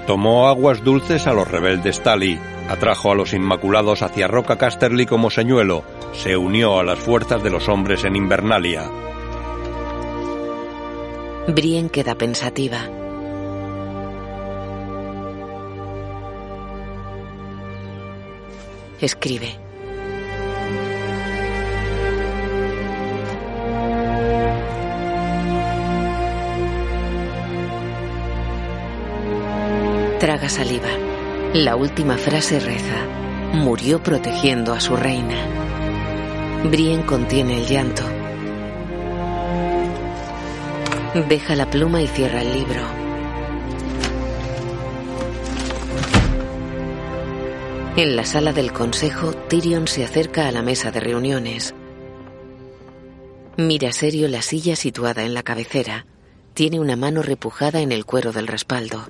Tomó 0.08 0.48
aguas 0.48 0.84
dulces 0.84 1.28
a 1.28 1.34
los 1.34 1.52
rebeldes 1.52 2.02
Tali, 2.02 2.40
atrajo 2.70 3.12
a 3.12 3.16
los 3.16 3.34
Inmaculados 3.34 4.02
hacia 4.02 4.28
Roca 4.28 4.58
Casterly 4.58 5.06
como 5.06 5.30
señuelo, 5.30 5.84
se 6.14 6.38
unió 6.38 6.80
a 6.80 6.84
las 6.84 6.98
fuerzas 6.98 7.44
de 7.44 7.50
los 7.50 7.68
hombres 7.68 8.06
en 8.06 8.16
Invernalia. 8.16 8.90
Brienne 11.50 11.90
queda 11.90 12.16
pensativa. 12.16 12.97
Escribe. 19.00 19.56
Traga 30.20 30.50
saliva. 30.50 30.88
La 31.54 31.76
última 31.76 32.18
frase 32.18 32.60
reza. 32.60 33.06
Murió 33.54 34.02
protegiendo 34.02 34.74
a 34.74 34.80
su 34.80 34.96
reina. 34.96 35.36
Brienne 36.64 37.06
contiene 37.06 37.62
el 37.62 37.68
llanto. 37.68 38.02
Deja 41.30 41.56
la 41.56 41.70
pluma 41.70 42.02
y 42.02 42.08
cierra 42.08 42.42
el 42.42 42.52
libro. 42.52 43.07
En 47.98 48.16
la 48.16 48.26
sala 48.26 48.54
del 48.54 48.74
consejo, 48.74 49.34
Tyrion 49.34 49.88
se 49.88 50.04
acerca 50.06 50.48
a 50.48 50.52
la 50.52 50.62
mesa 50.62 50.92
de 50.92 51.00
reuniones. 51.00 51.74
Mira 53.58 53.92
serio 53.92 54.28
la 54.28 54.44
silla 54.44 54.76
situada 54.76 55.24
en 55.24 55.34
la 55.34 55.42
cabecera. 55.42 56.06
Tiene 56.54 56.80
una 56.80 56.96
mano 56.96 57.24
repujada 57.24 57.82
en 57.82 57.92
el 57.92 58.06
cuero 58.06 58.34
del 58.34 58.46
respaldo. 58.46 59.10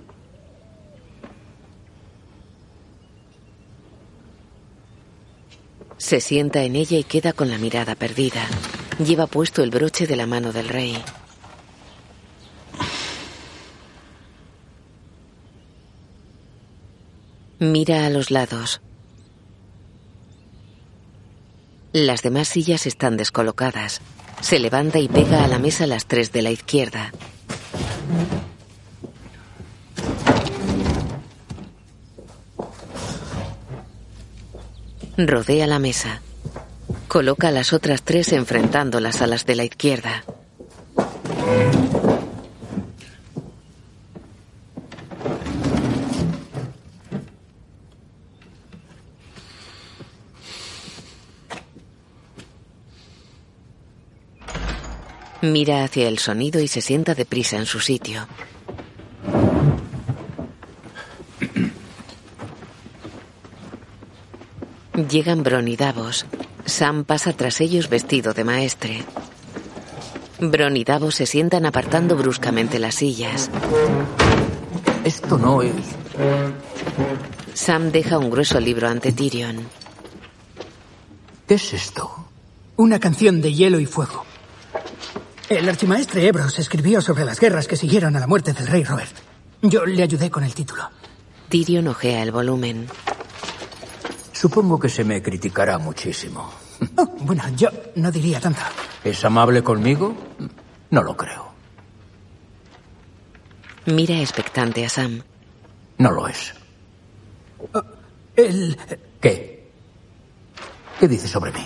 Se 5.97 6.21
sienta 6.21 6.63
en 6.63 6.77
ella 6.77 6.97
y 6.97 7.03
queda 7.03 7.33
con 7.33 7.49
la 7.49 7.57
mirada 7.57 7.93
perdida. 7.95 8.47
Lleva 9.05 9.27
puesto 9.27 9.63
el 9.63 9.69
broche 9.69 10.07
de 10.07 10.15
la 10.15 10.27
mano 10.27 10.53
del 10.53 10.69
rey. 10.69 10.97
Mira 17.59 18.05
a 18.05 18.09
los 18.11 18.29
lados. 18.29 18.81
Las 21.91 22.21
demás 22.21 22.49
sillas 22.49 22.85
están 22.85 23.17
descolocadas. 23.17 24.01
Se 24.41 24.59
levanta 24.59 24.99
y 24.99 25.07
pega 25.07 25.43
a 25.43 25.47
la 25.47 25.57
mesa 25.57 25.87
las 25.87 26.05
tres 26.05 26.31
de 26.31 26.43
la 26.43 26.51
izquierda. 26.51 27.11
Rodea 35.17 35.65
la 35.65 35.79
mesa. 35.79 36.21
Coloca 37.07 37.49
las 37.49 37.73
otras 37.73 38.03
tres 38.03 38.33
enfrentándolas 38.33 39.23
a 39.23 39.27
las 39.27 39.47
de 39.47 39.55
la 39.55 39.63
izquierda. 39.63 40.23
Mira 55.47 55.85
hacia 55.85 56.09
el 56.09 56.19
sonido 56.19 56.59
y 56.59 56.67
se 56.67 56.81
sienta 56.81 57.15
deprisa 57.15 57.55
en 57.55 57.65
su 57.65 57.79
sitio. 57.79 58.27
Llegan 65.09 65.43
Bron 65.43 65.67
y 65.69 65.77
Davos. 65.77 66.25
Sam 66.65 67.05
pasa 67.05 67.31
tras 67.31 67.61
ellos 67.61 67.87
vestido 67.87 68.33
de 68.33 68.43
maestre. 68.43 69.05
Bron 70.39 70.75
y 70.75 70.83
Davos 70.83 71.15
se 71.15 71.25
sientan 71.25 71.65
apartando 71.65 72.17
bruscamente 72.17 72.77
las 72.77 72.95
sillas. 72.95 73.49
Esto 75.05 75.37
no 75.37 75.61
es. 75.61 75.73
Sam 77.53 77.91
deja 77.91 78.17
un 78.17 78.29
grueso 78.29 78.59
libro 78.59 78.89
ante 78.89 79.13
Tyrion. 79.13 79.65
¿Qué 81.47 81.53
es 81.53 81.73
esto? 81.73 82.27
Una 82.75 82.99
canción 82.99 83.41
de 83.41 83.53
hielo 83.53 83.79
y 83.79 83.85
fuego. 83.85 84.26
El 85.49 85.69
archimaestre 85.69 86.27
Ebros 86.27 86.59
escribió 86.59 87.01
sobre 87.01 87.23
las 87.23 87.39
guerras 87.39 87.67
que 87.67 87.77
siguieron 87.77 88.15
a 88.15 88.19
la 88.19 88.27
muerte 88.27 88.51
del 88.51 88.67
rey 88.67 88.83
Robert. 88.83 89.15
Yo 89.61 89.85
le 89.85 90.03
ayudé 90.03 90.29
con 90.29 90.43
el 90.43 90.53
título. 90.53 90.89
Tyrion 91.47 91.87
ojea 91.87 92.21
el 92.21 92.31
volumen. 92.31 92.87
Supongo 94.33 94.77
que 94.77 94.89
se 94.89 95.05
me 95.05 95.21
criticará 95.21 95.77
muchísimo. 95.77 96.51
Oh, 96.97 97.05
bueno, 97.21 97.43
yo 97.55 97.69
no 97.95 98.11
diría 98.11 98.39
tanto. 98.39 98.61
¿Es 99.03 99.23
amable 99.23 99.63
conmigo? 99.63 100.15
No 100.91 101.01
lo 101.01 101.15
creo. 101.15 101.47
Mira 103.85 104.19
expectante 104.19 104.85
a 104.85 104.89
Sam. 104.89 105.23
No 105.97 106.11
lo 106.11 106.27
es. 106.27 106.53
Oh, 107.73 107.81
el... 108.35 108.77
¿Qué? 109.21 109.71
¿Qué 110.99 111.07
dice 111.07 111.27
sobre 111.27 111.51
mí? 111.53 111.65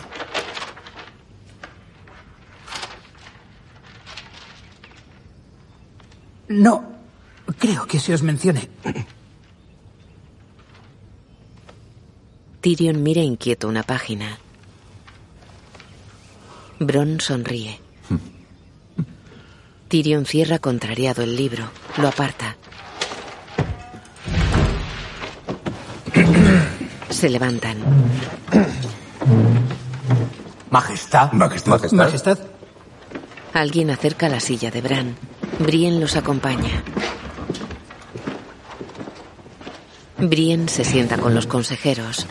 No, 6.51 6.83
creo 7.59 7.87
que 7.87 7.97
se 7.97 8.13
os 8.13 8.23
mencione. 8.23 8.67
Tyrion 12.59 13.01
mira 13.01 13.21
inquieto 13.21 13.69
una 13.69 13.83
página. 13.83 14.37
Bron 16.77 17.21
sonríe. 17.21 17.79
Tyrion 19.87 20.25
cierra 20.25 20.59
contrariado 20.59 21.23
el 21.23 21.37
libro. 21.37 21.71
Lo 21.97 22.09
aparta. 22.09 22.57
Se 27.09 27.29
levantan. 27.29 27.77
Majestad. 30.69 31.31
Majestad. 31.31 31.91
Majestad. 31.93 32.39
Alguien 33.53 33.89
acerca 33.89 34.27
la 34.27 34.41
silla 34.41 34.69
de 34.69 34.81
Bran. 34.81 35.15
Brienne 35.61 35.99
los 35.99 36.15
acompaña. 36.15 36.83
Brienne 40.17 40.67
se 40.67 40.83
sienta 40.83 41.17
con 41.17 41.35
los 41.35 41.45
consejeros. 41.45 42.25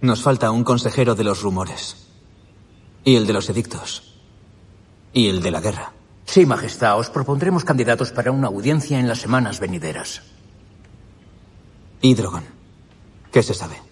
Nos 0.00 0.22
falta 0.22 0.50
un 0.52 0.62
consejero 0.62 1.16
de 1.16 1.24
los 1.24 1.42
rumores. 1.42 2.06
Y 3.04 3.16
el 3.16 3.26
de 3.26 3.32
los 3.32 3.50
edictos. 3.50 4.14
Y 5.12 5.28
el 5.28 5.42
de 5.42 5.50
la 5.50 5.60
guerra. 5.60 5.92
Sí, 6.24 6.46
Majestad, 6.46 6.98
os 6.98 7.10
propondremos 7.10 7.64
candidatos 7.64 8.12
para 8.12 8.30
una 8.30 8.46
audiencia 8.46 9.00
en 9.00 9.08
las 9.08 9.18
semanas 9.18 9.58
venideras. 9.58 10.22
¿Y 12.00 12.14
Drogon? 12.14 12.44
¿Qué 13.32 13.42
se 13.42 13.54
sabe? 13.54 13.87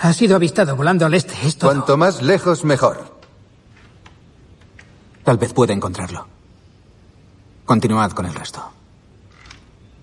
Ha 0.00 0.12
sido 0.12 0.36
avistado 0.36 0.76
volando 0.76 1.06
al 1.06 1.14
este. 1.14 1.34
Es 1.44 1.56
todo. 1.56 1.70
Cuanto 1.72 1.96
más 1.96 2.22
lejos, 2.22 2.64
mejor. 2.64 3.18
Tal 5.24 5.38
vez 5.38 5.52
pueda 5.52 5.74
encontrarlo. 5.74 6.26
Continuad 7.64 8.12
con 8.12 8.26
el 8.26 8.34
resto. 8.34 8.62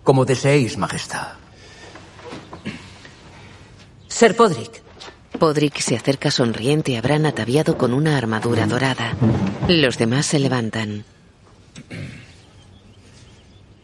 Como 0.04 0.26
deseéis, 0.26 0.78
Majestad. 0.78 1.34
Ser 4.08 4.36
Podrick. 4.36 4.84
Podrick 5.40 5.80
se 5.80 5.96
acerca 5.96 6.30
sonriente 6.30 6.98
a 6.98 7.02
Bran 7.02 7.26
ataviado 7.26 7.78
con 7.78 7.94
una 7.94 8.18
armadura 8.18 8.68
dorada. 8.68 9.14
Los 9.68 9.98
demás 9.98 10.26
se 10.26 10.40
levantan. 10.40 11.06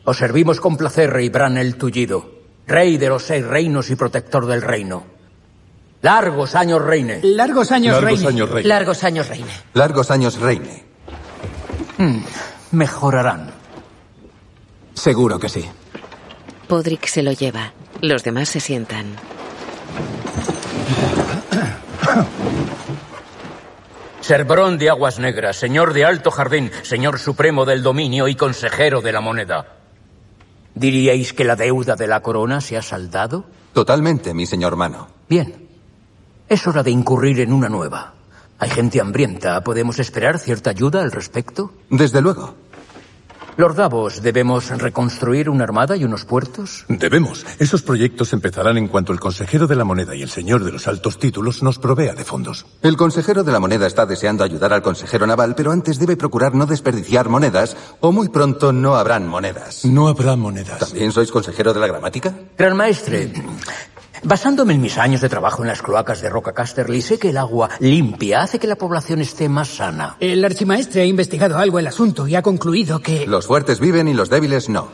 Os 0.03 0.17
servimos 0.17 0.59
con 0.59 0.77
placer, 0.77 1.09
Rey 1.09 1.29
Bran 1.29 1.57
el 1.57 1.75
Tullido, 1.75 2.31
Rey 2.67 2.97
de 2.97 3.09
los 3.09 3.23
seis 3.23 3.45
reinos 3.45 3.89
y 3.89 3.95
protector 3.95 4.45
del 4.45 4.61
reino. 4.61 5.20
Largos 6.01 6.55
años 6.55 6.81
reine. 6.81 7.19
Largos 7.23 7.71
años 7.71 7.93
Largos 8.01 8.11
reine. 8.11 8.27
años 8.27 8.49
reine. 8.49 8.69
Largos 8.69 9.03
años 9.03 9.27
reine. 9.27 9.51
Largos 9.73 10.11
años 10.11 10.39
reine. 10.39 10.83
Mm, 11.97 12.19
mejorarán. 12.71 13.51
Seguro 14.93 15.39
que 15.39 15.49
sí. 15.49 15.65
Podrick 16.67 17.05
se 17.05 17.21
lo 17.21 17.31
lleva. 17.33 17.73
Los 18.01 18.23
demás 18.23 18.49
se 18.49 18.59
sientan. 18.59 19.05
Ser 24.21 24.45
Bron 24.45 24.77
de 24.77 24.89
Aguas 24.89 25.19
Negras, 25.19 25.57
señor 25.57 25.93
de 25.93 26.05
Alto 26.05 26.31
Jardín, 26.31 26.71
señor 26.83 27.19
supremo 27.19 27.65
del 27.65 27.83
dominio 27.83 28.27
y 28.27 28.35
consejero 28.35 29.01
de 29.01 29.11
la 29.11 29.21
moneda. 29.21 29.65
¿Diríais 30.75 31.33
que 31.33 31.43
la 31.43 31.55
deuda 31.55 31.95
de 31.95 32.07
la 32.07 32.21
corona 32.21 32.61
se 32.61 32.77
ha 32.77 32.81
saldado? 32.81 33.45
Totalmente, 33.73 34.33
mi 34.33 34.45
señor 34.45 34.75
Mano. 34.75 35.07
Bien. 35.27 35.67
Es 36.51 36.67
hora 36.67 36.83
de 36.83 36.91
incurrir 36.91 37.39
en 37.39 37.53
una 37.53 37.69
nueva. 37.69 38.13
Hay 38.59 38.69
gente 38.69 38.99
hambrienta. 38.99 39.63
¿Podemos 39.63 39.99
esperar 39.99 40.37
cierta 40.37 40.71
ayuda 40.71 41.01
al 41.01 41.13
respecto? 41.13 41.71
Desde 41.89 42.21
luego. 42.21 42.55
Lord 43.55 43.75
Davos, 43.75 44.21
¿debemos 44.21 44.69
reconstruir 44.77 45.49
una 45.49 45.63
armada 45.63 45.95
y 45.95 46.03
unos 46.03 46.25
puertos? 46.25 46.83
Debemos. 46.89 47.45
Esos 47.57 47.83
proyectos 47.83 48.33
empezarán 48.33 48.77
en 48.77 48.89
cuanto 48.89 49.13
el 49.13 49.19
consejero 49.21 49.65
de 49.65 49.77
la 49.77 49.85
moneda 49.85 50.13
y 50.13 50.23
el 50.23 50.29
señor 50.29 50.65
de 50.65 50.73
los 50.73 50.89
altos 50.89 51.19
títulos 51.19 51.63
nos 51.63 51.79
provea 51.79 52.15
de 52.15 52.25
fondos. 52.25 52.65
El 52.81 52.97
consejero 52.97 53.45
de 53.45 53.51
la 53.53 53.61
moneda 53.61 53.87
está 53.87 54.05
deseando 54.05 54.43
ayudar 54.43 54.73
al 54.73 54.81
consejero 54.81 55.25
naval, 55.25 55.55
pero 55.55 55.71
antes 55.71 55.99
debe 55.99 56.17
procurar 56.17 56.53
no 56.53 56.65
desperdiciar 56.65 57.29
monedas, 57.29 57.77
o 58.01 58.11
muy 58.11 58.27
pronto 58.27 58.73
no 58.73 58.95
habrán 58.95 59.25
monedas. 59.25 59.85
No 59.85 60.09
habrá 60.09 60.35
monedas. 60.35 60.79
¿También 60.79 61.13
sois 61.13 61.31
consejero 61.31 61.73
de 61.73 61.79
la 61.79 61.87
gramática? 61.87 62.33
Gran 62.57 62.75
maestre, 62.75 63.31
basándome 64.23 64.73
en 64.73 64.81
mis 64.81 64.97
años 64.97 65.21
de 65.21 65.29
trabajo 65.29 65.61
en 65.61 65.67
las 65.67 65.81
cloacas 65.81 66.21
de 66.21 66.29
Roca 66.29 66.53
Casterly, 66.53 67.01
sé 67.01 67.19
que 67.19 67.29
el 67.29 67.37
agua 67.37 67.69
limpia 67.79 68.41
hace 68.41 68.59
que 68.59 68.67
la 68.67 68.75
población 68.75 69.21
esté 69.21 69.49
más 69.49 69.69
sana. 69.69 70.17
El 70.19 70.43
archimaestre 70.43 71.01
ha 71.01 71.05
investigado 71.05 71.57
algo 71.57 71.79
el 71.79 71.87
asunto 71.87 72.27
y 72.27 72.35
ha 72.35 72.41
concluido 72.41 72.99
que... 72.99 73.25
Los 73.27 73.47
fuertes 73.47 73.79
viven 73.79 74.07
y 74.07 74.13
los 74.13 74.29
débiles 74.29 74.69
no. 74.69 74.89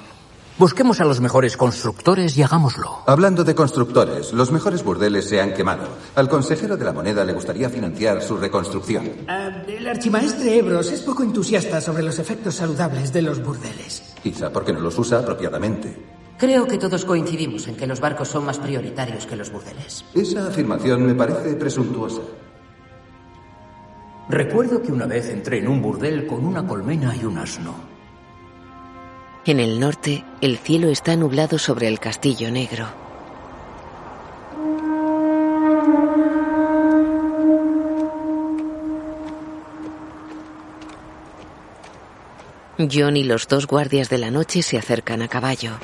Busquemos 0.60 1.00
a 1.02 1.06
los 1.06 1.22
mejores 1.22 1.56
constructores 1.56 2.36
y 2.36 2.42
hagámoslo. 2.42 3.04
Hablando 3.06 3.44
de 3.44 3.54
constructores, 3.54 4.34
los 4.34 4.52
mejores 4.52 4.84
burdeles 4.84 5.30
se 5.30 5.40
han 5.40 5.54
quemado. 5.54 5.88
Al 6.16 6.28
consejero 6.30 6.76
de 6.76 6.84
la 6.84 6.94
moneda 6.94 7.24
le 7.24 7.34
gustaría 7.34 7.70
financiar 7.70 8.24
su 8.24 8.38
reconstrucción. 8.38 9.08
Ah, 9.28 9.52
el 9.68 9.88
archimaestre 9.88 10.58
Ebros 10.58 10.92
es 10.92 11.02
poco 11.02 11.22
entusiasta 11.22 11.80
sobre 11.80 12.02
los 12.02 12.18
efectos 12.18 12.56
saludables 12.56 13.14
de 13.14 13.22
los 13.22 13.44
burdeles. 13.44 14.02
Quizá 14.24 14.52
porque 14.52 14.74
no 14.74 14.80
los 14.80 14.98
usa 14.98 15.20
apropiadamente. 15.20 16.17
Creo 16.38 16.68
que 16.68 16.78
todos 16.78 17.04
coincidimos 17.04 17.68
en 17.68 17.76
que 17.76 17.88
los 17.88 18.00
barcos 18.00 18.28
son 18.28 18.46
más 18.46 18.60
prioritarios 18.60 19.26
que 19.26 19.36
los 19.36 19.52
burdeles. 19.52 20.06
Esa 20.14 20.48
afirmación 20.48 21.06
me 21.06 21.16
parece 21.16 21.56
presuntuosa. 21.56 22.22
Recuerdo 24.30 24.82
que 24.82 24.92
una 24.92 25.08
vez 25.08 25.30
entré 25.30 25.60
en 25.60 25.68
un 25.68 25.82
burdel 25.82 26.28
con 26.28 26.46
una 26.46 26.66
colmena 26.68 27.16
y 27.16 27.26
un 27.26 27.40
asno. 27.40 27.74
En 29.46 29.60
el 29.60 29.80
norte, 29.80 30.26
el 30.42 30.58
cielo 30.58 30.90
está 30.90 31.16
nublado 31.16 31.58
sobre 31.58 31.88
el 31.88 32.00
castillo 32.00 32.52
negro. 32.52 32.86
John 42.78 43.18
y 43.18 43.24
los 43.24 43.48
dos 43.48 43.66
guardias 43.66 44.10
de 44.10 44.20
la 44.20 44.30
noche 44.30 44.62
se 44.62 44.78
acercan 44.78 45.24
a 45.24 45.28
caballo. 45.28 45.80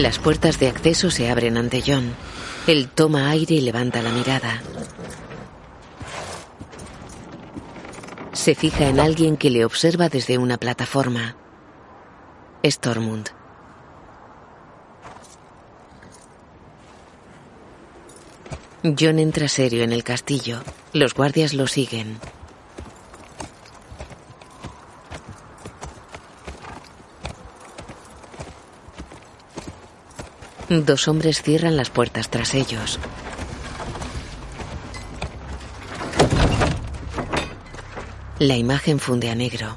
Las 0.00 0.18
puertas 0.18 0.58
de 0.58 0.68
acceso 0.68 1.10
se 1.10 1.30
abren 1.30 1.58
ante 1.58 1.82
John. 1.86 2.14
Él 2.66 2.88
toma 2.88 3.28
aire 3.28 3.56
y 3.56 3.60
levanta 3.60 4.00
la 4.00 4.10
mirada. 4.10 4.62
Se 8.32 8.54
fija 8.54 8.88
en 8.88 8.98
alguien 8.98 9.36
que 9.36 9.50
le 9.50 9.66
observa 9.66 10.08
desde 10.08 10.38
una 10.38 10.56
plataforma. 10.56 11.36
Stormund. 12.64 13.28
John 18.98 19.18
entra 19.18 19.46
serio 19.46 19.82
en 19.82 19.92
el 19.92 20.04
castillo. 20.04 20.62
Los 20.94 21.12
guardias 21.12 21.52
lo 21.52 21.66
siguen. 21.66 22.16
Dos 30.80 31.06
hombres 31.06 31.42
cierran 31.42 31.76
las 31.76 31.90
puertas 31.90 32.30
tras 32.30 32.54
ellos. 32.54 32.98
La 38.38 38.56
imagen 38.56 38.98
funde 38.98 39.28
a 39.28 39.34
negro. 39.34 39.76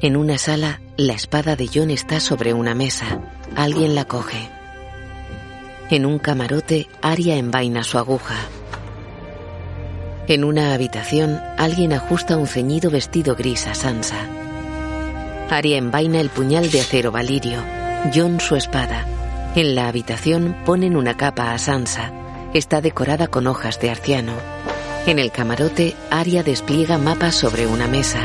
En 0.00 0.16
una 0.16 0.36
sala, 0.36 0.80
la 0.96 1.12
espada 1.12 1.54
de 1.54 1.70
John 1.72 1.90
está 1.90 2.18
sobre 2.18 2.52
una 2.52 2.74
mesa. 2.74 3.20
Alguien 3.54 3.94
la 3.94 4.06
coge. 4.06 4.50
En 5.90 6.06
un 6.06 6.18
camarote, 6.18 6.88
Arya 7.02 7.36
envaina 7.36 7.84
su 7.84 7.98
aguja. 7.98 8.34
En 10.26 10.42
una 10.42 10.74
habitación, 10.74 11.40
alguien 11.56 11.92
ajusta 11.92 12.36
un 12.36 12.48
ceñido 12.48 12.90
vestido 12.90 13.36
gris 13.36 13.68
a 13.68 13.74
Sansa. 13.74 14.26
Arya 15.52 15.76
envaina 15.76 16.18
el 16.18 16.30
puñal 16.30 16.70
de 16.70 16.80
acero 16.80 17.12
valirio, 17.12 17.62
John 18.14 18.40
su 18.40 18.56
espada. 18.56 19.04
En 19.54 19.74
la 19.74 19.86
habitación 19.86 20.56
ponen 20.64 20.96
una 20.96 21.18
capa 21.18 21.52
a 21.52 21.58
Sansa. 21.58 22.10
Está 22.54 22.80
decorada 22.80 23.26
con 23.28 23.46
hojas 23.46 23.78
de 23.78 23.90
arciano. 23.90 24.32
En 25.04 25.18
el 25.18 25.30
camarote, 25.30 25.94
Arya 26.10 26.42
despliega 26.42 26.96
mapas 26.96 27.34
sobre 27.34 27.66
una 27.66 27.86
mesa. 27.86 28.20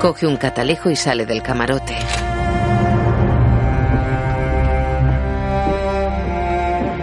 Coge 0.00 0.28
un 0.28 0.36
catalejo 0.36 0.88
y 0.88 0.94
sale 0.94 1.26
del 1.26 1.42
camarote. 1.42 1.96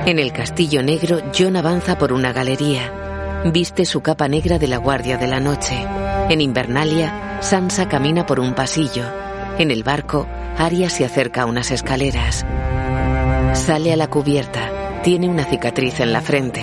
En 0.06 0.20
el 0.20 0.32
castillo 0.32 0.84
negro, 0.84 1.20
John 1.38 1.58
avanza 1.58 1.98
por 1.98 2.14
una 2.14 2.32
galería. 2.32 2.94
Viste 3.52 3.84
su 3.84 4.00
capa 4.00 4.30
negra 4.30 4.58
de 4.58 4.70
la 4.70 4.78
Guardia 4.78 5.18
de 5.18 5.28
la 5.28 5.42
Noche. 5.42 5.86
En 6.30 6.40
Invernalia, 6.40 7.40
Sansa 7.42 7.90
camina 7.90 8.26
por 8.26 8.40
un 8.40 8.54
pasillo. 8.54 9.25
En 9.58 9.72
el 9.72 9.84
barco, 9.84 10.28
Arya 10.58 10.90
se 10.90 11.06
acerca 11.06 11.44
a 11.44 11.46
unas 11.46 11.72
escaleras. 11.72 12.46
Sale 13.54 13.94
a 13.94 13.96
la 13.96 14.08
cubierta. 14.08 15.02
Tiene 15.02 15.30
una 15.30 15.46
cicatriz 15.46 16.02
en 16.02 16.12
la 16.12 16.20
frente. 16.20 16.62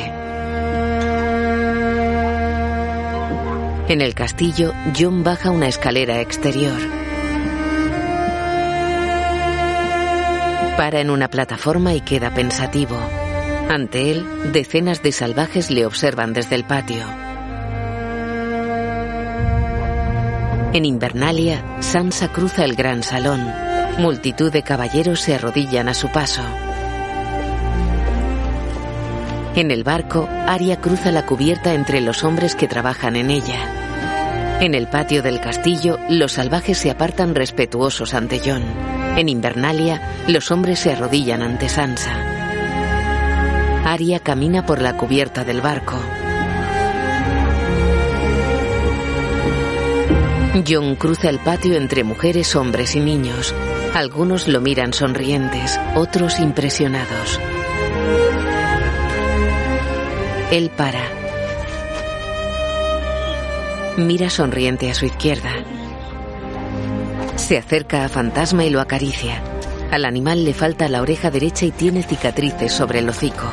En 3.89 4.03
el 4.03 4.15
castillo, 4.15 4.75
John 4.99 5.25
baja 5.25 5.51
una 5.51 5.69
escalera 5.69 6.21
exterior. 6.21 6.79
Para 10.77 11.01
en 11.01 11.09
una 11.09 11.29
plataforma 11.29 11.95
y 11.95 12.03
queda 12.03 12.31
pensativo. 12.31 12.97
Ante 13.71 14.11
él, 14.11 14.27
decenas 14.53 15.03
de 15.03 15.13
salvajes 15.13 15.71
le 15.71 15.87
observan 15.87 16.35
desde 16.35 16.57
el 16.57 16.65
patio. 16.65 17.07
En 20.75 20.87
Invernalia, 20.87 21.63
Sansa 21.81 22.29
cruza 22.29 22.65
el 22.65 22.75
gran 22.75 23.03
salón. 23.03 23.47
Multitud 23.99 24.51
de 24.51 24.63
caballeros 24.63 25.21
se 25.21 25.35
arrodillan 25.35 25.87
a 25.89 25.93
su 25.93 26.09
paso. 26.09 26.41
En 29.55 29.71
el 29.71 29.85
barco, 29.85 30.27
Arya 30.47 30.81
cruza 30.81 31.13
la 31.13 31.27
cubierta 31.27 31.75
entre 31.75 32.01
los 32.01 32.25
hombres 32.25 32.55
que 32.55 32.69
trabajan 32.69 33.17
en 33.17 33.31
ella. 33.31 34.59
En 34.63 34.75
el 34.75 34.87
patio 34.87 35.23
del 35.23 35.43
castillo, 35.43 35.99
los 36.09 36.33
salvajes 36.33 36.79
se 36.79 36.91
apartan 36.91 37.35
respetuosos 37.35 38.15
ante 38.15 38.41
John. 38.43 38.63
En 39.19 39.29
Invernalia, 39.29 40.01
los 40.27 40.51
hombres 40.51 40.79
se 40.79 40.93
arrodillan 40.93 41.43
ante 41.43 41.69
Sansa. 41.69 42.17
Arya 43.85 44.21
camina 44.21 44.65
por 44.65 44.81
la 44.81 44.97
cubierta 44.97 45.45
del 45.45 45.61
barco. 45.61 45.99
John 50.55 50.97
cruza 50.97 51.31
el 51.31 51.39
patio 51.39 51.77
entre 51.77 52.05
mujeres, 52.05 52.55
hombres 52.57 52.95
y 52.95 53.01
niños. 53.01 53.55
Algunos 53.95 54.49
lo 54.49 54.61
miran 54.61 54.93
sonrientes, 54.93 55.81
otros 55.95 56.41
impresionados. 56.41 57.41
Él 60.51 60.71
para. 60.77 61.01
Mira 63.97 64.29
sonriente 64.29 64.91
a 64.91 64.95
su 64.95 65.07
izquierda. 65.07 65.53
Se 67.37 67.57
acerca 67.57 68.05
a 68.05 68.11
Fantasma 68.11 68.67
y 68.67 68.71
lo 68.71 68.81
acaricia. 68.81 69.43
Al 69.91 70.05
animal 70.05 70.45
le 70.45 70.53
falta 70.53 70.89
la 70.89 71.01
oreja 71.01 71.31
derecha 71.31 71.65
y 71.65 71.71
tiene 71.71 72.03
cicatrices 72.03 72.73
sobre 72.73 72.99
el 72.99 73.09
hocico. 73.09 73.51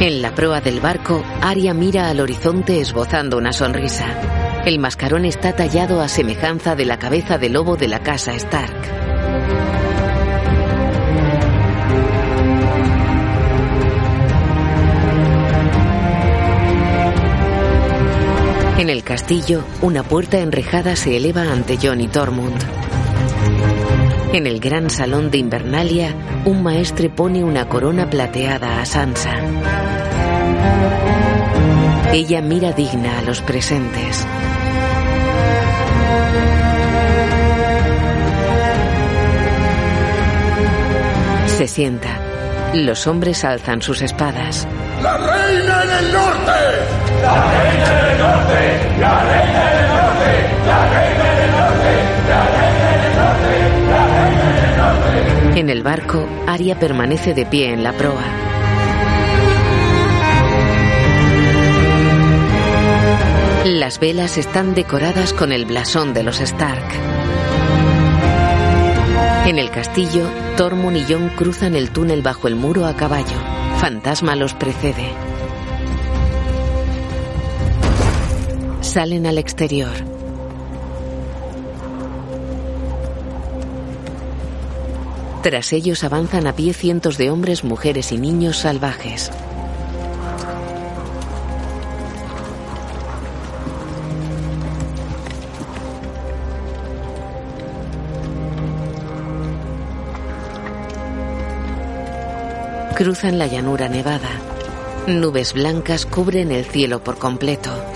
En 0.00 0.20
la 0.20 0.34
proa 0.34 0.60
del 0.60 0.80
barco, 0.80 1.24
Arya 1.40 1.72
mira 1.72 2.10
al 2.10 2.20
horizonte 2.20 2.80
esbozando 2.80 3.38
una 3.38 3.52
sonrisa. 3.52 4.06
El 4.66 4.78
mascarón 4.78 5.24
está 5.24 5.54
tallado 5.54 6.00
a 6.00 6.08
semejanza 6.08 6.74
de 6.74 6.84
la 6.84 6.98
cabeza 6.98 7.38
de 7.38 7.48
lobo 7.48 7.76
de 7.76 7.88
la 7.88 8.00
casa 8.02 8.34
Stark. 8.34 8.74
En 18.78 18.90
el 18.90 19.04
castillo, 19.04 19.64
una 19.80 20.02
puerta 20.02 20.40
enrejada 20.40 20.96
se 20.96 21.16
eleva 21.16 21.42
ante 21.42 21.78
Jon 21.80 22.00
y 22.00 22.08
Tormund. 22.08 22.83
En 24.34 24.48
el 24.48 24.58
gran 24.58 24.90
salón 24.90 25.30
de 25.30 25.38
Invernalia, 25.38 26.12
un 26.44 26.64
maestre 26.64 27.08
pone 27.08 27.44
una 27.44 27.68
corona 27.68 28.10
plateada 28.10 28.80
a 28.80 28.84
Sansa. 28.84 29.30
Ella 32.12 32.42
mira 32.42 32.72
digna 32.72 33.20
a 33.20 33.22
los 33.22 33.40
presentes. 33.42 34.26
Se 41.46 41.68
sienta. 41.68 42.18
Los 42.74 43.06
hombres 43.06 43.44
alzan 43.44 43.82
sus 43.82 44.02
espadas. 44.02 44.66
¡La 45.00 45.16
reina 45.16 45.84
en 45.84 45.90
el 46.06 46.12
norte! 46.12 46.60
¡La 47.22 47.52
reina 47.52 48.00
en 48.00 48.06
el 48.10 48.18
norte! 48.18 48.98
¡La 48.98 49.20
reina 49.20 49.70
en 49.70 49.78
el 49.78 49.88
norte! 49.94 50.30
¡La 50.66 50.90
reina 50.90 51.22
en 51.22 51.38
el 51.38 51.50
norte! 51.52 51.92
¡La 52.26 52.44
reina 52.50 52.94
en 52.94 53.04
el 53.04 53.16
norte! 53.16 53.38
¡La 53.38 53.38
reina 53.38 53.70
en 53.70 53.70
el 53.70 53.96
norte! 53.98 54.03
En 55.56 55.70
el 55.70 55.82
barco, 55.82 56.26
Arya 56.46 56.78
permanece 56.78 57.32
de 57.34 57.46
pie 57.46 57.72
en 57.72 57.82
la 57.82 57.92
proa. 57.92 58.24
Las 63.64 63.98
velas 63.98 64.36
están 64.36 64.74
decoradas 64.74 65.32
con 65.32 65.52
el 65.52 65.64
blasón 65.64 66.12
de 66.12 66.22
los 66.22 66.40
Stark. 66.40 66.84
En 69.46 69.58
el 69.58 69.70
castillo, 69.70 70.28
Tormund 70.56 70.96
y 70.96 71.04
Jon 71.04 71.28
cruzan 71.30 71.74
el 71.74 71.90
túnel 71.90 72.22
bajo 72.22 72.48
el 72.48 72.56
muro 72.56 72.86
a 72.86 72.94
caballo. 72.94 73.36
Fantasma 73.78 74.36
los 74.36 74.54
precede. 74.54 75.12
Salen 78.80 79.26
al 79.26 79.38
exterior. 79.38 80.13
Tras 85.44 85.74
ellos 85.74 86.04
avanzan 86.04 86.46
a 86.46 86.56
pie 86.56 86.72
cientos 86.72 87.18
de 87.18 87.30
hombres, 87.30 87.64
mujeres 87.64 88.12
y 88.12 88.16
niños 88.16 88.56
salvajes. 88.56 89.30
Cruzan 102.96 103.38
la 103.38 103.46
llanura 103.46 103.90
nevada. 103.90 104.30
Nubes 105.06 105.52
blancas 105.52 106.06
cubren 106.06 106.52
el 106.52 106.64
cielo 106.64 107.04
por 107.04 107.18
completo. 107.18 107.93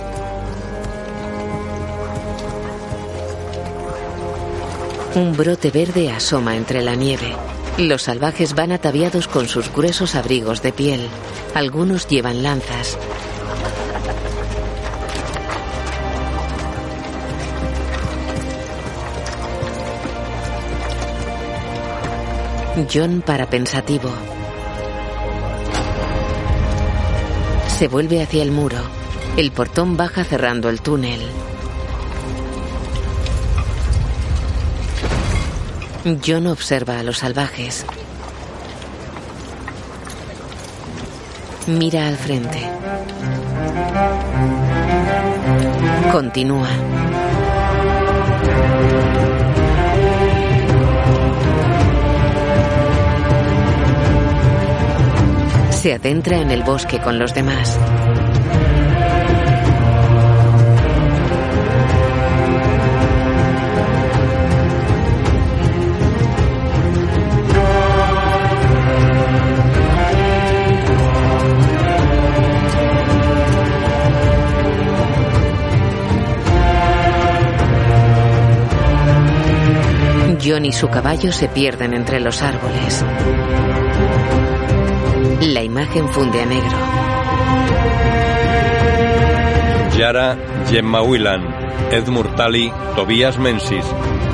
Un 5.19 5.37
brote 5.37 5.73
verde 5.73 6.13
asoma 6.13 6.55
entre 6.55 6.81
la 6.81 6.95
nieve. 6.95 7.35
Los 7.77 8.03
salvajes 8.03 8.55
van 8.55 8.71
ataviados 8.71 9.27
con 9.27 9.49
sus 9.49 9.69
gruesos 9.73 10.15
abrigos 10.15 10.63
de 10.63 10.73
piel. 10.73 11.09
Algunos 11.57 12.07
llevan 12.07 12.45
lanzas. 12.45 12.97
John 22.89 23.21
para 23.27 23.51
pensativo. 23.51 24.11
Se 27.77 27.89
vuelve 27.89 28.23
hacia 28.23 28.45
el 28.45 28.53
muro. 28.53 28.79
El 29.37 29.51
portón 29.51 29.97
baja 29.97 30.23
cerrando 30.23 30.69
el 30.69 30.81
túnel. 30.81 31.23
John 36.25 36.47
observa 36.47 36.99
a 36.99 37.03
los 37.03 37.19
salvajes. 37.19 37.85
Mira 41.67 42.09
al 42.09 42.17
frente. 42.17 42.63
Continúa. 46.11 46.69
Se 55.71 55.95
adentra 55.95 56.39
en 56.39 56.51
el 56.51 56.63
bosque 56.63 56.99
con 57.01 57.19
los 57.19 57.35
demás. 57.35 57.79
John 80.49 80.65
y 80.65 80.73
su 80.73 80.89
caballo 80.89 81.31
se 81.31 81.47
pierden 81.49 81.93
entre 81.93 82.21
los 82.21 82.41
árboles. 82.41 83.05
La 85.41 85.63
imagen 85.63 86.09
funde 86.09 86.41
a 86.41 86.47
negro. 86.47 86.79
Yara, 89.99 90.39
Gemma 90.71 91.03
Whelan, 91.03 91.43
Ed 91.93 92.09
Murtali, 92.09 92.73
Tobias 92.97 93.39
Menzies, 93.39 93.85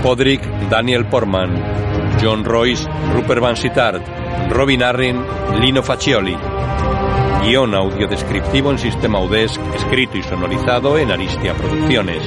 Podrick, 0.04 0.42
Daniel 0.70 1.04
Portman, 1.06 1.60
John 2.22 2.44
Royce, 2.44 2.88
Rupert 3.12 3.40
Van 3.40 3.56
Sittard, 3.56 4.02
Robin 4.50 4.84
Arryn, 4.84 5.24
Lino 5.58 5.82
Faccioli. 5.82 6.36
Guión 7.42 7.74
audiodescriptivo 7.74 8.70
en 8.70 8.78
sistema 8.78 9.18
UDESC, 9.18 9.60
escrito 9.74 10.16
y 10.16 10.22
sonorizado 10.22 10.96
en 10.96 11.10
Aristia 11.10 11.54
Producciones. 11.54 12.22